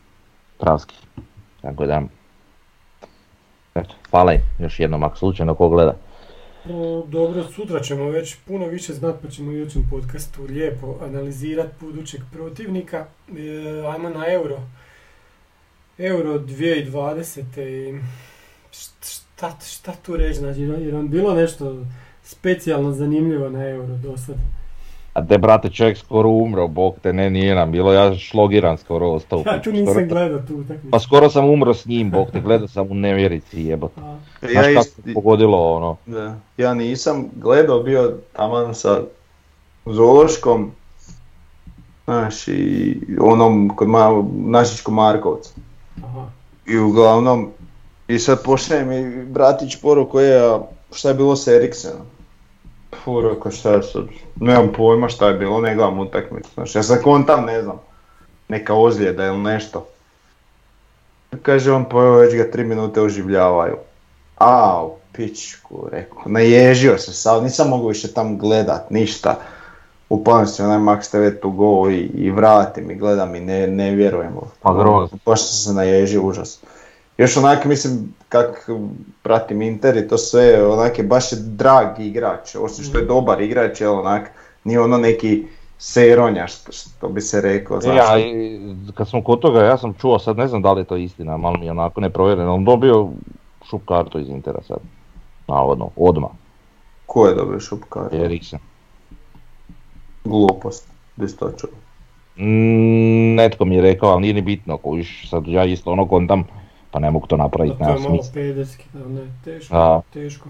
pravski. 0.60 0.96
Tako 1.62 1.86
da, 1.86 2.02
eto, 3.76 3.96
hvala 4.10 4.34
još 4.60 4.80
jednom 4.80 5.04
ako 5.04 5.18
slučajno 5.18 5.56
ko 5.56 5.70
gleda. 5.70 5.96
O, 6.70 7.06
dobro, 7.08 7.44
sutra 7.44 7.80
ćemo 7.80 8.10
već 8.10 8.36
puno 8.48 8.68
više 8.68 8.94
znat 8.94 9.16
pa 9.22 9.30
ćemo 9.30 9.50
u 9.50 9.54
idućem 9.54 9.88
podcastu 9.90 10.44
lijepo 10.44 10.96
analizirati 11.02 11.76
budućeg 11.80 12.22
protivnika. 12.32 13.06
E, 13.38 13.88
ajmo 13.94 14.10
na 14.10 14.32
euro. 14.32 14.60
Euro 15.98 16.40
2020. 16.40 17.62
i 17.62 18.00
Šta, 19.02 19.52
šta 19.66 19.92
tu 20.06 20.18
reći, 20.18 20.40
znači, 20.40 20.62
jer 20.62 20.96
vam 20.96 21.10
bilo 21.10 21.34
nešto 21.34 21.86
specijalno 22.26 22.92
zanimljivo 22.92 23.50
na 23.50 23.66
Euro 23.66 23.88
do 23.96 24.18
sad? 24.18 24.36
A 25.14 25.26
te 25.26 25.38
brate 25.38 25.70
čovjek 25.70 25.98
skoro 25.98 26.30
umro, 26.30 26.68
bog 26.68 26.96
te 27.02 27.14
ne 27.14 27.30
nije 27.30 27.56
nam 27.56 27.72
bilo, 27.72 27.94
ja 27.94 28.16
šlogiran 28.16 28.78
skoro 28.78 29.10
ostao. 29.10 29.44
Ja 29.46 29.62
tu 29.62 29.72
nisam 29.72 29.94
Skoro- 29.94 30.08
gledao 30.08 30.40
tu 30.40 30.56
utakmicu. 30.56 30.92
Pa 30.92 31.00
skoro 31.00 31.30
sam 31.30 31.46
umro 31.46 31.74
s 31.74 31.86
njim, 31.86 32.12
bog 32.12 32.32
te 32.32 32.42
gledao 32.42 32.68
sam 32.68 32.88
u 32.88 32.96
nevjerici 32.96 33.62
jebote. 33.62 34.02
A, 34.02 34.18
Znaš 34.42 34.54
Ja, 34.56 34.62
kako 34.64 34.76
ist- 34.80 35.06
me 35.06 35.14
pogodilo 35.14 35.74
ono. 35.76 35.98
da. 36.06 36.36
ja 36.58 36.74
nisam 36.74 37.26
gledao, 37.36 37.80
bio 37.80 38.14
taman 38.34 38.76
sa 38.76 39.02
Zološkom, 39.86 40.72
znaš, 42.06 42.48
i 42.48 42.98
onom 43.22 43.72
kod 43.76 43.88
ma, 43.88 44.24
Našičko 44.36 44.92
Markovcu. 44.92 45.50
aha. 46.04 46.26
I 46.68 46.78
uglavnom, 46.78 47.50
i 48.08 48.20
sad 48.20 48.44
pošalje 48.44 48.86
mi 48.86 49.26
bratić 49.26 49.76
poruku 49.76 50.20
je, 50.20 50.60
šta 50.94 51.10
je 51.10 51.16
bilo 51.16 51.36
s 51.36 51.48
Eriksenom? 51.48 52.02
Fu, 53.06 53.22
rekao 53.22 53.52
šta 53.52 53.82
sad, 53.82 54.04
nemam 54.36 54.74
pojma 54.78 55.10
šta 55.10 55.28
je 55.28 55.34
bilo, 55.34 55.62
ne 55.62 55.76
gledam 55.76 56.00
utakmicu, 56.00 56.50
znaš, 56.54 56.76
ja 56.76 56.84
sad 56.84 57.02
kontam, 57.02 57.46
ne 57.46 57.62
znam, 57.62 57.80
neka 58.48 58.74
ozljeda 58.74 59.26
ili 59.26 59.38
nešto. 59.38 59.86
Kaže 61.42 61.72
on, 61.72 61.86
pa 61.86 61.98
evo 61.98 62.16
već 62.16 62.36
ga 62.36 62.52
tri 62.52 62.64
minute 62.64 63.02
oživljavaju. 63.02 63.76
Au, 64.38 64.92
pičku, 65.12 65.88
rekao, 65.92 66.22
naježio 66.26 66.98
se 66.98 67.14
sad, 67.14 67.44
nisam 67.44 67.70
mogao 67.70 67.88
više 67.88 68.14
tam 68.14 68.38
gledat, 68.38 68.90
ništa. 68.90 69.36
Upalim 70.10 70.48
se 70.48 70.64
onaj 70.64 70.78
Max 70.78 71.12
TV 71.12 71.42
to 71.42 71.50
go 71.50 71.90
i, 71.90 72.00
i 72.00 72.32
vratim 72.32 72.92
i 72.92 72.96
gledam 72.96 73.36
i 73.36 73.40
ne, 73.40 73.68
ne 73.68 73.92
vjerujem. 73.92 74.34
Pa 74.62 74.74
grozno. 74.74 75.18
Baš 75.26 75.40
sam 75.40 75.58
se 75.58 75.74
naježio, 75.74 76.24
užas. 76.24 76.60
Još 77.18 77.38
onak 77.38 77.66
mislim 77.66 78.14
kak 78.30 78.70
pratim 79.22 79.62
Inter 79.62 79.98
i 79.98 80.08
to 80.08 80.18
sve, 80.18 80.68
onak 80.68 80.98
je 80.98 81.04
baš 81.04 81.32
je 81.32 81.38
drag 81.42 82.00
igrač, 82.00 82.56
osim 82.56 82.86
što 82.86 82.98
je 82.98 83.06
dobar 83.06 83.42
igrač, 83.42 83.82
jel 83.82 84.00
onak, 84.00 84.32
nije 84.64 84.82
ono 84.82 84.98
neki 84.98 85.44
seronja 85.78 86.48
što, 86.48 86.72
što 86.72 87.10
bi 87.10 87.22
se 87.22 87.42
rekao, 87.42 87.82
znaš. 87.82 87.96
Ja, 87.96 88.20
i 88.20 88.60
kad 88.94 89.10
smo 89.10 89.24
kod 89.24 89.40
toga, 89.40 89.64
ja 89.64 89.78
sam 89.78 89.94
čuo, 89.94 90.20
sad 90.20 90.38
ne 90.38 90.48
znam 90.48 90.62
da 90.62 90.74
li 90.74 90.82
je 90.82 90.86
to 90.86 90.96
istina, 90.96 91.38
malo 91.38 91.58
mi 91.58 91.66
je 91.66 91.72
onako 91.72 92.02
neprovjereno, 92.02 92.54
on 92.54 92.66
dobio 92.66 93.10
šup 93.70 93.82
kartu 93.86 94.20
iz 94.20 94.30
Intera 94.30 94.62
sad. 94.68 94.78
Navodno, 95.48 95.90
odmah, 95.96 96.30
Ko 97.06 97.28
je 97.28 97.36
dobio 97.36 97.60
šupkar? 97.60 98.10
Eriksen. 98.12 98.60
Glupost, 100.24 100.88
se 101.28 101.38
to 101.38 101.52
čuo? 101.58 101.70
Mm, 102.38 103.36
netko 103.36 103.66
mi 103.66 103.76
je 103.76 103.82
rekao, 103.82 104.10
ali 104.10 104.22
nije 104.22 104.34
ni 104.34 104.42
bitno, 104.42 104.78
kojiš, 104.78 105.30
sad 105.30 105.48
ja 105.48 105.66
isto 105.66 105.92
ono 105.92 106.08
kontam, 106.08 106.44
pa 106.96 107.00
ne 107.00 107.12
mogu 107.12 107.28
to 107.28 107.38
Da, 107.38 107.44
napraviti, 107.44 107.78
to 107.78 107.90
je 107.90 108.00
malo 108.00 108.24
pederski, 108.34 108.84
da, 108.94 109.10
ne, 109.10 109.28
teško, 109.46 109.76
Da. 109.76 110.02
teško. 110.14 110.50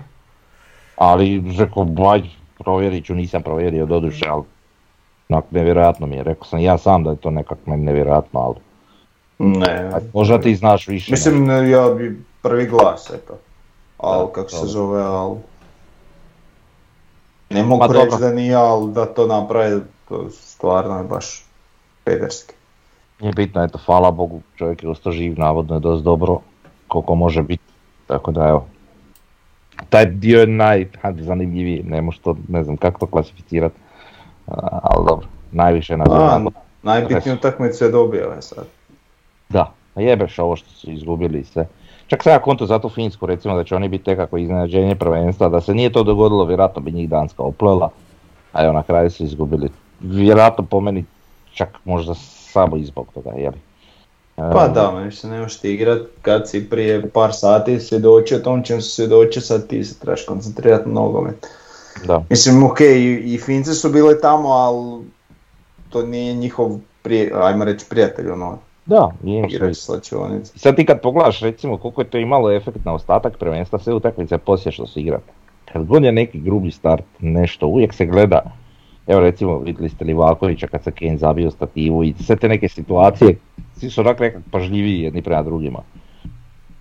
Ali 0.96 1.44
rekao, 1.58 1.84
baj, 1.84 2.22
provjerit 2.58 3.06
ću, 3.06 3.16
nisam 3.16 3.44
provjerio 3.44 3.86
doduše, 3.86 4.26
ali 4.30 4.44
onak 5.30 5.46
nevjerojatno 5.52 6.08
mi 6.08 6.16
je, 6.16 6.24
rekao 6.24 6.44
sam 6.44 6.60
ja 6.60 6.78
sam 6.78 7.04
da 7.04 7.10
je 7.10 7.16
to 7.16 7.32
nekak 7.32 7.58
meni 7.66 7.84
nevjerojatno, 7.84 8.40
ali 8.40 8.56
Ne. 9.38 9.90
aj, 9.94 10.02
možda 10.14 10.42
ti 10.42 10.56
znaš 10.56 10.88
više. 10.88 11.12
Mislim, 11.12 11.46
ne, 11.46 11.70
ja 11.70 11.90
bi 11.90 12.24
prvi 12.42 12.68
glas, 12.68 13.10
eto. 13.10 13.38
Al, 13.98 14.26
Da, 14.26 14.34
kako 14.34 14.50
se 14.50 14.66
zove, 14.66 15.04
al... 15.04 15.36
Ne 17.50 17.64
mogu 17.64 17.88
Pa 17.88 17.94
reći 17.94 18.18
da 18.20 18.32
nije, 18.32 18.56
al 18.56 18.88
da 18.88 19.06
to 19.06 19.28
naprave, 19.28 19.80
to 20.10 20.30
stvarno 20.30 20.98
je 20.98 21.04
baš 21.04 21.46
pederski. 22.04 22.55
Nije 23.20 23.34
bitno, 23.34 23.64
eto, 23.64 23.80
hvala 23.86 24.12
Bogu, 24.12 24.42
čovjek 24.56 24.84
je 24.84 24.90
ostao 24.90 25.12
živ, 25.12 25.40
navodno 25.40 25.76
je 25.76 25.80
dosta 25.80 26.04
dobro, 26.04 26.40
koliko 26.88 27.16
može 27.16 27.42
biti, 27.42 27.64
tako 28.08 28.32
da 28.32 28.48
evo. 28.48 28.66
Taj 29.90 30.06
dio 30.06 30.40
je 30.40 30.48
najzanimljiviji, 31.04 31.84
ne 31.84 32.02
može 32.02 32.20
to, 32.20 32.36
ne 32.48 32.64
znam 32.64 32.78
kako 32.78 33.00
to 33.00 33.06
klasificirati, 33.06 33.76
ali 34.82 35.06
dobro, 35.08 35.28
najviše 35.52 35.98
nas 35.98 36.08
A, 36.12 36.36
onako- 36.36 36.52
najbitniju 36.84 37.36
utakmicu 37.36 37.84
je 37.84 37.92
dobio 37.92 38.32
je 38.36 38.42
sad. 38.42 38.66
Da, 39.50 39.72
a 39.96 40.02
jebeš 40.02 40.40
ovo 40.40 40.56
što 40.56 40.70
su 40.70 40.92
izgubili 40.92 41.44
sve. 41.44 41.68
Čak 42.08 42.24
sam 42.24 42.34
ja 42.34 42.40
konto 42.42 42.66
za 42.66 42.80
tu 42.80 42.90
Finsku, 42.90 43.26
recimo 43.26 43.56
da 43.56 43.64
će 43.64 43.76
oni 43.76 43.90
biti 43.90 44.10
nekako 44.10 44.38
iznenađenje 44.38 44.96
prvenstva, 44.96 45.50
da 45.50 45.62
se 45.62 45.74
nije 45.74 45.92
to 45.92 46.04
dogodilo, 46.04 46.46
vjerojatno 46.46 46.82
bi 46.82 46.92
njih 46.92 47.10
Danska 47.10 47.44
oplela, 47.44 47.90
a 48.54 48.64
evo 48.64 48.74
na 48.74 48.84
kraju 48.84 49.12
su 49.12 49.24
izgubili. 49.24 49.70
Vjerojatno 50.00 50.64
po 50.66 50.80
meni 50.80 51.06
čak 51.54 51.70
možda 51.86 52.14
samo 52.56 52.78
i 52.78 52.86
zbog 52.86 53.08
toga, 53.14 53.32
jeli. 53.38 53.58
Pa 54.36 54.68
da, 54.68 54.92
meni 54.92 55.12
se 55.12 55.28
ne 55.28 55.40
možeš 55.40 55.60
ti 55.60 55.74
igrat 55.74 56.02
kad 56.22 56.50
si 56.50 56.70
prije 56.70 57.10
par 57.10 57.34
sati 57.34 57.80
svjedočio 57.80 58.40
tom 58.40 58.64
čem 58.64 58.82
si 58.82 58.90
svjedočio, 58.90 59.42
sad 59.42 59.68
ti 59.68 59.84
se 59.84 60.00
trebaš 60.00 60.26
koncentrirati 60.26 60.90
na 60.90 60.94
nogomet. 60.94 61.48
Da. 62.06 62.24
Mislim, 62.30 62.64
ok, 62.64 62.82
i, 62.82 63.22
i 63.26 63.38
Finci 63.38 63.74
su 63.74 63.90
bile 63.90 64.20
tamo, 64.20 64.50
ali 64.50 65.04
to 65.90 66.06
nije 66.06 66.34
njihov, 66.34 66.78
prije, 67.02 67.32
ajmo 67.36 67.66
reći, 67.66 67.86
prijatelj, 67.90 68.30
ono, 68.30 68.58
Da, 68.86 69.12
nije 69.24 69.48
sad 70.56 70.76
ti 70.76 70.86
kad 70.86 71.02
pogledaš 71.02 71.40
recimo 71.40 71.78
koliko 71.78 72.02
je 72.02 72.10
to 72.10 72.18
imalo 72.18 72.52
efekt 72.52 72.86
na 72.86 72.94
ostatak 72.94 73.38
prvenstva, 73.38 73.80
sve 73.80 73.94
utakmice 73.94 74.38
poslije 74.38 74.72
što 74.72 74.88
su 74.88 75.00
igrali. 75.00 75.24
Kad 75.74 75.86
god 75.86 76.04
je 76.04 76.12
neki 76.12 76.40
grubi 76.40 76.72
start, 76.72 77.04
nešto, 77.20 77.68
uvijek 77.68 77.94
se 77.94 78.06
gleda. 78.06 78.42
Evo 79.08 79.20
recimo 79.20 79.60
vidjeli 79.60 79.90
ste 79.90 80.06
Livakovića 80.06 80.68
kad 80.68 80.84
se 80.84 80.92
Kane 80.92 81.18
zabio 81.18 81.52
stativu 81.52 82.04
i 82.04 82.14
sve 82.26 82.36
te 82.36 82.48
neke 82.48 82.70
situacije, 82.70 83.36
svi 83.78 83.90
su 83.90 84.02
onak 84.02 84.20
nekak 84.20 84.42
pažljiviji 84.52 85.02
jedni 85.02 85.22
prema 85.22 85.44
drugima. 85.44 85.80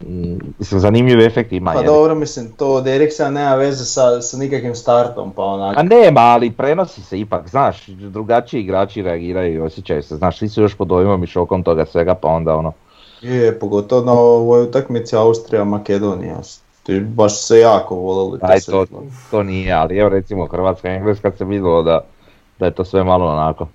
Mm, 0.06 0.38
Mislim, 0.58 0.80
zanimljiv 0.80 1.20
efekt 1.20 1.52
ima. 1.52 1.72
Pa 1.72 1.82
dobro, 1.82 2.14
mislim, 2.14 2.52
to 2.56 2.74
od 2.74 2.86
Eriksena 2.86 3.30
nema 3.30 3.54
veze 3.54 3.84
sa, 3.84 4.20
sa 4.20 4.36
nikakvim 4.36 4.74
startom, 4.74 5.32
pa 5.32 5.42
onak, 5.42 5.78
A 5.78 5.82
nema, 5.82 6.20
ali 6.20 6.50
prenosi 6.50 7.02
se 7.02 7.20
ipak, 7.20 7.48
znaš, 7.48 7.86
drugačiji 7.86 8.60
igrači 8.60 9.02
reagiraju 9.02 9.54
i 9.54 9.60
osjećaju 9.60 10.02
se, 10.02 10.16
znaš, 10.16 10.38
svi 10.38 10.48
su 10.48 10.62
još 10.62 10.74
pod 10.74 10.88
dojmom 10.88 11.24
i 11.24 11.26
šokom 11.26 11.62
toga 11.62 11.86
svega, 11.86 12.14
pa 12.14 12.28
onda 12.28 12.56
ono, 12.56 12.72
je, 13.22 13.58
pogotovo 13.58 14.04
na 14.04 14.12
ovoj 14.12 14.62
utakmici 14.62 15.16
Austrija-Makedonija, 15.16 16.40
ti 16.82 17.00
baš 17.00 17.46
se 17.46 17.58
jako 17.58 17.94
volili. 17.94 18.38
Aj, 18.42 18.60
to, 18.60 18.86
to 19.30 19.42
nije, 19.42 19.72
ali 19.72 19.98
evo 19.98 20.08
recimo 20.08 20.46
Hrvatska 20.46 20.92
i 20.92 20.94
Engleska 20.94 21.32
se 21.38 21.44
vidjelo 21.44 21.82
da, 21.82 22.00
da 22.58 22.66
je 22.66 22.74
to 22.74 22.84
sve 22.84 23.04
malo 23.04 23.26
onako 23.26 23.68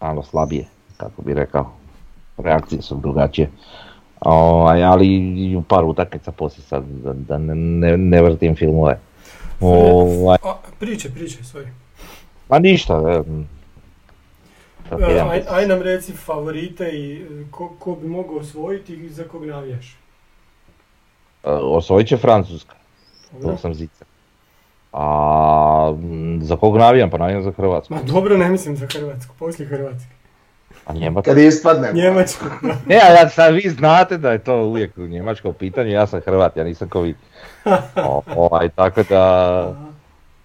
malo 0.00 0.22
slabije, 0.22 0.64
kako 0.96 1.22
bi 1.22 1.34
rekao. 1.34 1.72
Reakcije 2.38 2.82
su 2.82 2.94
drugačije. 2.94 3.50
Ovaj, 4.20 4.84
ali 4.84 5.08
u 5.56 5.62
par 5.62 5.84
utakmica 5.84 6.32
poslije 6.32 6.64
sad 6.64 6.84
da, 6.84 7.12
da 7.12 7.38
ne, 7.38 7.54
ne, 7.54 7.96
ne 7.96 8.22
vrtim 8.22 8.56
filmove. 8.56 8.98
Ovaj, 9.60 10.38
A, 10.42 10.54
priče, 10.78 11.10
priče, 11.10 11.38
sorry. 11.38 11.68
pa 12.48 12.58
ništa. 12.58 13.02
e, 13.06 13.22
Aj, 15.30 15.42
aj 15.50 15.66
nam 15.66 15.82
reci 15.82 16.12
favorite 16.12 16.90
i 16.90 17.22
e, 17.22 17.26
ko, 17.50 17.72
ko 17.78 17.94
bi 17.94 18.08
mogao 18.08 18.36
osvojiti 18.36 18.94
i 18.94 19.08
za 19.08 19.24
kog 19.24 19.44
navijaš. 19.46 19.96
e, 21.44 21.50
Osvojit 21.50 22.08
će 22.08 22.16
Francuska, 22.16 22.74
Dobro? 23.32 23.50
to 23.50 23.56
sam 23.58 23.74
zica. 23.74 24.04
A 24.92 25.94
za 26.40 26.56
kog 26.56 26.76
navijam? 26.76 27.10
Pa 27.10 27.18
navijam 27.18 27.42
za 27.42 27.52
Hrvatsku. 27.56 27.94
Ma 27.94 28.02
dobro, 28.02 28.36
ne 28.36 28.48
mislim 28.48 28.76
za 28.76 28.86
Hrvatsku, 28.86 29.34
poslije 29.38 29.68
Hrvatske. 29.68 30.10
A 30.86 30.92
Njemačka? 30.92 31.30
Kad 31.30 31.38
ispadne. 31.38 31.92
Njemačku, 31.92 32.44
da. 32.62 32.74
Ne, 32.86 32.96
a 32.96 33.12
ja 33.12 33.28
sad 33.28 33.54
vi 33.54 33.70
znate 33.70 34.18
da 34.18 34.32
je 34.32 34.38
to 34.38 34.62
uvijek 34.62 34.98
u 34.98 35.06
njemačkom 35.06 35.54
pitanju, 35.54 35.90
ja 35.90 36.06
sam 36.06 36.20
Hrvat, 36.20 36.56
ja 36.56 36.64
nisam 36.64 36.88
ko 36.88 37.00
vi. 37.00 37.14
O, 37.96 38.22
ovaj, 38.36 38.68
tako 38.68 39.02
da, 39.02 39.74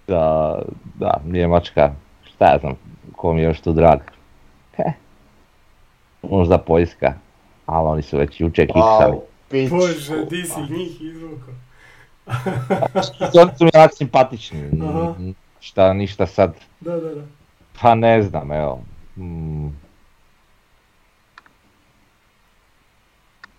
da, 0.06 0.58
da, 0.94 1.20
Njemačka, 1.24 1.92
šta 2.24 2.44
ja 2.44 2.58
znam, 2.58 2.74
ko 3.16 3.32
mi 3.32 3.40
je 3.40 3.44
još 3.44 3.60
tu 3.60 3.72
drag. 3.72 3.98
Heh. 4.76 4.92
Možda 6.22 6.58
Poljska, 6.58 7.14
ali 7.66 7.88
oni 7.88 8.02
su 8.02 8.18
već 8.18 8.40
jučer 8.40 8.66
kiksali. 8.66 9.16
Bože, 9.70 10.24
di 10.24 10.44
si 10.44 10.60
njih 10.60 11.02
izvukao. 11.02 11.54
Oni 13.40 13.50
su 13.58 13.64
mi 13.64 13.70
onak 13.74 13.90
simpatični, 13.94 14.70
Aha. 14.82 15.14
šta, 15.60 15.92
ništa 15.92 16.26
sad, 16.26 16.54
Da, 16.80 16.92
da, 16.92 17.14
da. 17.14 17.22
pa 17.80 17.94
ne 17.94 18.22
znam, 18.22 18.52
evo. 18.52 18.80
Mm, 19.16 19.68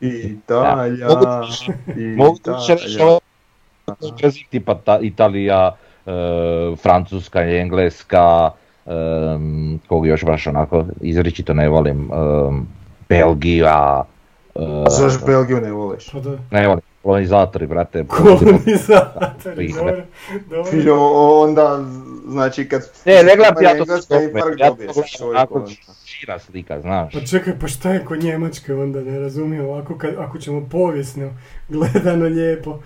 Italija, 0.02 1.08
Mogu 2.18 2.38
ti 2.38 2.50
više 2.52 2.74
reći 2.74 2.86
Italija. 2.88 3.06
ovo 3.06 3.20
jezik 4.20 4.48
tipa 4.50 4.76
ta, 4.76 5.00
Italija, 5.00 5.76
e, 6.06 6.12
Francuska, 6.76 7.42
Engleska, 7.42 8.52
em, 8.86 9.80
kog 9.88 10.08
još 10.08 10.26
baš 10.26 10.48
onako 10.48 10.86
izričito 11.02 11.54
ne 11.54 11.70
volim, 11.70 12.10
em, 12.14 12.68
Belgija, 13.10 14.04
e, 14.56 14.60
A 14.86 14.90
zašto 14.90 15.26
Belgiju 15.26 15.62
ne 15.62 15.72
voliš? 15.72 16.12
Pa 16.12 16.20
ne 16.52 16.68
volim, 16.68 16.82
kolonizatori, 17.08 17.68
brate. 17.68 18.06
Kolonizatori, 18.08 19.74
dobro, 19.74 20.04
dobro. 20.50 20.72
Jo, 20.86 21.12
onda, 21.44 21.84
znači 22.28 22.70
kad... 22.70 22.82
Ne, 23.06 23.24
ne 23.24 23.36
gledam 23.36 23.64
ja 23.64 23.78
to 23.78 24.02
sve 24.02 24.18
ja 24.58 24.72
to 25.46 25.54
ono. 25.54 25.68
šira 26.06 26.40
slika, 26.40 26.82
znaš. 26.82 27.14
Pa 27.14 27.20
čekaj, 27.20 27.54
pa 27.60 27.68
šta 27.68 27.94
je 27.94 28.06
kod 28.06 28.24
Njemačke 28.24 28.74
onda, 28.74 29.02
ne 29.02 29.20
razumijem, 29.20 29.66
ovako 29.66 29.98
kad, 29.98 30.16
ako 30.18 30.38
ćemo 30.38 30.68
povijesno 30.72 31.30
gledano 31.70 32.26
lijepo. 32.26 32.80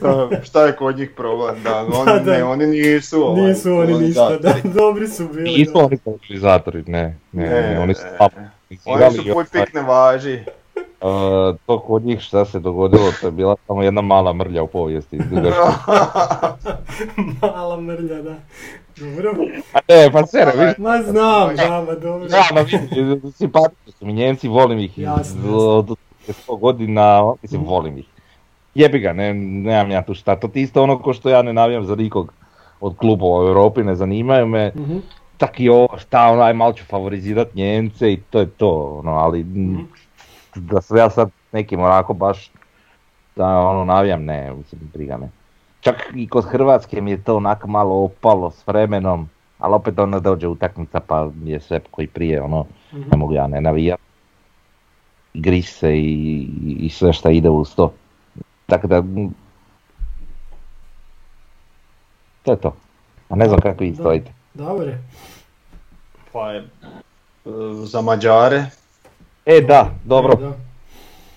Da, 0.00 0.42
šta 0.42 0.66
je 0.66 0.76
kod 0.76 0.98
njih 0.98 1.10
problem, 1.16 1.62
da, 1.62 1.80
oni, 2.00 2.04
Da, 2.06 2.18
da. 2.18 2.32
ne, 2.32 2.44
oni 2.44 2.66
nisu 2.66 3.26
ovaj, 3.26 3.42
Nisu 3.42 3.74
oni 3.76 3.98
ništa, 3.98 4.36
da, 4.36 4.54
dobri 4.64 5.08
su 5.08 5.28
bili. 5.28 5.50
Nisu 5.58 5.72
oni 5.74 5.98
kolonizatori, 5.98 6.84
ne, 6.86 7.18
ne, 7.32 7.50
ne, 7.50 7.80
oni 7.80 7.94
su 7.94 8.02
ne, 8.04 8.16
kolonizirali 8.84 9.04
Oni 9.06 9.16
su 9.16 9.28
i 9.28 9.32
puj 9.32 9.42
ostali. 9.42 9.64
pik 9.64 9.74
ne 9.74 9.82
važi. 9.82 10.40
Uh, 11.02 11.08
to 11.66 11.78
kod 11.78 12.04
njih 12.04 12.20
šta 12.20 12.44
se 12.44 12.60
dogodilo, 12.60 13.12
to 13.20 13.26
je 13.26 13.30
bila 13.30 13.56
samo 13.66 13.82
jedna 13.82 14.00
mala 14.00 14.32
mrlja 14.32 14.62
u 14.62 14.66
povijesti. 14.66 15.18
Mala 17.42 17.76
mrlja, 17.76 18.22
da. 18.22 18.34
Dobro. 18.96 19.32
A 19.74 19.78
ne, 19.88 20.10
pa 20.12 20.26
sere, 20.26 20.52
viš, 20.56 20.78
Ma 20.78 21.02
znam, 21.02 21.56
da, 21.56 21.68
ma 21.82 21.94
dobro. 21.94 22.26
ja, 22.26 22.42
ma 22.54 22.60
vidi, 22.60 23.32
simpatični 23.32 23.92
su 23.92 24.06
mi 24.06 24.12
Njemci, 24.12 24.48
volim 24.48 24.78
ih 24.78 24.92
od 25.48 25.90
od 25.90 25.96
100 26.48 26.58
godina, 26.58 27.32
mislim, 27.42 27.64
volim 27.64 27.98
ih. 27.98 28.06
Jebi 28.74 28.98
ga, 28.98 29.12
ne, 29.12 29.34
nemam 29.34 29.90
ja 29.90 30.02
tu 30.02 30.14
šta, 30.14 30.36
to 30.36 30.48
ti 30.48 30.62
isto 30.62 30.82
ono 30.82 30.98
ko 30.98 31.12
što 31.12 31.30
ja 31.30 31.42
ne 31.42 31.52
navijam 31.52 31.84
za 31.84 31.96
nikog 31.96 32.32
od 32.80 32.96
klubova 32.96 33.44
u 33.44 33.48
Europi, 33.48 33.82
ne 33.82 33.94
zanimaju 33.94 34.46
me, 34.46 34.72
Mhm. 34.76 34.96
tak 35.36 35.60
i 35.60 35.68
ovo, 35.68 35.88
šta 35.98 36.26
ono, 36.26 36.42
aj 36.42 36.52
malo 36.52 36.72
ću 36.72 36.84
favorizirat 36.84 37.54
Njemce 37.54 38.12
i 38.12 38.20
to 38.20 38.38
je 38.40 38.46
to, 38.46 38.70
ono, 38.98 39.12
ali 39.12 39.40
m, 39.40 39.88
da 40.54 40.80
se 40.80 40.96
ja 40.96 41.10
sad 41.10 41.30
nekim 41.52 41.80
onako 41.80 42.14
baš, 42.14 42.50
da 43.36 43.46
ono 43.46 43.84
navijam, 43.84 44.24
ne, 44.24 44.52
mislim, 44.52 44.80
briga 44.92 45.16
me. 45.16 45.28
Čak 45.80 46.12
i 46.14 46.28
kod 46.28 46.44
Hrvatske 46.44 47.00
mi 47.00 47.10
je 47.10 47.24
to 47.24 47.36
onako 47.36 47.66
malo 47.68 48.04
opalo 48.04 48.50
s 48.50 48.66
vremenom, 48.66 49.28
ali 49.58 49.74
opet 49.74 49.98
onda 49.98 50.20
dođe 50.20 50.48
utakmica 50.48 51.00
pa 51.00 51.30
je 51.44 51.60
sve 51.60 51.80
koji 51.90 52.06
prije, 52.06 52.42
ono, 52.42 52.66
ne 52.92 53.16
mogu 53.16 53.32
ja 53.32 53.46
ne 53.46 53.60
navijat. 53.60 54.00
Griš 55.34 55.72
se 55.72 55.98
i, 55.98 56.48
i 56.80 56.90
sve 56.90 57.12
šta 57.12 57.30
ide 57.30 57.48
uz 57.48 57.74
to. 57.74 57.92
Tako 58.66 58.86
da, 58.86 59.02
to 62.42 62.50
je 62.52 62.60
to. 62.60 62.76
A 63.28 63.36
ne 63.36 63.48
znam 63.48 63.60
kako 63.60 63.84
vi 63.84 63.94
stojite. 63.94 64.32
Dobre. 64.54 64.98
Pa 66.32 66.52
je, 66.52 66.68
za 67.84 68.00
Mađare. 68.00 68.64
E 69.46 69.60
da, 69.60 69.90
dobro. 70.04 70.36
Da. 70.36 70.52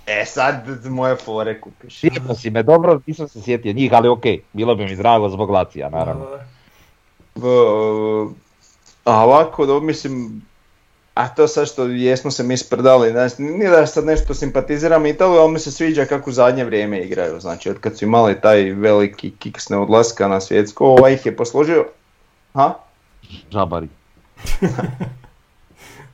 E 0.05 0.25
sad 0.25 0.85
moje 0.85 1.15
fore 1.15 1.61
kupiš. 1.61 1.99
Sjetio 1.99 2.35
si 2.35 2.49
me 2.49 2.63
dobro, 2.63 3.01
nisam 3.05 3.27
se 3.27 3.41
sjetio 3.41 3.73
njih, 3.73 3.93
ali 3.93 4.09
okej, 4.09 4.41
bilo 4.53 4.75
bi 4.75 4.85
mi 4.85 4.95
drago 4.95 5.29
zbog 5.29 5.49
Lacija, 5.49 5.89
naravno. 5.89 6.25
V- 7.35 8.33
a 9.05 9.23
ovako, 9.25 9.65
da, 9.65 9.79
mislim, 9.79 10.41
a 11.13 11.27
to 11.27 11.47
sad 11.47 11.67
što 11.67 11.85
jesmo 11.85 12.31
se 12.31 12.43
mi 12.43 12.57
sprdali, 12.57 13.11
znači, 13.11 13.41
nije 13.41 13.69
da 13.69 13.87
sad 13.87 14.05
nešto 14.05 14.33
simpatiziram 14.33 15.05
Italiju, 15.05 15.39
ali 15.39 15.51
mi 15.51 15.59
se 15.59 15.71
sviđa 15.71 16.05
kako 16.05 16.29
u 16.29 16.33
zadnje 16.33 16.63
vrijeme 16.63 16.99
igraju, 16.99 17.39
znači 17.39 17.69
od 17.69 17.79
kad 17.79 17.97
su 17.97 18.05
imali 18.05 18.41
taj 18.41 18.63
veliki 18.63 19.31
kiks 19.39 19.69
neodlaska 19.69 20.27
na 20.27 20.41
svjetsko, 20.41 20.85
ovaj 20.85 21.13
ih 21.13 21.25
je 21.25 21.35
posložio, 21.35 21.85
ha? 22.53 22.73
Žabari. 23.51 23.87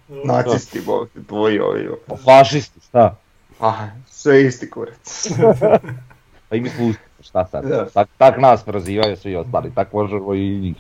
Nacisti, 0.10 0.82
bol, 0.82 1.06
tvoji 1.28 1.60
ovi, 1.60 1.90
Fašisti, 2.26 2.80
šta? 2.80 3.16
ah, 3.60 3.74
sve 4.08 4.44
isti 4.44 4.70
kurac. 4.70 5.28
Pa 6.50 6.56
i 6.56 6.62
mi 6.62 6.70
uspjeli, 6.70 6.98
šta 7.22 7.46
sad? 7.46 7.66
Da. 7.66 7.86
Tak, 7.86 8.08
tak 8.18 8.38
nas 8.38 8.64
prozivaju 8.64 9.18
svi 9.18 9.36
ostali, 9.36 9.72
tak 9.76 9.94
možemo 9.94 10.34
i 10.34 10.60
njih. 10.60 10.76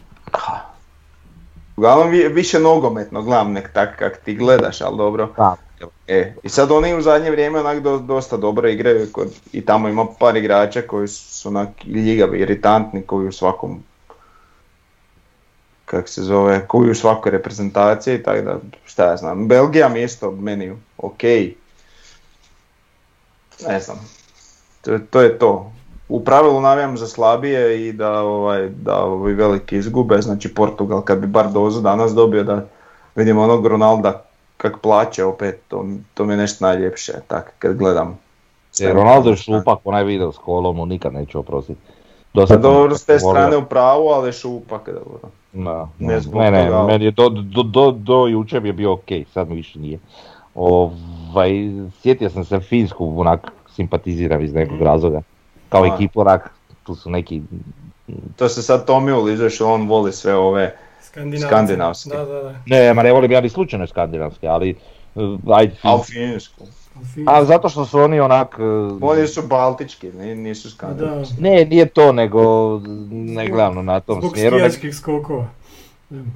Uglavnom 1.77 2.09
vi- 2.09 2.27
više 2.27 2.59
nogometno 2.59 3.21
gledam 3.21 3.51
nek 3.53 3.73
tak 3.73 3.99
kak 3.99 4.17
ti 4.17 4.36
gledaš, 4.36 4.82
ali 4.82 4.97
dobro. 4.97 5.30
Da. 5.38 5.55
E, 6.07 6.34
i 6.43 6.49
sad 6.49 6.71
oni 6.71 6.93
u 6.95 7.01
zadnje 7.01 7.32
vrijeme 7.32 7.59
onak 7.59 7.80
do- 7.80 7.97
dosta 7.97 8.38
dobro 8.38 8.69
igraju 8.69 9.07
kod, 9.11 9.27
i 9.51 9.65
tamo 9.65 9.88
ima 9.89 10.05
par 10.19 10.38
igrača 10.38 10.82
koji 10.82 11.07
su 11.07 11.49
onak 11.49 11.69
ljigavi, 11.86 12.39
iritantni, 12.39 13.01
koji 13.01 13.27
u 13.27 13.32
svakom 13.32 13.84
kak 15.90 16.10
se 16.10 16.22
zove, 16.22 16.68
koji 16.68 16.92
u 16.92 16.96
svakoj 16.96 17.32
reprezentaciji, 17.32 18.24
tako 18.24 18.42
da 18.42 18.60
šta 18.86 19.06
ja 19.06 19.18
znam, 19.18 19.48
Belgija 19.48 19.90
mi 19.90 20.04
isto 20.04 20.32
meni 20.32 20.76
ok, 20.98 21.24
ne 23.68 23.80
znam, 23.80 24.10
to, 24.82 25.00
to 25.10 25.22
je 25.22 25.38
to. 25.38 25.72
U 26.10 26.24
pravilu 26.24 26.62
navijam 26.62 26.98
za 26.98 27.08
slabije 27.08 27.88
i 27.88 27.94
da, 27.94 28.22
ovaj, 28.22 28.70
da 28.70 29.04
ovi 29.04 29.34
veliki 29.34 29.78
izgube, 29.78 30.22
znači 30.22 30.54
Portugal 30.54 31.02
kad 31.02 31.20
bi 31.20 31.28
bar 31.28 31.52
dozu 31.52 31.82
danas 31.82 32.14
dobio 32.14 32.44
da 32.44 32.66
vidimo 33.16 33.42
onog 33.42 33.68
Ronalda 33.68 34.24
kak 34.58 34.82
plaće 34.82 35.24
opet, 35.24 35.62
to, 35.68 35.86
to 36.14 36.26
mi 36.26 36.34
je 36.34 36.38
nešto 36.38 36.66
najljepše, 36.66 37.14
tak 37.28 37.54
kad 37.60 37.78
gledam. 37.78 38.20
Jer 38.78 38.96
Ronaldo 38.96 39.30
je 39.30 39.36
šupak, 39.36 39.80
onaj 39.84 40.04
video 40.04 40.32
s 40.32 40.38
kolom, 40.38 40.90
nikad 40.90 41.14
neću 41.14 41.40
oprostiti. 41.40 41.82
Do 42.34 42.42
Pa 42.42 42.48
sam 42.48 42.62
dobro, 42.62 42.98
s 42.98 43.06
te 43.06 43.20
strane 43.20 43.58
u 43.58 43.66
pravu, 43.66 44.08
ali 44.08 44.34
šupak, 44.34 44.86
dobro. 44.86 45.39
Da, 45.54 45.89
Ne 46.00 46.08
ne, 46.08 46.20
zbog 46.20 46.41
ne, 46.41 46.52
ne, 46.52 46.64
toga, 46.64 46.78
ali- 46.78 46.91
meni 46.91 47.06
je 47.06 47.12
do, 47.12 47.30
do, 47.30 47.64
do, 47.64 47.91
do 47.91 48.28
jučer 48.28 48.66
je 48.66 48.74
bio 48.74 48.93
ok, 48.93 49.08
sad 49.34 49.50
mi 49.50 49.56
više 49.56 49.80
nije. 49.80 50.00
Ovaj, 50.56 51.52
sjetio 52.02 52.30
sam 52.30 52.45
se 52.45 52.60
Finsku, 52.60 53.20
onak 53.20 53.52
simpatiziram 53.76 54.43
iz 54.43 54.54
nekog 54.54 54.82
razloga. 54.82 55.22
Kao 55.70 55.84
A. 55.84 55.88
ekipu, 55.88 56.22
onak, 56.22 56.50
tu 56.84 56.95
su 56.95 57.10
neki, 57.10 57.41
To 58.36 58.50
se 58.50 58.62
sad 58.62 58.86
Tomi 58.86 59.12
ulizuje 59.12 59.50
što 59.50 59.74
on 59.74 59.88
voli 59.88 60.14
sve 60.14 60.36
ove. 60.36 60.76
Skandinavski. 61.47 62.10
Da, 62.10 62.26
da, 62.26 62.43
da. 62.43 62.56
ne, 62.66 62.93
ma 62.93 63.04
ne 63.04 63.12
volim 63.12 63.32
ja 63.32 63.41
ni 63.41 63.50
slučajno 63.50 63.88
skandinavske, 63.88 64.47
ali, 64.47 64.76
uh, 65.16 65.39
ajde, 65.47 65.76
a 65.82 65.95
u 65.95 66.00
Fins- 66.00 66.06
Finsku. 66.06 66.64
A 67.28 67.43
zato 67.43 67.70
što 67.70 67.86
su 67.86 68.00
oni 68.00 68.20
onak, 68.20 68.56
uh, 68.91 68.97
Oni 69.04 69.28
su 69.28 69.41
baltički, 69.43 70.12
ni- 70.12 70.36
nisu 70.36 70.72
skandinavski. 70.72 71.41
ne, 71.41 71.66
nije 71.66 71.86
to, 71.86 72.12
nego 72.12 72.41
ne 73.12 73.47
gledam 73.47 73.86
na 73.86 74.00
tom 74.00 74.22
zbog 74.22 74.32
smjeru, 74.32 74.58
nego- 74.58 74.70
skijaških 74.70 74.95
skokova. 74.95 75.45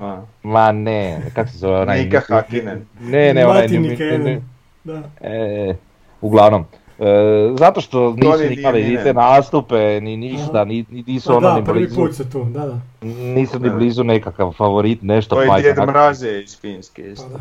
A. 0.01 0.21
ma 0.43 0.71
ne, 0.71 1.21
kako 1.33 1.49
se 1.49 1.57
zove 1.57 1.79
onaj, 1.79 2.03
Nika 2.03 2.21
Hakinen. 2.21 2.85
ne, 3.01 3.33
ne, 3.33 3.45
onaj, 3.47 3.61
Mati 3.61 3.79
ne. 4.17 4.41
Da. 4.83 5.01
E, 5.21 5.75
uglavnom, 6.21 6.65
e, 6.99 7.03
zato 7.55 7.81
što 7.81 8.11
nisu 8.11 8.31
Toni 8.31 8.49
ni 8.49 8.55
imali 8.55 8.83
ni 8.85 8.97
te 8.97 9.13
nastupe, 9.13 9.75
ni 10.01 10.17
ništa, 10.17 10.65
ni, 10.65 10.85
ni- 10.89 11.03
nisu 11.07 11.29
Pa 11.29 11.35
ono 11.35 11.47
da, 11.47 11.55
ni 11.55 11.65
prvi 11.65 11.79
blizu, 11.79 11.95
put 11.95 12.15
su 12.15 12.29
tu, 12.29 12.43
da, 12.43 12.65
da. 12.65 12.79
nisu 13.07 13.59
ni 13.59 13.69
blizu 13.69 14.03
nekakav 14.03 14.51
favorit, 14.51 15.01
nešto 15.01 15.35
To 15.35 15.41
je 15.41 15.47
pa 15.47 15.59
Djed 15.59 15.77
onak- 15.77 15.87
Mraz 15.87 16.23
je 16.23 16.43
iz 16.43 16.59
Finske 16.59 17.01
Pa 17.03 17.07
isto. 17.07 17.29
da. 17.29 17.39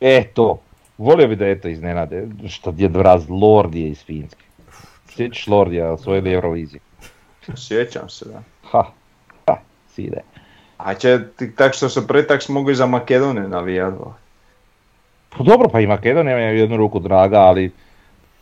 E, 0.00 0.24
to, 0.24 0.58
volio 0.98 1.28
bi 1.28 1.36
da 1.36 1.46
je 1.46 1.60
to 1.60 1.68
iznenade, 1.68 2.26
što 2.48 2.72
Djed 2.72 2.92
Mraz, 2.96 3.30
Lord 3.30 3.74
je 3.74 3.88
iz 3.88 4.04
Finske. 4.04 4.44
Sjećaš 5.08 5.46
Lordija 5.46 5.92
osvojili 5.92 6.32
Euroviziju? 6.32 6.80
Sjećam 7.56 8.08
se, 8.08 8.24
da. 8.24 8.42
Ha, 8.70 8.84
ha, 9.46 9.56
side. 9.88 10.20
A 10.76 10.94
će, 10.94 11.18
ti- 11.36 11.56
tak 11.56 11.74
što 11.74 11.88
su 11.88 12.06
prvi, 12.06 12.26
tak 12.26 12.42
smo 12.42 12.54
mogli 12.54 12.74
za 12.74 12.86
Makedoniju 12.86 13.48
navijati. 13.48 13.96
Pa 15.28 15.44
dobro, 15.44 15.68
pa 15.68 15.80
i 15.80 15.86
Makedonija 15.86 16.36
je 16.38 16.58
jednu 16.58 16.76
ruku 16.76 16.98
draga, 16.98 17.38
ali 17.38 17.70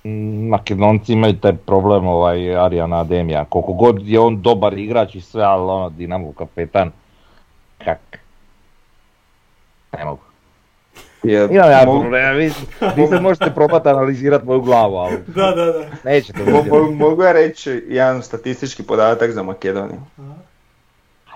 mm, 0.04 0.48
Makedonci 0.48 1.12
imaju 1.12 1.36
taj 1.40 1.52
problem 1.52 2.06
ovaj 2.06 2.56
Arijana 2.56 3.00
Ademija. 3.00 3.44
Koliko 3.44 3.72
god 3.72 4.08
je 4.08 4.20
on 4.20 4.42
dobar 4.42 4.78
igrač 4.78 5.14
i 5.14 5.20
sve, 5.20 5.42
ali 5.42 5.62
ono 5.62 5.90
Dinamo 5.90 6.32
kapetan, 6.32 6.90
kak. 7.84 8.18
Ne 9.92 10.04
mogu. 10.04 10.31
Je, 11.24 11.44
Imam 11.44 11.70
ja 11.70 11.82
mogu- 11.86 12.00
problema, 12.00 12.30
vi, 12.30 12.44
vi 12.96 13.06
sad 13.06 13.22
možete 13.22 13.50
probati 13.50 13.88
analizirati 13.88 14.46
moju 14.46 14.60
glavu, 14.60 14.96
ali 14.96 15.16
Da, 15.28 15.46
da, 15.46 15.64
da. 15.64 15.84
nećete 16.04 16.38
Mo- 16.40 16.46
vidjeti. 16.46 16.70
mo- 16.70 16.90
Mogu 16.90 17.22
ja 17.22 17.32
reći 17.32 17.84
jedan 17.88 18.22
statistički 18.22 18.82
podatak 18.82 19.30
za 19.30 19.42
Makedoniju. 19.42 20.00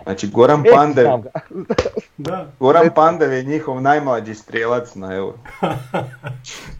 Znači 0.02 0.28
Goran 0.28 0.64
Pandev. 0.72 1.06
Da. 2.18 2.46
Goran 2.60 2.90
Pandev 2.94 3.32
je 3.32 3.42
njihov 3.42 3.80
najmlađi 3.80 4.34
strijelac 4.34 4.94
na 4.94 5.14
euro. 5.14 5.36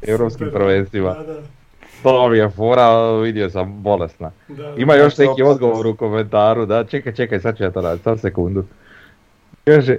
Europskim 0.03 0.51
prvenstvima. 0.53 1.11
Da, 1.11 1.23
da. 1.25 1.41
To 2.03 2.29
mi 2.29 2.39
je 2.39 2.51
fora, 2.51 2.87
vidio 3.13 3.51
sam 3.51 3.73
bolesna. 3.75 4.31
da. 4.49 4.75
Ima 4.77 4.95
još 4.95 5.15
Znači, 5.15 5.29
neki 5.29 5.43
odgovor 5.43 5.87
u 5.87 5.97
komentaru, 5.97 6.67
da, 6.67 6.85
čekaj, 6.85 7.15
čekaj, 7.15 7.41
sad 7.41 7.57
ću 7.57 7.63
ja 7.63 7.71
to 7.71 7.81
raditi, 7.81 8.05
sam 8.05 8.19
sekundu. 8.19 8.65
Kaže... 9.65 9.97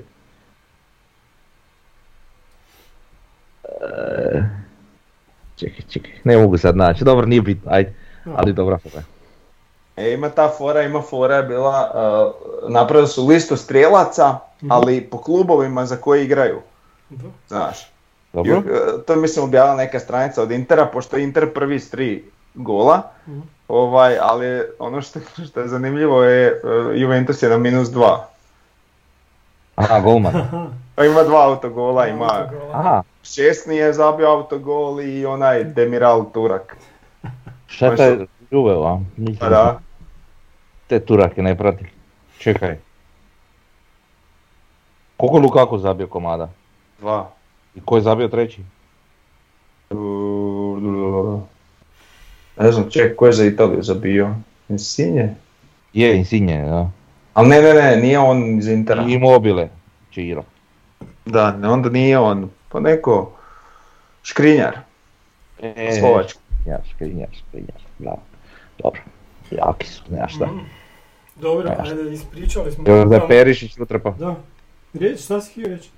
E, 3.82 4.44
Čekaj, 5.56 5.86
čekaj, 5.90 6.12
ne 6.24 6.38
mogu 6.38 6.58
sad 6.58 6.78
naći, 6.78 7.04
dobro, 7.04 7.26
nije 7.26 7.42
bitno, 7.42 7.72
ajde, 7.72 7.94
ali 8.36 8.54
dobra 8.54 8.78
fora. 8.78 9.04
E, 9.98 10.14
ima 10.14 10.30
ta 10.30 10.50
fora, 10.58 10.82
ima 10.82 11.02
fora 11.02 11.36
je 11.36 11.44
bila, 11.44 11.92
uh, 12.64 12.72
napravili 12.72 13.08
su 13.08 13.28
listu 13.28 13.56
strijelaca, 13.58 14.38
ali 14.70 15.02
po 15.02 15.18
klubovima 15.18 15.86
za 15.86 15.96
koje 15.96 16.24
igraju, 16.24 16.62
Da. 17.10 17.30
znaš. 17.48 17.92
Dobro? 18.34 18.52
I, 18.52 18.58
uh, 18.58 18.64
to 19.08 19.14
je 19.14 19.20
mislim 19.20 19.46
objavila 19.46 19.76
neka 19.76 20.00
stranica 20.00 20.42
od 20.42 20.52
Intera, 20.52 20.86
pošto 20.86 21.18
je 21.18 21.24
Inter 21.24 21.54
prvi 21.54 21.80
s 21.80 21.90
tri 21.90 22.24
gola, 22.54 23.02
Mhm. 23.28 23.40
Ovaj, 23.68 24.18
ali 24.22 24.62
ono 24.80 25.02
što, 25.02 25.20
što 25.50 25.60
je 25.60 25.68
zanimljivo 25.68 26.24
je, 26.24 26.48
e, 26.48 26.60
Juventus 27.00 27.44
je 27.44 27.50
na 27.50 27.58
minus 27.58 27.90
dva. 27.90 28.28
Aha, 29.76 30.00
golman. 30.00 30.34
Pa 30.98 31.06
ima 31.06 31.24
dva 31.24 31.46
autogola, 31.46 32.08
ima 32.08 32.26
Autogola. 32.26 32.80
Aha, 32.80 33.04
šestni 33.24 33.76
je 33.76 33.94
zabio 33.94 34.28
autogol 34.28 35.02
i 35.02 35.26
onaj 35.26 35.64
Demiral 35.64 36.32
Turak. 36.34 36.78
šta 37.68 37.86
je 37.86 38.28
a? 38.86 39.00
Nisam 39.18 39.38
Pa 39.40 39.50
da, 39.50 39.80
Te 40.88 41.00
Turake 41.00 41.42
ne 41.42 41.58
prati. 41.58 41.86
Čekaj. 42.38 42.78
Koliko 45.18 45.38
je 45.38 45.42
Lukaku 45.42 45.78
zabio 45.78 46.08
komada? 46.08 46.50
dva. 47.00 47.30
I 47.76 47.82
ko 47.86 47.96
je 47.96 48.02
zabio 48.02 48.28
treći? 48.28 48.62
Ne 52.60 52.72
znam, 52.72 52.90
ček, 52.90 53.16
ko 53.16 53.26
je 53.26 53.34
za 53.34 53.46
Italiju 53.46 53.84
zabio? 53.84 54.36
Insigne? 54.70 55.36
Je, 55.94 56.18
Insigne, 56.18 56.66
da. 56.66 56.90
Ali 57.34 57.50
ne, 57.50 57.62
ne, 57.62 57.74
ne, 57.74 57.98
nije 57.98 58.20
on 58.20 58.58
iz 58.58 58.68
Intera. 58.68 59.04
I 59.08 59.14
Immobile, 59.14 59.70
Čiro. 60.10 60.44
Da, 61.28 61.52
ne, 61.52 61.70
onda 61.70 61.90
nije 61.90 62.20
on, 62.20 62.50
pa 62.70 62.80
neko 62.80 63.32
Škrinjar, 64.24 64.78
E, 65.62 65.92
Slovački. 66.00 66.40
Ja, 66.66 66.80
Škrinjar, 66.94 67.28
Škrinjar, 67.34 67.82
da. 68.00 68.16
Dobro, 68.80 69.02
jaki 69.52 69.88
su, 69.88 70.04
nema 70.10 70.28
šta. 70.28 70.48
Dobro, 71.36 71.68
Ja. 71.70 71.84
ajde, 71.84 72.14
ispričali 72.14 72.72
smo. 72.72 72.84
Još 72.90 73.10
da 73.10 73.28
Perišić 73.28 73.78
utrpa. 73.80 74.12
Da. 74.12 74.36
Riječ, 74.94 75.20
šta 75.20 75.42
si 75.42 75.52
htio 75.52 75.68
reći? 75.68 75.90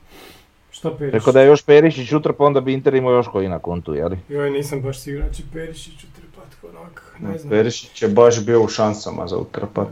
Šta 0.72 0.90
Perišić? 0.90 1.14
Rekao 1.14 1.34
da 1.34 1.42
je 1.42 1.48
još 1.48 1.62
Perišić 1.66 2.12
utrpa, 2.12 2.44
onda 2.44 2.62
bi 2.62 2.74
Inter 2.74 2.94
imao 2.96 3.14
još 3.14 3.28
koji 3.28 3.50
na 3.50 3.60
kontu, 3.60 3.94
jeli? 3.96 4.18
Joj, 4.30 4.52
nisam 4.52 4.82
baš 4.82 5.00
siguran 5.00 5.30
će 5.34 5.44
Perišić 5.54 6.04
utrpat 6.04 6.74
onak, 6.76 7.16
ne 7.20 7.38
znam. 7.38 7.50
Perišić 7.50 8.02
je 8.02 8.08
baš 8.08 8.46
bio 8.46 8.62
u 8.62 8.68
šansama 8.68 9.28
za 9.28 9.38
utrpat. 9.38 9.88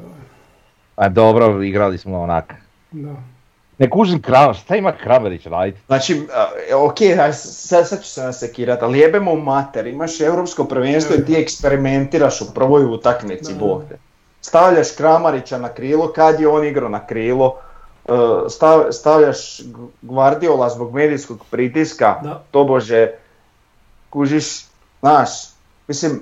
A 0.95 1.09
dobro, 1.09 1.63
igrali 1.63 1.97
smo 1.97 2.21
onak. 2.21 2.53
Da. 2.91 3.15
Ne 3.79 3.89
kužim 3.89 4.21
Kramer, 4.21 4.55
šta 4.55 4.75
ima 4.75 4.91
Kramerić 4.93 5.45
raditi? 5.45 5.79
Znači, 5.87 6.27
ok, 6.75 6.95
aj, 7.01 7.33
sad, 7.33 7.87
sad 7.87 8.01
ću 8.01 8.09
se 8.09 8.21
nasekirat, 8.21 8.83
ali 8.83 8.99
jebemo 8.99 9.31
u 9.31 9.37
mater, 9.37 9.87
imaš 9.87 10.21
europsko 10.21 10.63
prvenstvo 10.63 11.15
i 11.15 11.25
ti 11.25 11.35
eksperimentiraš 11.35 12.41
u 12.41 12.53
prvoj 12.53 12.85
utakmici, 12.85 13.53
Da. 13.53 13.59
bog 13.59 13.83
te. 13.89 13.97
Stavljaš 14.41 14.91
Kramarića 14.91 15.57
na 15.57 15.69
krilo, 15.69 16.07
kad 16.07 16.39
je 16.39 16.47
on 16.47 16.65
igrao 16.65 16.89
na 16.89 17.07
krilo, 17.07 17.55
e, 18.05 18.11
stav- 18.45 18.91
stavljaš 18.91 19.37
G- 19.59 19.67
Guardiola 20.01 20.69
zbog 20.69 20.93
medijskog 20.93 21.45
pritiska, 21.51 22.19
Da. 22.23 22.43
tobože, 22.51 23.11
kužiš, 24.09 24.45
znaš, 24.99 25.29
mislim, 25.87 26.21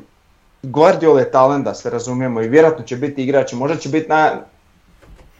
Guardiola 0.63 1.19
je 1.19 1.31
talent 1.31 1.65
da 1.65 1.73
se 1.73 1.89
razumijemo 1.89 2.41
i 2.41 2.47
vjerojatno 2.47 2.85
će 2.85 2.95
biti 2.95 3.23
igrač, 3.23 3.53
možda 3.53 3.77
će 3.77 3.89
biti 3.89 4.09
na, 4.09 4.31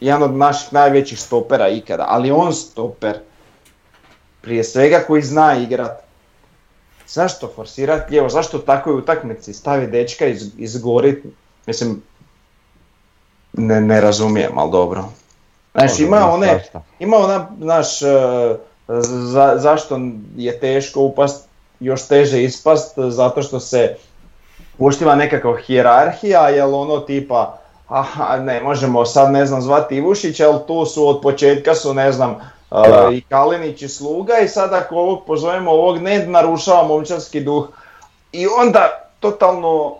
jedan 0.00 0.22
od 0.22 0.34
naših 0.34 0.72
najvećih 0.72 1.20
stopera 1.20 1.68
ikada, 1.68 2.06
ali 2.08 2.30
on 2.30 2.52
stoper, 2.52 3.18
prije 4.42 4.64
svega 4.64 4.98
koji 5.06 5.22
zna 5.22 5.56
igrat. 5.56 6.02
Zašto 7.06 7.52
forsirati 7.56 8.10
lijevo, 8.10 8.28
zašto 8.28 8.56
u 8.56 8.60
takvoj 8.60 8.94
utakmici 8.94 9.52
stavi 9.52 9.86
dečka 9.86 10.26
iz, 10.26 10.50
izgorit, 10.58 11.24
mislim, 11.66 12.02
ne, 13.52 13.80
ne 13.80 14.00
razumijem, 14.00 14.58
ali 14.58 14.70
dobro. 14.70 15.04
Znači 15.74 16.02
ima 16.02 16.30
one, 16.30 16.64
ima 16.98 17.16
ona, 17.16 17.48
znaš, 17.60 18.02
e, 18.02 18.06
za, 18.88 19.54
zašto 19.56 20.00
je 20.36 20.60
teško 20.60 21.00
upast, 21.00 21.48
još 21.80 22.08
teže 22.08 22.42
ispast, 22.42 22.98
zato 22.98 23.42
što 23.42 23.60
se 23.60 23.96
poštiva 24.78 25.14
nekakva 25.14 25.56
hijerarhija, 25.56 26.48
jel 26.48 26.74
ono 26.74 27.00
tipa, 27.00 27.58
aha, 27.88 28.36
ne 28.36 28.60
možemo 28.60 29.04
sad 29.04 29.32
ne 29.32 29.46
znam 29.46 29.62
zvati 29.62 29.96
Ivušić, 29.96 30.40
ali 30.40 30.58
tu 30.66 30.86
su 30.86 31.08
od 31.08 31.20
početka 31.20 31.74
su 31.74 31.94
ne 31.94 32.12
znam, 32.12 32.30
e, 32.30 32.36
Da. 32.70 33.08
i 33.12 33.20
Kalinić 33.20 33.82
i 33.82 33.88
Sluga 33.88 34.38
i 34.38 34.48
sad 34.48 34.72
ako 34.72 34.96
ovog 34.96 35.24
pozovemo 35.26 35.70
ovog 35.70 35.98
ne 35.98 36.26
narušava 36.26 36.82
momčarski 36.82 37.40
duh. 37.40 37.68
I 38.32 38.46
onda 38.46 39.10
totalno 39.20 39.94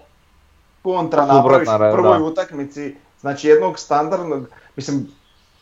kontra 0.82 1.26
napraviš 1.26 1.68
u 1.68 1.78
da. 1.78 1.93
prvoj 1.93 2.20
utakmici, 2.20 2.97
znači 3.20 3.49
jednog 3.49 3.78
standardnog, 3.78 4.47
mislim, 4.76 5.09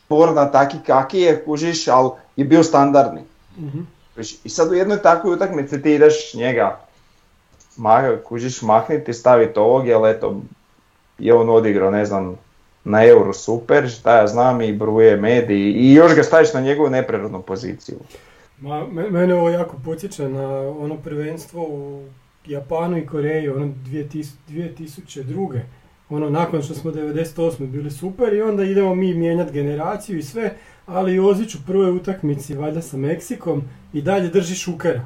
Borna 0.09 0.51
taki 0.51 0.77
kaki 0.87 1.21
je, 1.21 1.45
kužiš, 1.45 1.89
ali 1.89 2.11
je 2.37 2.45
bio 2.45 2.63
standardni. 2.63 3.21
Mhm. 3.59 3.81
Kužiš, 4.15 4.37
I 4.45 4.49
sad 4.49 4.71
u 4.71 4.75
jednoj 4.75 5.03
takvoj 5.03 5.35
utakmici 5.35 5.83
ti 5.83 5.95
ideš 5.95 6.35
njega, 6.35 6.81
ma, 7.77 8.17
kužiš, 8.25 8.63
makniti, 8.63 9.15
staviti 9.15 9.59
ovog, 9.59 9.87
jer 9.87 10.01
eto, 10.07 10.41
je 11.19 11.35
on 11.35 11.51
odigrao, 11.51 11.91
ne 11.91 12.05
znam, 12.05 12.37
na 12.85 13.05
euro 13.07 13.33
super, 13.33 13.89
šta 13.91 14.17
ja 14.17 14.27
znam, 14.27 14.63
i 14.63 14.73
bruje 14.73 15.17
mediji, 15.17 15.73
i 15.73 15.93
još 15.93 16.15
ga 16.15 16.23
staviš 16.23 16.53
na 16.55 16.61
njegovu 16.61 16.91
neprirodnu 16.91 17.43
poziciju. 17.43 17.97
Ma, 18.61 18.87
me- 18.87 19.11
mene 19.11 19.35
ovo 19.35 19.51
jako 19.51 19.77
podsjeća 19.85 20.29
na 20.29 20.49
ono 20.59 20.97
prvenstvo 20.97 21.63
u 21.63 22.05
Japanu 22.47 22.99
i 22.99 23.07
Koreji, 23.07 23.49
ono 23.49 23.67
2000 23.67 24.27
2002. 24.49 25.61
Ono 26.11 26.31
nakon 26.31 26.63
što 26.63 26.75
smo 26.75 26.91
98. 26.91 27.67
bili 27.67 27.91
super 27.91 28.33
i 28.33 28.43
onda 28.43 28.65
idemo 28.65 28.95
mi 28.95 29.15
mijenjati 29.15 29.53
generaciju 29.53 30.19
i 30.19 30.23
sve, 30.23 30.55
ali 30.87 31.15
Jozić 31.15 31.55
u 31.55 31.59
prvoj 31.67 31.91
utakmici 31.91 32.55
valjda 32.55 32.83
sa 32.83 32.97
Meksikom 32.97 33.63
i 33.93 34.03
dalje 34.03 34.29
drži 34.29 34.55
Šukera. 34.55 35.05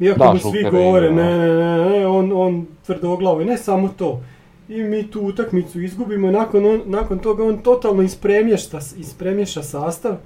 Iako 0.00 0.18
Da, 0.18 0.32
mu 0.32 0.38
svi 0.38 0.48
Šuker 0.48 0.64
je 0.64 0.70
govore, 0.70 1.10
ne, 1.10 1.38
ne, 1.38 1.48
ne, 1.54 1.90
ne, 1.90 2.06
on, 2.06 2.32
on 2.34 2.66
tvrdoglavo 2.86 3.40
i 3.40 3.44
ne 3.44 3.58
samo 3.58 3.88
to. 3.88 4.20
I 4.68 4.82
mi 4.82 5.10
tu 5.10 5.20
utakmicu 5.20 5.80
izgubimo 5.80 6.30
nakon, 6.30 6.66
on- 6.66 6.82
nakon 6.86 7.18
toga 7.18 7.44
on 7.44 7.58
totalno 7.58 8.02
ispremješta, 8.02 8.78
ispremješa 8.96 9.62
sastav 9.62 10.16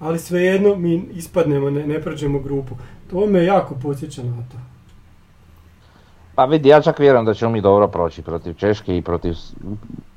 ali 0.00 0.18
svejedno 0.18 0.74
mi 0.74 1.04
ispadnemo, 1.12 1.70
ne, 1.70 1.86
ne 1.86 2.02
prođemo 2.02 2.38
grupu. 2.38 2.74
To 3.10 3.26
me 3.26 3.44
jako 3.44 3.74
podsjeća 3.74 4.22
na 4.22 4.36
to. 4.52 4.58
Pa 6.34 6.44
vidi, 6.44 6.68
ja 6.68 6.80
čak 6.80 6.98
vjerujem 6.98 7.24
da 7.24 7.34
ćemo 7.34 7.50
mi 7.50 7.60
dobro 7.60 7.88
proći 7.88 8.22
protiv 8.22 8.54
Češke 8.54 8.96
i 8.96 9.02
protiv, 9.02 9.34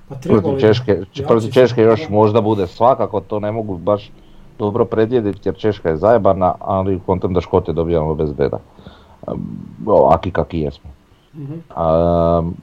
Pa 0.10 0.16
protiv. 0.16 0.60
Češke, 0.60 0.92
Jači 0.92 1.24
protiv 1.24 1.52
Češke 1.52 1.82
još 1.82 2.02
da. 2.02 2.14
možda 2.16 2.42
bude 2.42 2.68
svakako, 2.68 3.20
to 3.20 3.40
ne 3.40 3.52
mogu 3.52 3.78
baš 3.78 4.12
dobro 4.60 4.86
predvidjeti 4.86 5.40
jer 5.46 5.56
Češka 5.56 5.90
je 5.90 5.98
zajebana, 5.98 6.56
ali 6.60 7.00
kontam 7.06 7.34
da 7.34 7.42
Škote 7.42 7.74
dobijamo 7.74 8.16
bez 8.16 8.34
beda. 8.34 8.58
Um, 9.28 9.48
Ovaki 9.86 10.32
kakvi 10.32 10.60
jesmo. 10.60 10.90
Mhm. 11.36 11.54
Um, 11.54 12.56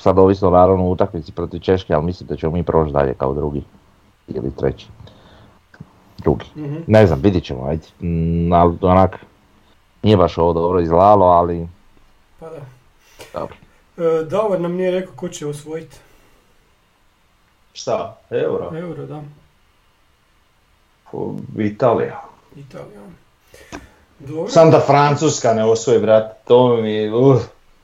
sad 0.00 0.18
ovisno 0.18 0.50
naravno 0.50 0.84
o 0.84 0.90
utakmici 0.90 1.32
protiv 1.32 1.60
Češke, 1.60 1.94
ali 1.94 2.04
mislim 2.04 2.26
da 2.26 2.36
ćemo 2.36 2.52
mi 2.52 2.62
proći 2.62 2.92
dalje 2.92 3.14
kao 3.14 3.34
drugi 3.34 3.62
ili 4.28 4.50
treći. 4.56 4.86
Drugi. 6.18 6.44
Mhm. 6.56 6.76
Ne 6.86 7.06
znam, 7.06 7.20
vidit 7.22 7.44
ćemo, 7.44 7.64
ajde. 7.66 7.86
Mm, 8.00 8.52
ali 8.52 8.78
onak, 8.80 9.16
nije 10.02 10.16
baš 10.16 10.38
ovo 10.38 10.52
dobro 10.52 10.80
izgledalo, 10.80 11.26
ali 11.26 11.68
Pa 12.40 12.46
da. 12.48 12.60
dobro. 13.34 13.56
E, 13.96 14.24
Davor 14.24 14.60
nam 14.60 14.72
nije 14.72 14.90
rekao 14.90 15.14
ko 15.16 15.28
će 15.28 15.46
osvojiti 15.46 15.96
Šta? 17.72 18.16
Euro? 18.30 18.70
euro, 18.78 19.06
da. 19.06 19.22
Italija. 21.58 22.22
Italija. 22.56 23.00
Dobro. 24.18 24.48
Sam 24.48 24.70
da 24.70 24.80
Francuska 24.80 25.54
ne 25.54 25.64
osvoji, 25.64 26.00
brat, 26.00 26.44
to 26.44 26.76
mi, 26.76 27.10
uh. 27.10 27.36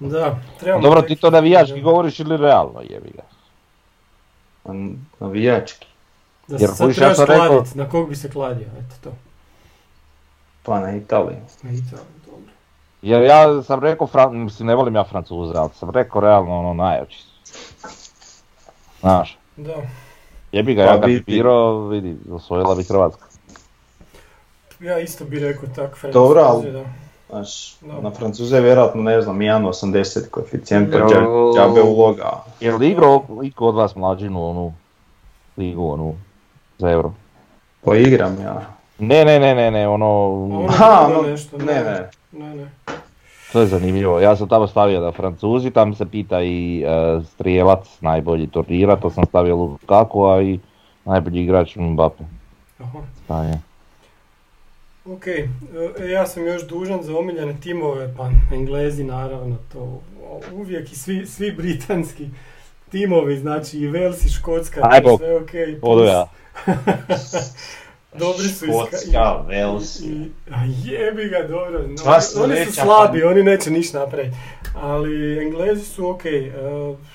Da, 0.03 0.36
trebamo 0.61 0.82
Dobro, 0.82 1.03
ti 1.03 1.16
to 1.16 1.30
navijački 1.30 1.80
govoriš 1.80 2.20
ili 2.20 2.36
realno, 2.36 2.80
jebi 2.80 3.11
ga. 3.11 3.22
navijački. 5.20 5.86
Da 6.48 6.57
jer 6.57 6.61
se 6.61 6.66
sad 6.68 6.86
kojiš, 6.86 6.98
ja 6.98 7.14
trebaš 7.14 7.28
rekao- 7.28 7.48
kladit, 7.48 7.74
na 7.74 7.88
kog 7.88 8.09
bi 8.09 8.16
se 8.16 8.30
kladio, 8.30 8.66
eto 8.78 8.94
to. 9.03 9.12
Pa 10.62 10.80
na 10.80 10.92
Italiju. 10.92 11.36
Na 11.62 11.70
Italiju, 11.70 12.07
dobro. 12.26 12.53
Jer 13.03 13.22
ja 13.22 13.62
sam 13.62 13.80
rekao, 13.80 14.07
Fran- 14.07 14.34
mislim 14.34 14.66
ne 14.66 14.74
volim 14.74 14.94
ja 14.94 15.05
Francuze, 15.05 15.53
ali 15.57 15.70
sam 15.74 15.90
rekao 15.90 16.20
realno 16.20 16.59
ono 16.59 16.74
najjači. 16.74 17.24
Znaš, 19.00 19.38
Da. 19.57 19.74
jebi 20.53 20.74
ga, 20.74 20.84
Pa 20.84 20.90
ja 20.90 21.00
kad 21.00 21.05
bi 21.05 21.20
birao, 21.22 21.78
vidi, 21.80 22.16
osvojila 22.30 22.74
bi 22.74 22.84
Hrvatska. 22.84 23.24
Ja 24.80 24.98
isto 24.98 25.24
bi 25.24 25.38
rekao 25.38 25.68
tak, 25.68 25.96
ali- 26.44 26.72
da. 26.72 26.84
Znaš, 27.33 27.76
Da. 27.80 28.01
na 28.01 28.11
Francuze 28.11 28.57
je 28.57 28.62
vjerojatno, 28.62 29.03
ne 29.03 29.22
znam, 29.22 29.39
1.80 29.39 30.30
koeficijent, 30.30 30.91
pa 30.93 30.99
Jel- 30.99 31.09
dža- 31.09 31.55
džabe 31.57 31.83
uloga. 31.83 32.30
Je 32.61 32.72
li 32.72 32.89
igrao 32.89 33.22
iko 33.43 33.66
od 33.66 33.74
vas 33.74 33.97
mlađinu 33.97 34.51
onu 34.51 34.72
ligu 35.57 35.87
onu 35.87 36.14
za 36.78 36.91
euro? 36.91 37.12
Pa 37.85 37.97
igram 37.97 38.37
ja. 38.43 38.61
Ne, 38.99 39.24
ne, 39.24 39.41
ne, 39.41 39.55
ne, 39.55 39.70
ne, 39.70 39.89
ono, 39.89 40.07
A 40.07 40.28
ono 40.28 40.66
Aha, 40.68 41.07
drugo 41.07 41.22
no, 41.22 41.28
nešto, 41.28 41.59
ne, 41.59 41.74
ne. 41.74 42.11
Ne, 42.33 42.55
ne. 42.57 42.66
to 43.53 43.61
je 43.61 43.66
zanimljivo. 43.66 44.20
Ja 44.20 44.37
sam 44.37 44.49
tamo 44.49 44.66
stavio 44.66 45.01
da 45.01 45.12
Francuzi, 45.12 45.70
tam 45.70 45.95
se 45.95 46.07
pita 46.07 46.43
i 46.43 46.83
e, 46.83 46.87
strijelac 47.24 48.01
najbolji 48.01 48.47
turnira, 48.47 48.97
to 48.97 49.11
sam 49.11 49.24
stavio 49.26 49.57
Lukaku, 49.57 50.24
a 50.24 50.43
i 50.43 50.59
najbolji 51.05 51.43
igrač 51.43 51.76
Mbappe. 51.76 52.24
Aha. 52.80 52.99
Stanje. 53.24 53.61
Ok, 55.07 55.26
e, 55.26 55.48
ja 56.07 56.26
sam 56.26 56.46
još 56.46 56.62
dužan 56.62 57.03
za 57.03 57.18
omiljene 57.18 57.55
timove, 57.61 58.14
pa 58.16 58.30
Englezi 58.53 59.05
naravno, 59.05 59.57
to 59.72 60.00
uvijek 60.53 60.92
i 60.92 60.96
svi, 60.96 61.26
svi 61.26 61.53
britanski 61.53 62.28
timovi, 62.90 63.38
znači 63.38 63.78
i 63.78 63.88
Wales 63.88 64.26
i 64.26 64.30
Škotska, 64.30 64.80
Aj, 64.84 65.03
to 65.03 65.09
je 65.09 65.11
Bog. 65.11 65.20
sve 65.20 65.36
ok. 65.36 65.50
Odo 65.82 66.05
ja. 66.05 66.26
Dobri 68.14 68.48
su 68.48 68.64
iska- 68.66 68.86
Škotska, 68.86 69.44
Wales. 69.48 70.05
i- 70.05 70.30
a 70.50 70.57
jebi 70.84 71.28
ga, 71.28 71.48
dobro. 71.48 71.78
no, 71.78 72.42
oni 72.44 72.64
su 72.66 72.72
slabi, 72.72 73.20
pa- 73.20 73.28
oni 73.28 73.42
neće 73.42 73.70
ništa 73.70 73.98
napraviti. 73.98 74.36
Ali 74.74 75.38
Englezi 75.38 75.84
su 75.84 76.09
ok. 76.09 76.24
e, 76.24 76.53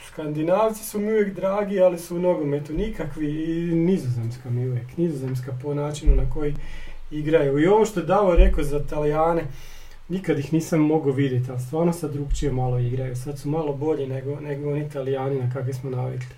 Skandinavci 0.07 0.83
su 0.85 0.99
mi 0.99 1.11
uvijek 1.11 1.35
dragi, 1.35 1.79
ali 1.81 1.99
su 1.99 2.15
u 2.15 2.19
nogometu 2.19 2.73
nikakvi 2.73 3.27
i 3.43 3.75
nizozemska 3.75 4.49
mi 4.49 4.69
uvijek. 4.69 4.97
Nizozemska 4.97 5.51
po 5.63 5.73
načinu 5.73 6.15
na 6.15 6.29
koji 6.29 6.53
igraju. 7.11 7.59
I 7.59 7.67
ovo 7.67 7.85
što 7.85 7.99
je 7.99 8.05
Davo 8.05 8.35
rekao 8.35 8.63
za 8.63 8.79
Talijane, 8.79 9.43
nikad 10.09 10.39
ih 10.39 10.53
nisam 10.53 10.79
mogao 10.79 11.11
vidjeti, 11.11 11.51
ali 11.51 11.59
stvarno 11.59 11.93
sad 11.93 12.13
drugčije 12.13 12.51
malo 12.51 12.79
igraju. 12.79 13.15
Sad 13.15 13.39
su 13.39 13.49
malo 13.49 13.73
bolji 13.73 14.07
nego, 14.07 14.39
nego 14.39 14.71
oni 14.71 14.81
Italijani 14.81 15.35
na 15.37 15.53
kakve 15.53 15.73
smo 15.73 15.89
navikli. 15.89 16.35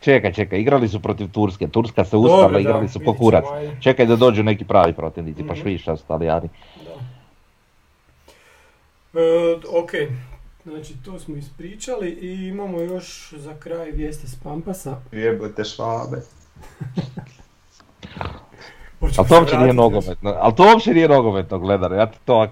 Čekaj, 0.00 0.32
čekaj, 0.32 0.60
igrali 0.60 0.88
su 0.88 1.00
protiv 1.00 1.28
Turske. 1.28 1.68
Turska 1.68 2.04
se 2.04 2.16
da, 2.52 2.60
igrali 2.60 2.88
su 2.88 2.98
po 2.98 3.04
vidit 3.04 3.18
kurac. 3.18 3.44
ćemo, 3.44 3.56
ajde. 3.56 3.76
Čekaj 3.80 4.06
da 4.06 4.16
dođu 4.16 4.42
neki 4.42 4.64
pravi 4.64 4.92
protivnici, 4.92 5.42
pa 5.42 5.52
Mhm. 5.52 5.62
šviš 5.62 5.82
šta 5.82 5.96
su 5.96 6.04
Talijani. 6.06 6.48
Da. 6.84 7.00
E, 9.14 9.54
ok, 9.72 9.90
znači 10.64 10.94
to 11.04 11.18
smo 11.18 11.36
ispričali 11.36 12.08
i 12.10 12.48
imamo 12.48 12.80
još 12.80 13.32
za 13.36 13.54
kraj 13.54 13.90
vijesti 13.90 14.28
s 14.28 14.36
Pampasa. 14.36 14.96
Jebote 15.12 15.64
švabe. 15.64 16.16
Ali 19.00 19.28
to 19.28 19.34
uopće 19.34 19.58
nije 19.58 19.72
nogometno, 19.72 20.34
ali 20.40 20.54
to 20.54 20.62
uopće 20.72 20.94
nije 20.94 21.08
nogometno 21.08 21.58
gledano, 21.58 21.94
ja 21.94 22.06
ti 22.06 22.18
to... 22.24 22.42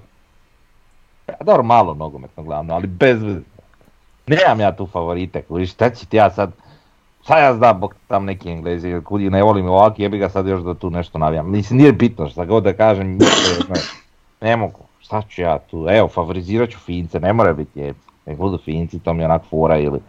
Ja, 1.28 1.34
dobro, 1.40 1.62
malo 1.62 1.94
nogometno 1.94 2.42
gledam, 2.42 2.70
ali 2.70 2.86
bez... 2.86 3.22
Nemam 4.26 4.60
ja 4.60 4.76
tu 4.76 4.86
favorite, 4.86 5.42
kužiš, 5.42 5.72
šta 5.72 5.90
ću 5.90 6.06
ti 6.06 6.16
ja 6.16 6.30
sad... 6.30 6.52
Šta 7.24 7.38
ja 7.38 7.54
znam, 7.54 7.80
bok 7.80 7.94
tam 8.06 8.24
neki 8.24 8.50
englezi, 8.50 9.00
kudi 9.04 9.30
ne 9.30 9.42
volim 9.42 9.68
ovak, 9.68 9.98
jebi 9.98 10.18
ga 10.18 10.28
sad 10.28 10.46
još 10.46 10.62
da 10.62 10.74
tu 10.74 10.90
nešto 10.90 11.18
navijam. 11.18 11.50
Mislim, 11.50 11.78
nije 11.78 11.92
bitno 11.92 12.28
šta 12.28 12.44
god 12.44 12.62
da 12.62 12.72
kažem, 12.72 13.18
ne, 13.18 13.26
ne 14.40 14.56
mogu, 14.56 14.80
šta 15.00 15.22
ću 15.28 15.42
ja 15.42 15.58
tu, 15.58 15.86
evo, 15.90 16.08
favorizirat 16.08 16.70
ću 16.70 16.78
Fince, 16.78 17.20
ne 17.20 17.32
mora 17.32 17.52
biti 17.52 17.80
je, 17.80 17.94
nek 18.26 18.38
budu 18.38 18.58
Finci, 18.58 18.98
to 18.98 19.12
mi 19.12 19.22
je 19.22 19.24
onak 19.24 19.42
fora 19.50 19.78
ili 19.78 20.00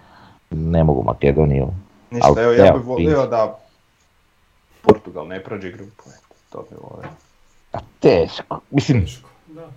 ne 0.49 0.83
mogu 0.83 1.03
Makedoniju. 1.03 1.67
Ništa, 2.11 2.41
evo 2.41 2.51
ja 2.51 2.73
bih 2.73 2.85
volio 2.85 3.27
da 3.27 3.57
Portugal 4.81 5.27
ne 5.27 5.43
prođe 5.43 5.71
grupu, 5.71 6.03
to 6.49 6.65
bi 6.69 6.75
volio. 6.81 7.09
A 7.73 7.77
teško, 7.99 8.59
mislim, 8.71 9.01
Teško, 9.01 9.29
da. 9.47 9.67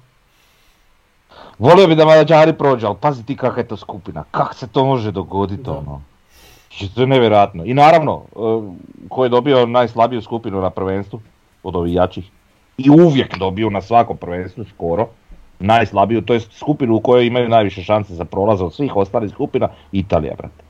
Volio 1.58 1.86
bi 1.86 1.94
da 1.94 2.04
Mađari 2.04 2.52
prođe, 2.52 2.86
ali 2.86 2.96
pazi 3.00 3.24
ti 3.26 3.36
kakva 3.36 3.62
je 3.62 3.68
to 3.68 3.76
skupina, 3.76 4.24
kako 4.30 4.54
se 4.54 4.66
to 4.66 4.84
može 4.84 5.10
dogoditi 5.10 5.62
Da. 5.62 5.72
ono. 5.72 6.02
To 6.94 7.00
je 7.00 7.06
nevjerojatno. 7.06 7.64
I 7.64 7.74
naravno, 7.74 8.22
e, 8.32 8.38
ko 9.08 9.24
je 9.24 9.28
dobio 9.28 9.66
najslabiju 9.66 10.22
skupinu 10.22 10.60
na 10.60 10.70
prvenstvu, 10.70 11.20
od 11.62 11.76
ovih 11.76 11.94
jačih, 11.94 12.30
i 12.78 12.90
uvijek 12.90 13.38
dobio 13.38 13.70
na 13.70 13.82
svakom 13.82 14.16
prvenstvu 14.16 14.64
skoro, 14.64 15.08
najslabiju, 15.58 16.22
to 16.22 16.34
je 16.34 16.40
skupinu 16.40 16.96
u 16.96 17.00
kojoj 17.00 17.26
imaju 17.26 17.48
najviše 17.48 17.82
šanse 17.82 18.14
za 18.14 18.24
prolaz 18.24 18.60
od 18.60 18.74
svih 18.74 18.96
ostalih 18.96 19.30
skupina, 19.30 19.68
Italija, 19.92 20.34
brate. 20.38 20.62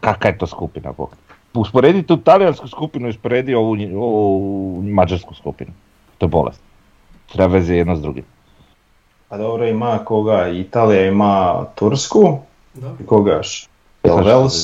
Kakva 0.00 0.30
je 0.30 0.38
to 0.38 0.46
skupina, 0.46 0.92
bog? 0.92 1.16
Usporedi 1.56 2.02
tu 2.02 2.16
talijansku 2.16 2.68
skupinu 2.68 3.06
i 3.06 3.10
usporedi 3.10 3.54
ovu, 3.54 3.76
ovu 3.96 4.82
mađarsku 4.82 5.34
skupinu. 5.34 5.70
To 6.18 6.26
je 6.26 6.30
bolest. 6.30 6.60
Treba 7.32 7.46
veze 7.46 7.74
jedno 7.74 7.96
s 7.96 8.00
drugim. 8.00 8.24
A 9.28 9.38
dobro 9.38 9.66
ima 9.66 9.98
koga, 10.04 10.48
Italija 10.48 11.06
ima 11.06 11.64
Tursku, 11.74 12.38
Da. 12.74 12.94
i 13.00 13.06
koga 13.06 13.32
još? 13.32 13.68
Jel 14.04 14.14
Sad 14.16 14.24
ću 14.24 14.28
Vels 14.28 14.54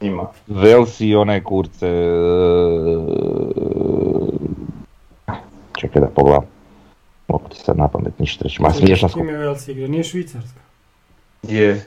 ima. 0.00 0.26
Vels 0.46 1.00
i 1.00 1.16
one 1.16 1.44
kurce... 1.44 1.86
e, 1.86 2.06
Čekaj 5.78 6.00
da 6.02 6.08
pogledam. 6.08 6.44
Mogu 7.28 7.48
ti 7.48 7.56
sad 7.56 7.76
na 7.78 7.88
pamet 7.88 8.18
ništa 8.18 8.44
reći. 8.44 8.62
Ma 8.62 8.70
smiješna 8.70 9.08
S 9.08 9.12
kim 9.12 9.22
skupina. 9.22 9.38
je 9.38 9.48
Wales 9.48 9.70
igra? 9.70 9.88
Nije 9.88 10.04
Švicarska. 10.04 10.60
Je, 11.42 11.86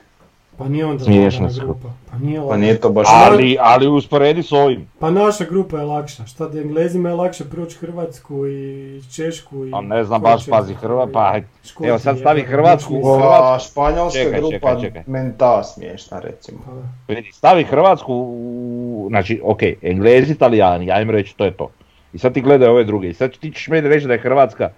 Pa 0.60 0.68
nije 0.68 0.86
onda 0.86 1.04
Smiješna 1.04 1.46
lagana 1.46 1.50
skupina. 1.50 1.72
grupa. 1.72 1.88
Pa 2.10 2.18
nije 2.18 2.40
pa 2.48 2.56
nije 2.56 2.80
to 2.80 2.90
baš... 2.90 3.06
Ali, 3.10 3.56
ali 3.60 3.88
usporedi 3.88 4.42
s 4.42 4.52
ovim. 4.52 4.86
Pa 4.98 5.10
naša 5.10 5.44
grupa 5.44 5.78
je 5.78 5.84
lakša. 5.84 6.26
Šta 6.26 6.48
da 6.48 6.60
Englezima 6.60 7.08
je 7.08 7.14
lakše 7.14 7.44
proći 7.44 7.78
Hrvatsku 7.78 8.46
i 8.46 9.02
Češku 9.16 9.66
i... 9.66 9.70
A 9.74 9.80
ne 9.80 10.04
znam 10.04 10.20
baš, 10.20 10.46
pazi, 10.46 10.74
Hrva, 10.74 11.06
pa, 11.12 11.36
evo 11.84 11.98
sad 11.98 12.18
stavi 12.18 12.42
Hrvatsku. 12.42 13.00
Ova 13.02 13.58
španjolska 13.58 14.18
Čekaj, 14.18 14.40
grupa, 14.40 14.56
čekaj, 14.58 14.80
čekaj. 14.80 15.02
meni 15.06 15.32
ta 15.38 15.62
smiješna 15.64 16.20
recimo. 16.20 16.58
Pa 17.06 17.14
stavi 17.32 17.64
Hrvatsku, 17.64 18.14
u- 18.14 19.06
znači, 19.08 19.40
ok, 19.44 19.60
Englezi, 19.82 20.32
Italijani, 20.32 20.90
ajmo 20.90 21.12
reći, 21.12 21.36
to 21.36 21.44
je 21.44 21.50
to. 21.50 21.70
I 22.12 22.18
sad 22.18 22.34
ti 22.34 22.40
gledaj 22.40 22.68
ove 22.68 22.84
druge. 22.84 23.08
I 23.08 23.14
sad 23.14 23.30
ti 23.38 23.52
ćeš 23.52 23.68
meni 23.68 23.88
reći 23.88 24.06
da 24.06 24.12
je 24.12 24.18
Hrvatska, 24.18 24.70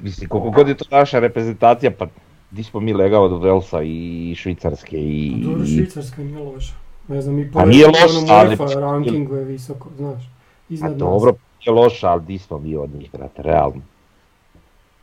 mislim, 0.00 0.28
koliko 0.28 0.50
god 0.50 0.68
je 0.68 0.74
to 0.74 0.84
naša 0.90 1.18
reprezentacija, 1.18 1.90
pa 1.90 2.06
di 2.54 2.64
smo 2.64 2.80
mi 2.80 2.92
lega 2.92 3.20
od 3.20 3.42
Velsa 3.42 3.82
i 3.82 3.98
Švicarske 4.36 4.96
i... 4.98 5.42
Dobro, 5.44 5.66
Švicarska 5.66 6.22
nije 6.22 6.38
loša. 6.38 6.72
Ne 7.08 7.22
znam, 7.22 7.34
mi 7.34 7.52
Pa 7.52 7.64
nije 7.64 7.86
loša, 7.86 8.04
ali- 8.28 8.48
UEFA 8.48 8.80
rankingu 8.80 9.36
je 9.36 9.44
visoko, 9.44 9.88
znaš. 9.96 10.22
A 10.22 10.28
Iznad 10.68 10.90
nas. 10.90 10.98
dobro, 10.98 11.32
je 11.62 11.72
loša, 11.72 12.08
ali 12.08 12.22
di 12.22 12.38
smo 12.38 12.58
mi 12.58 12.76
od 12.76 12.90
njih, 12.90 13.10
brate, 13.12 13.42
realno. 13.42 13.82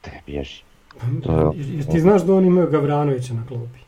Te 0.01 0.11
bježi. 0.25 0.61
to 1.23 1.31
je- 1.33 1.51
Jer, 1.57 1.85
ti 1.85 1.99
znaš 1.99 2.21
da 2.21 2.33
oni 2.35 2.47
imaju 2.47 2.67
Gavranovića 2.69 3.33
na 3.33 3.43
klopi. 3.47 3.79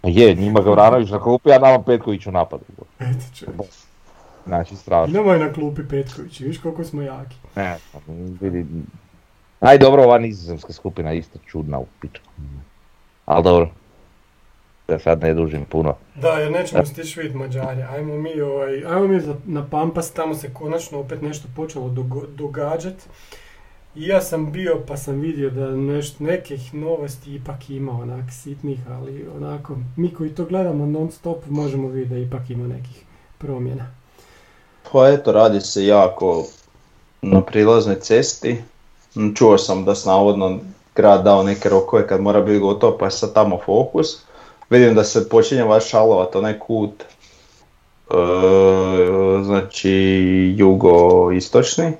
Pa 0.00 0.08
je, 0.08 0.34
njima 0.34 0.60
Gavranović 0.60 1.10
na 1.10 1.20
klupi, 1.20 1.52
a 1.52 1.58
nama 1.58 1.82
Petković 1.82 2.26
u 2.26 2.32
napadu. 2.32 2.64
Eto 3.00 3.24
čovječ. 3.34 3.70
Znači, 4.46 4.74
I 4.74 4.76
strašno. 4.76 5.14
nama 5.14 5.32
je 5.32 5.38
na 5.38 5.52
klupi 5.52 5.82
Petković, 5.84 6.40
viš 6.40 6.58
koliko 6.58 6.84
smo 6.84 7.02
jaki. 7.02 7.36
Ne, 7.56 7.76
pa, 7.92 7.98
vidi. 8.40 8.66
Aj 9.60 9.78
dobro, 9.78 10.02
ova 10.02 10.18
nizozemska 10.18 10.72
skupina 10.72 11.10
je 11.10 11.18
isto 11.18 11.38
čudna 11.46 11.78
u 11.78 11.86
pičku. 12.00 12.26
Ali 13.26 13.44
dobro. 13.44 13.70
Da 14.88 14.98
sad 14.98 15.22
ne 15.22 15.34
dužim 15.34 15.64
puno. 15.64 15.94
Da, 16.14 16.28
jer 16.28 16.52
nećemo 16.52 16.86
stići 16.86 17.20
vidjeti 17.20 17.38
Mađari. 17.38 17.82
Ajmo 17.82 18.16
mi, 18.16 18.40
ovaj, 18.40 18.84
ajmo 18.86 19.08
mi 19.08 19.20
na 19.44 19.66
Pampas, 19.70 20.10
tamo 20.12 20.34
se 20.34 20.54
konačno 20.54 20.98
opet 20.98 21.22
nešto 21.22 21.48
počelo 21.56 21.88
dogo- 21.88 22.26
događat. 22.26 22.94
I 23.94 24.06
ja 24.06 24.20
sam 24.20 24.52
bio 24.52 24.80
pa 24.88 24.96
sam 24.96 25.20
vidio 25.20 25.50
da 25.50 25.70
neš, 25.70 26.18
nekih 26.18 26.74
novosti 26.74 27.34
ipak 27.34 27.70
ima 27.70 27.92
onak 27.92 28.24
sitnih, 28.32 28.78
ali 28.90 29.26
onako, 29.36 29.76
mi 29.96 30.14
koji 30.14 30.30
to 30.30 30.44
gledamo 30.44 30.86
non 30.86 31.10
stop 31.10 31.46
možemo 31.48 31.88
vidjeti 31.88 32.14
da 32.14 32.18
ipak 32.20 32.50
ima 32.50 32.66
nekih 32.66 33.04
promjena. 33.38 33.86
Pa 34.92 35.08
eto, 35.08 35.32
radi 35.32 35.60
se 35.60 35.86
jako 35.86 36.44
na 37.22 37.40
prilaznoj 37.42 38.00
cesti. 38.00 38.62
Čuo 39.34 39.58
sam 39.58 39.84
da 39.84 39.94
se 39.94 40.08
navodno 40.08 40.58
grad 40.94 41.24
dao 41.24 41.42
neke 41.42 41.68
rokove 41.68 42.06
kad 42.06 42.20
mora 42.20 42.40
biti 42.40 42.58
gotovo, 42.58 42.98
pa 42.98 43.04
je 43.04 43.10
sad 43.10 43.32
tamo 43.34 43.58
fokus. 43.64 44.22
Vidim 44.70 44.94
da 44.94 45.04
se 45.04 45.28
počinje 45.28 45.64
vaš 45.64 45.88
šalovat 45.88 46.36
onaj 46.36 46.58
kut, 46.58 47.02
e, 48.10 48.14
znači 49.44 49.90
jugoistočni. 50.56 51.92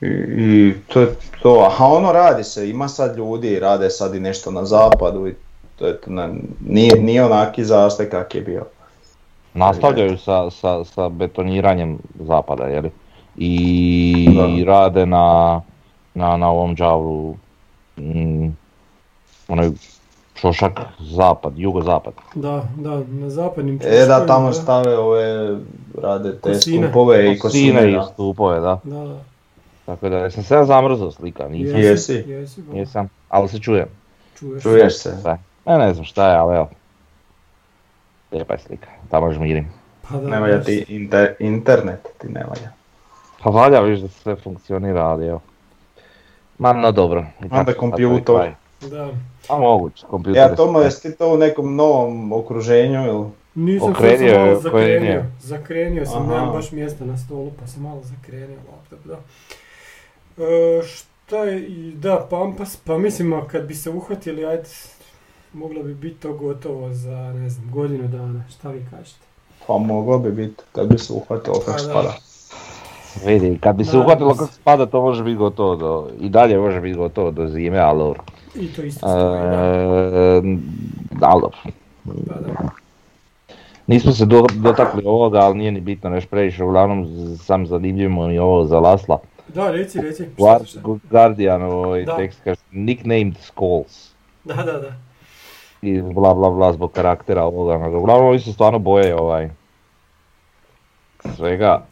I, 0.00 0.06
I 0.36 0.74
to 0.88 1.00
je 1.00 1.14
to, 1.42 1.70
a 1.78 1.86
ono 1.86 2.12
radi 2.12 2.44
se, 2.44 2.70
ima 2.70 2.88
sad 2.88 3.16
ljudi, 3.16 3.58
rade 3.58 3.90
sad 3.90 4.14
i 4.14 4.20
nešto 4.20 4.50
na 4.50 4.64
zapadu 4.64 5.28
i 5.28 5.34
to 5.78 5.86
je, 5.86 5.98
ne- 6.06 6.34
nije, 6.66 7.02
nije 7.02 7.24
onaki 7.24 7.64
zastoj 7.64 8.10
kak 8.10 8.34
je 8.34 8.40
bio. 8.40 8.64
Nastavljaju 9.54 10.18
sa, 10.18 10.50
sa, 10.50 10.84
sa 10.84 11.08
betoniranjem 11.08 11.98
zapada, 12.26 12.64
jeli? 12.64 12.90
I 13.36 14.28
Da. 14.58 14.64
rade 14.66 15.06
na, 15.06 15.60
na, 16.14 16.36
na 16.36 16.50
ovom 16.50 16.76
džavlu, 16.76 17.36
mm, 17.96 18.56
onaj 19.48 19.70
šošak 20.34 20.80
zapad, 21.00 21.52
jugozapad. 21.56 22.14
Da, 22.34 22.62
da, 22.76 23.00
na 23.00 23.30
zapadnim 23.30 23.78
E 23.82 24.06
da, 24.06 24.26
tamo 24.26 24.52
stave 24.52 24.98
ove, 24.98 25.58
rade 25.98 26.32
te 26.32 26.40
Kosine. 26.42 26.86
stupove 26.86 27.16
i 27.22 27.28
Sine 27.28 27.38
kosine. 27.38 27.90
i 27.90 27.94
da. 27.94 28.02
stupove, 28.04 28.60
da. 28.60 28.80
Da, 28.84 29.04
da. 29.04 29.18
Tako 29.86 30.08
da, 30.08 30.16
jesam 30.16 30.42
se 30.42 30.54
ja 30.54 30.64
zamrzao 30.64 31.10
slika, 31.10 31.48
nisam. 31.48 31.80
Jesi? 31.80 32.24
Jesi, 32.26 32.62
ba, 32.62 32.76
Jesam, 32.76 33.08
ali 33.28 33.48
se 33.48 33.58
čujem. 33.58 33.86
čuješ. 34.38 34.62
Čuješ 34.62 34.92
se. 34.94 35.16
Sve. 35.16 35.38
Ja 35.66 35.78
ne 35.78 35.94
znam 35.94 36.04
šta 36.04 36.30
je, 36.30 36.36
ali 36.36 36.56
evo. 36.56 36.68
Lijepa 38.32 38.54
je 38.54 38.58
slika, 38.58 38.88
tamo 39.10 39.32
žmirim. 39.32 39.72
Pa 40.02 40.16
da, 40.16 40.28
Ne 40.28 40.40
valja 40.40 40.62
ti 40.62 40.84
inter- 40.90 41.34
internet, 41.38 42.08
ti 42.18 42.28
ne 42.28 42.44
valja. 42.44 42.70
Pa 43.44 43.50
valja 43.50 43.80
viš 43.80 44.00
da 44.00 44.08
sve 44.08 44.36
funkcionira, 44.36 45.00
ali 45.02 45.26
evo. 45.26 45.40
Ma 46.58 46.72
no 46.72 46.92
dobro. 46.92 47.26
Onda 47.50 47.72
kompjutor. 47.72 48.50
Da. 48.90 49.10
A 49.48 49.58
moguće, 49.58 50.06
kompjuter. 50.10 50.42
Ja 50.42 50.54
Tomo, 50.56 50.80
jesi 50.80 51.02
ti 51.10 51.18
to 51.18 51.34
u 51.34 51.36
nekom 51.38 51.76
novom 51.76 52.32
okruženju 52.32 53.06
ili? 53.06 53.26
Nisam 53.54 53.90
Okrenio 53.90 54.30
sam 54.34 54.40
malo 54.42 54.60
zakrenio. 54.60 54.88
okrenio. 54.98 55.24
Zakrenio 55.40 56.06
sam, 56.06 56.22
Aha. 56.22 56.34
nemam 56.34 56.52
baš 56.52 56.72
mjesta 56.72 57.04
na 57.04 57.16
stolu 57.18 57.50
pa 57.60 57.66
sam 57.66 57.82
malo 57.82 58.00
zakrenio 58.02 58.58
laptop, 58.72 58.98
da. 59.04 59.18
E, 60.44 60.82
šta 60.82 61.36
je, 61.44 61.60
i 61.62 61.92
da, 61.92 62.26
Pampas, 62.30 62.76
pa 62.76 62.98
mislim 62.98 63.32
a 63.32 63.46
kad 63.48 63.66
bi 63.66 63.74
se 63.74 63.90
uhvatili, 63.90 64.46
ajde, 64.46 64.68
moglo 65.52 65.82
bi 65.82 65.94
biti 65.94 66.20
to 66.20 66.32
gotovo 66.32 66.92
za, 66.92 67.32
ne 67.32 67.50
znam, 67.50 67.70
godinu 67.70 68.08
dana, 68.08 68.44
šta 68.50 68.70
vi 68.70 68.86
kažete? 68.90 69.20
Pa 69.66 69.78
moglo 69.78 70.18
bi 70.18 70.32
biti, 70.32 70.62
kad 70.72 70.88
bi 70.88 70.98
se 70.98 71.12
uhvatilo 71.12 71.54
Pa 71.54 71.72
kako 71.72 71.82
da. 71.82 71.88
spada. 71.90 72.14
Vidi, 73.26 73.58
kad 73.60 73.76
bi 73.76 73.84
se 73.84 73.98
uhvatilo 73.98 74.34
kako 74.34 74.46
spada, 74.46 74.86
to 74.86 75.02
može 75.02 75.24
biti 75.24 75.36
gotovo 75.36 75.76
do, 75.76 76.08
i 76.20 76.28
dalje 76.28 76.58
može 76.58 76.80
biti 76.80 76.98
gotovo 76.98 77.30
do 77.30 77.46
zime, 77.46 77.78
ali 77.78 77.98
dobro. 77.98 78.22
I 78.54 78.72
to 78.72 78.82
isto 78.82 78.98
stoji, 78.98 79.40
da. 79.40 79.56
E, 79.56 80.42
ali 81.20 81.40
dobro. 81.40 81.58
Pa 82.04 82.34
da. 82.40 82.68
Nismo 83.86 84.12
se 84.12 84.26
do, 84.26 84.46
dotakli 84.54 85.02
ovoga, 85.04 85.38
ali 85.38 85.58
nije 85.58 85.72
ni 85.72 85.80
bitno 85.80 86.10
nešto 86.10 86.30
previše, 86.30 86.64
uglavnom 86.64 87.06
sam 87.36 87.66
zanimljivo 87.66 88.26
mi 88.26 88.38
ovo 88.38 88.64
za 88.64 88.80
Lasla. 88.80 89.18
Da, 89.48 89.70
reci, 89.70 90.00
reci. 90.00 90.28
Guardian 91.10 91.62
ovaj 91.62 92.04
tekst 92.16 92.40
kaže 92.44 92.60
nicknamed 92.72 93.36
Skulls. 93.40 94.10
Da, 94.44 94.54
da, 94.54 94.72
da. 94.72 94.92
I 95.82 96.02
bla 96.02 96.34
bla 96.34 96.50
bla 96.50 96.72
zbog 96.72 96.92
karaktera 96.92 97.44
ovoga. 97.44 97.98
Uglavnom 97.98 98.28
oni 98.28 98.38
se 98.38 98.52
stvarno 98.52 98.78
boje 98.78 99.16
ovaj 99.16 99.50
svega. 101.36 101.82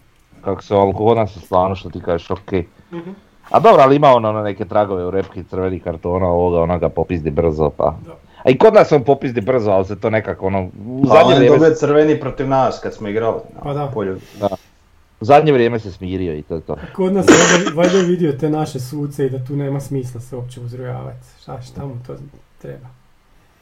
Kako 0.45 0.63
se 0.63 0.75
ali 0.75 0.95
kod 0.95 1.17
nas 1.17 1.37
je 1.37 1.41
stvarno 1.41 1.75
što 1.75 1.91
ti 1.91 2.01
kažeš 2.01 2.31
ok. 2.31 2.53
Mhm. 2.93 3.11
A 3.51 3.61
dobro, 3.61 3.83
ali 3.83 3.97
ima 3.97 4.09
ono 4.09 4.33
na 4.33 4.43
neke 4.43 4.65
tragove 4.65 5.07
u 5.07 5.11
repki 5.11 5.45
crveni 5.45 5.81
kartona 5.81 6.27
ovoga, 6.27 6.61
onoga 6.61 6.89
popizdi 6.89 7.31
brzo 7.31 7.71
pa. 7.71 7.95
Da. 8.07 8.13
A 8.45 8.51
i 8.51 8.59
kod 8.59 8.75
nas 8.75 8.93
on 8.93 9.05
popizdi 9.05 9.41
brzo, 9.41 9.71
ali 9.71 9.85
se 9.85 10.01
to 10.01 10.11
nekako 10.11 10.47
ono, 10.47 10.63
u 10.87 11.03
Pa 11.03 11.09
zadnje 11.09 11.51
on 11.51 11.63
je 11.63 11.75
crveni 11.75 12.21
protiv 12.21 12.49
nas 12.49 12.81
kad 12.81 12.95
smo 12.95 13.09
igrali 13.09 13.41
na 13.55 13.61
Pa 13.63 13.73
da. 13.75 13.87
polju. 13.87 14.19
u 15.21 15.25
zadnje 15.25 15.53
vrijeme 15.53 15.79
se 15.79 15.93
smirio 15.93 16.35
i 16.35 16.43
to 16.43 16.55
je 16.55 16.61
to. 16.61 16.77
Kod 16.93 17.13
nas 17.13 17.27
je 17.29 17.35
valjda- 17.75 17.99
vidio 18.01 18.33
te 18.33 18.51
naše 18.51 18.81
suce 18.81 19.27
i 19.27 19.31
da 19.31 19.45
tu 19.45 19.57
nema 19.57 19.81
smisla 19.81 20.21
se 20.21 20.37
uopće 20.37 20.61
uzrujavati. 20.61 21.27
Šta, 21.43 21.63
šta 21.63 21.85
mu 21.85 21.95
to 22.07 22.15
treba? 22.59 22.87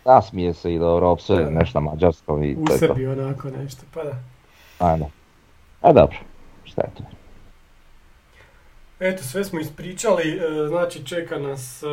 Da, 0.05 0.23
smije 0.23 0.55
se 0.55 0.75
i 0.75 0.79
dobro, 0.79 1.09
opsuje 1.09 1.45
Da. 1.45 1.51
nešto 1.51 1.81
na 1.81 1.91
mađarskom 1.91 2.43
i 2.45 2.55
U 2.55 2.65
to 2.65 2.73
je 2.73 2.79
to. 2.79 2.87
sebi 2.87 3.07
onako 3.09 3.49
nešto, 3.51 3.83
pa 3.95 4.05
da. 4.05 4.13
Ajde. 4.81 5.05
A 5.83 5.93
dobro, 5.93 6.17
šta 6.73 6.83
je 6.83 6.91
to? 6.97 7.03
Eto, 9.01 9.23
sve 9.23 9.45
smo 9.45 9.61
ispričali, 9.61 10.31
e, 10.33 10.69
znači 10.69 11.07
čeka 11.07 11.39
nas 11.39 11.83
e, 11.83 11.87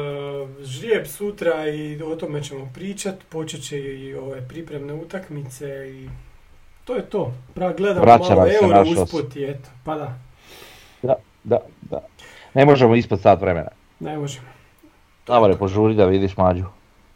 žrijeb 0.64 1.08
sutra 1.08 1.68
i 1.68 2.02
o 2.04 2.16
tome 2.16 2.44
ćemo 2.44 2.70
pričat, 2.74 3.16
počet 3.30 3.64
će 3.64 3.80
i 3.80 4.16
ove 4.16 4.48
pripremne 4.48 4.94
utakmice 4.94 5.68
i 5.90 6.10
to 6.86 6.96
je 6.96 7.02
to. 7.02 7.34
Prav 7.54 7.74
gledamo 7.78 8.02
Vraća 8.02 8.36
malo 8.36 8.48
euro 8.64 9.02
usput 9.04 9.36
i 9.36 9.44
eto, 9.44 9.70
pa 9.84 9.96
da, 9.96 10.20
Da, 11.02 11.16
da, 11.44 11.60
da. 11.82 12.00
Ne 12.54 12.66
možemo 12.66 12.96
ispod 12.96 13.22
sat 13.22 13.42
vremena. 13.42 13.70
ne 14.00 14.18
možemo. 14.18 14.48
Davore, 15.28 15.56
požuri 15.58 15.96
da 15.96 16.06
vidiš 16.06 16.38
mađu. 16.38 16.66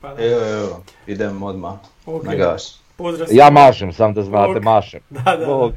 Pa 0.01 0.13
da, 0.13 0.25
Evo, 0.25 0.45
evo, 0.45 0.83
idem 1.07 1.43
odmah 1.43 1.73
ok, 2.05 2.23
na 2.23 2.35
gas. 2.35 2.79
pozdrav 2.97 3.27
Ja 3.31 3.49
mašem, 3.49 3.93
sam 3.93 4.13
da 4.13 4.21
znate, 4.23 4.59
mašem. 4.59 4.99
Da, 5.09 5.21
da, 5.21 5.37
da. 5.37 5.45
Bog. 5.45 5.73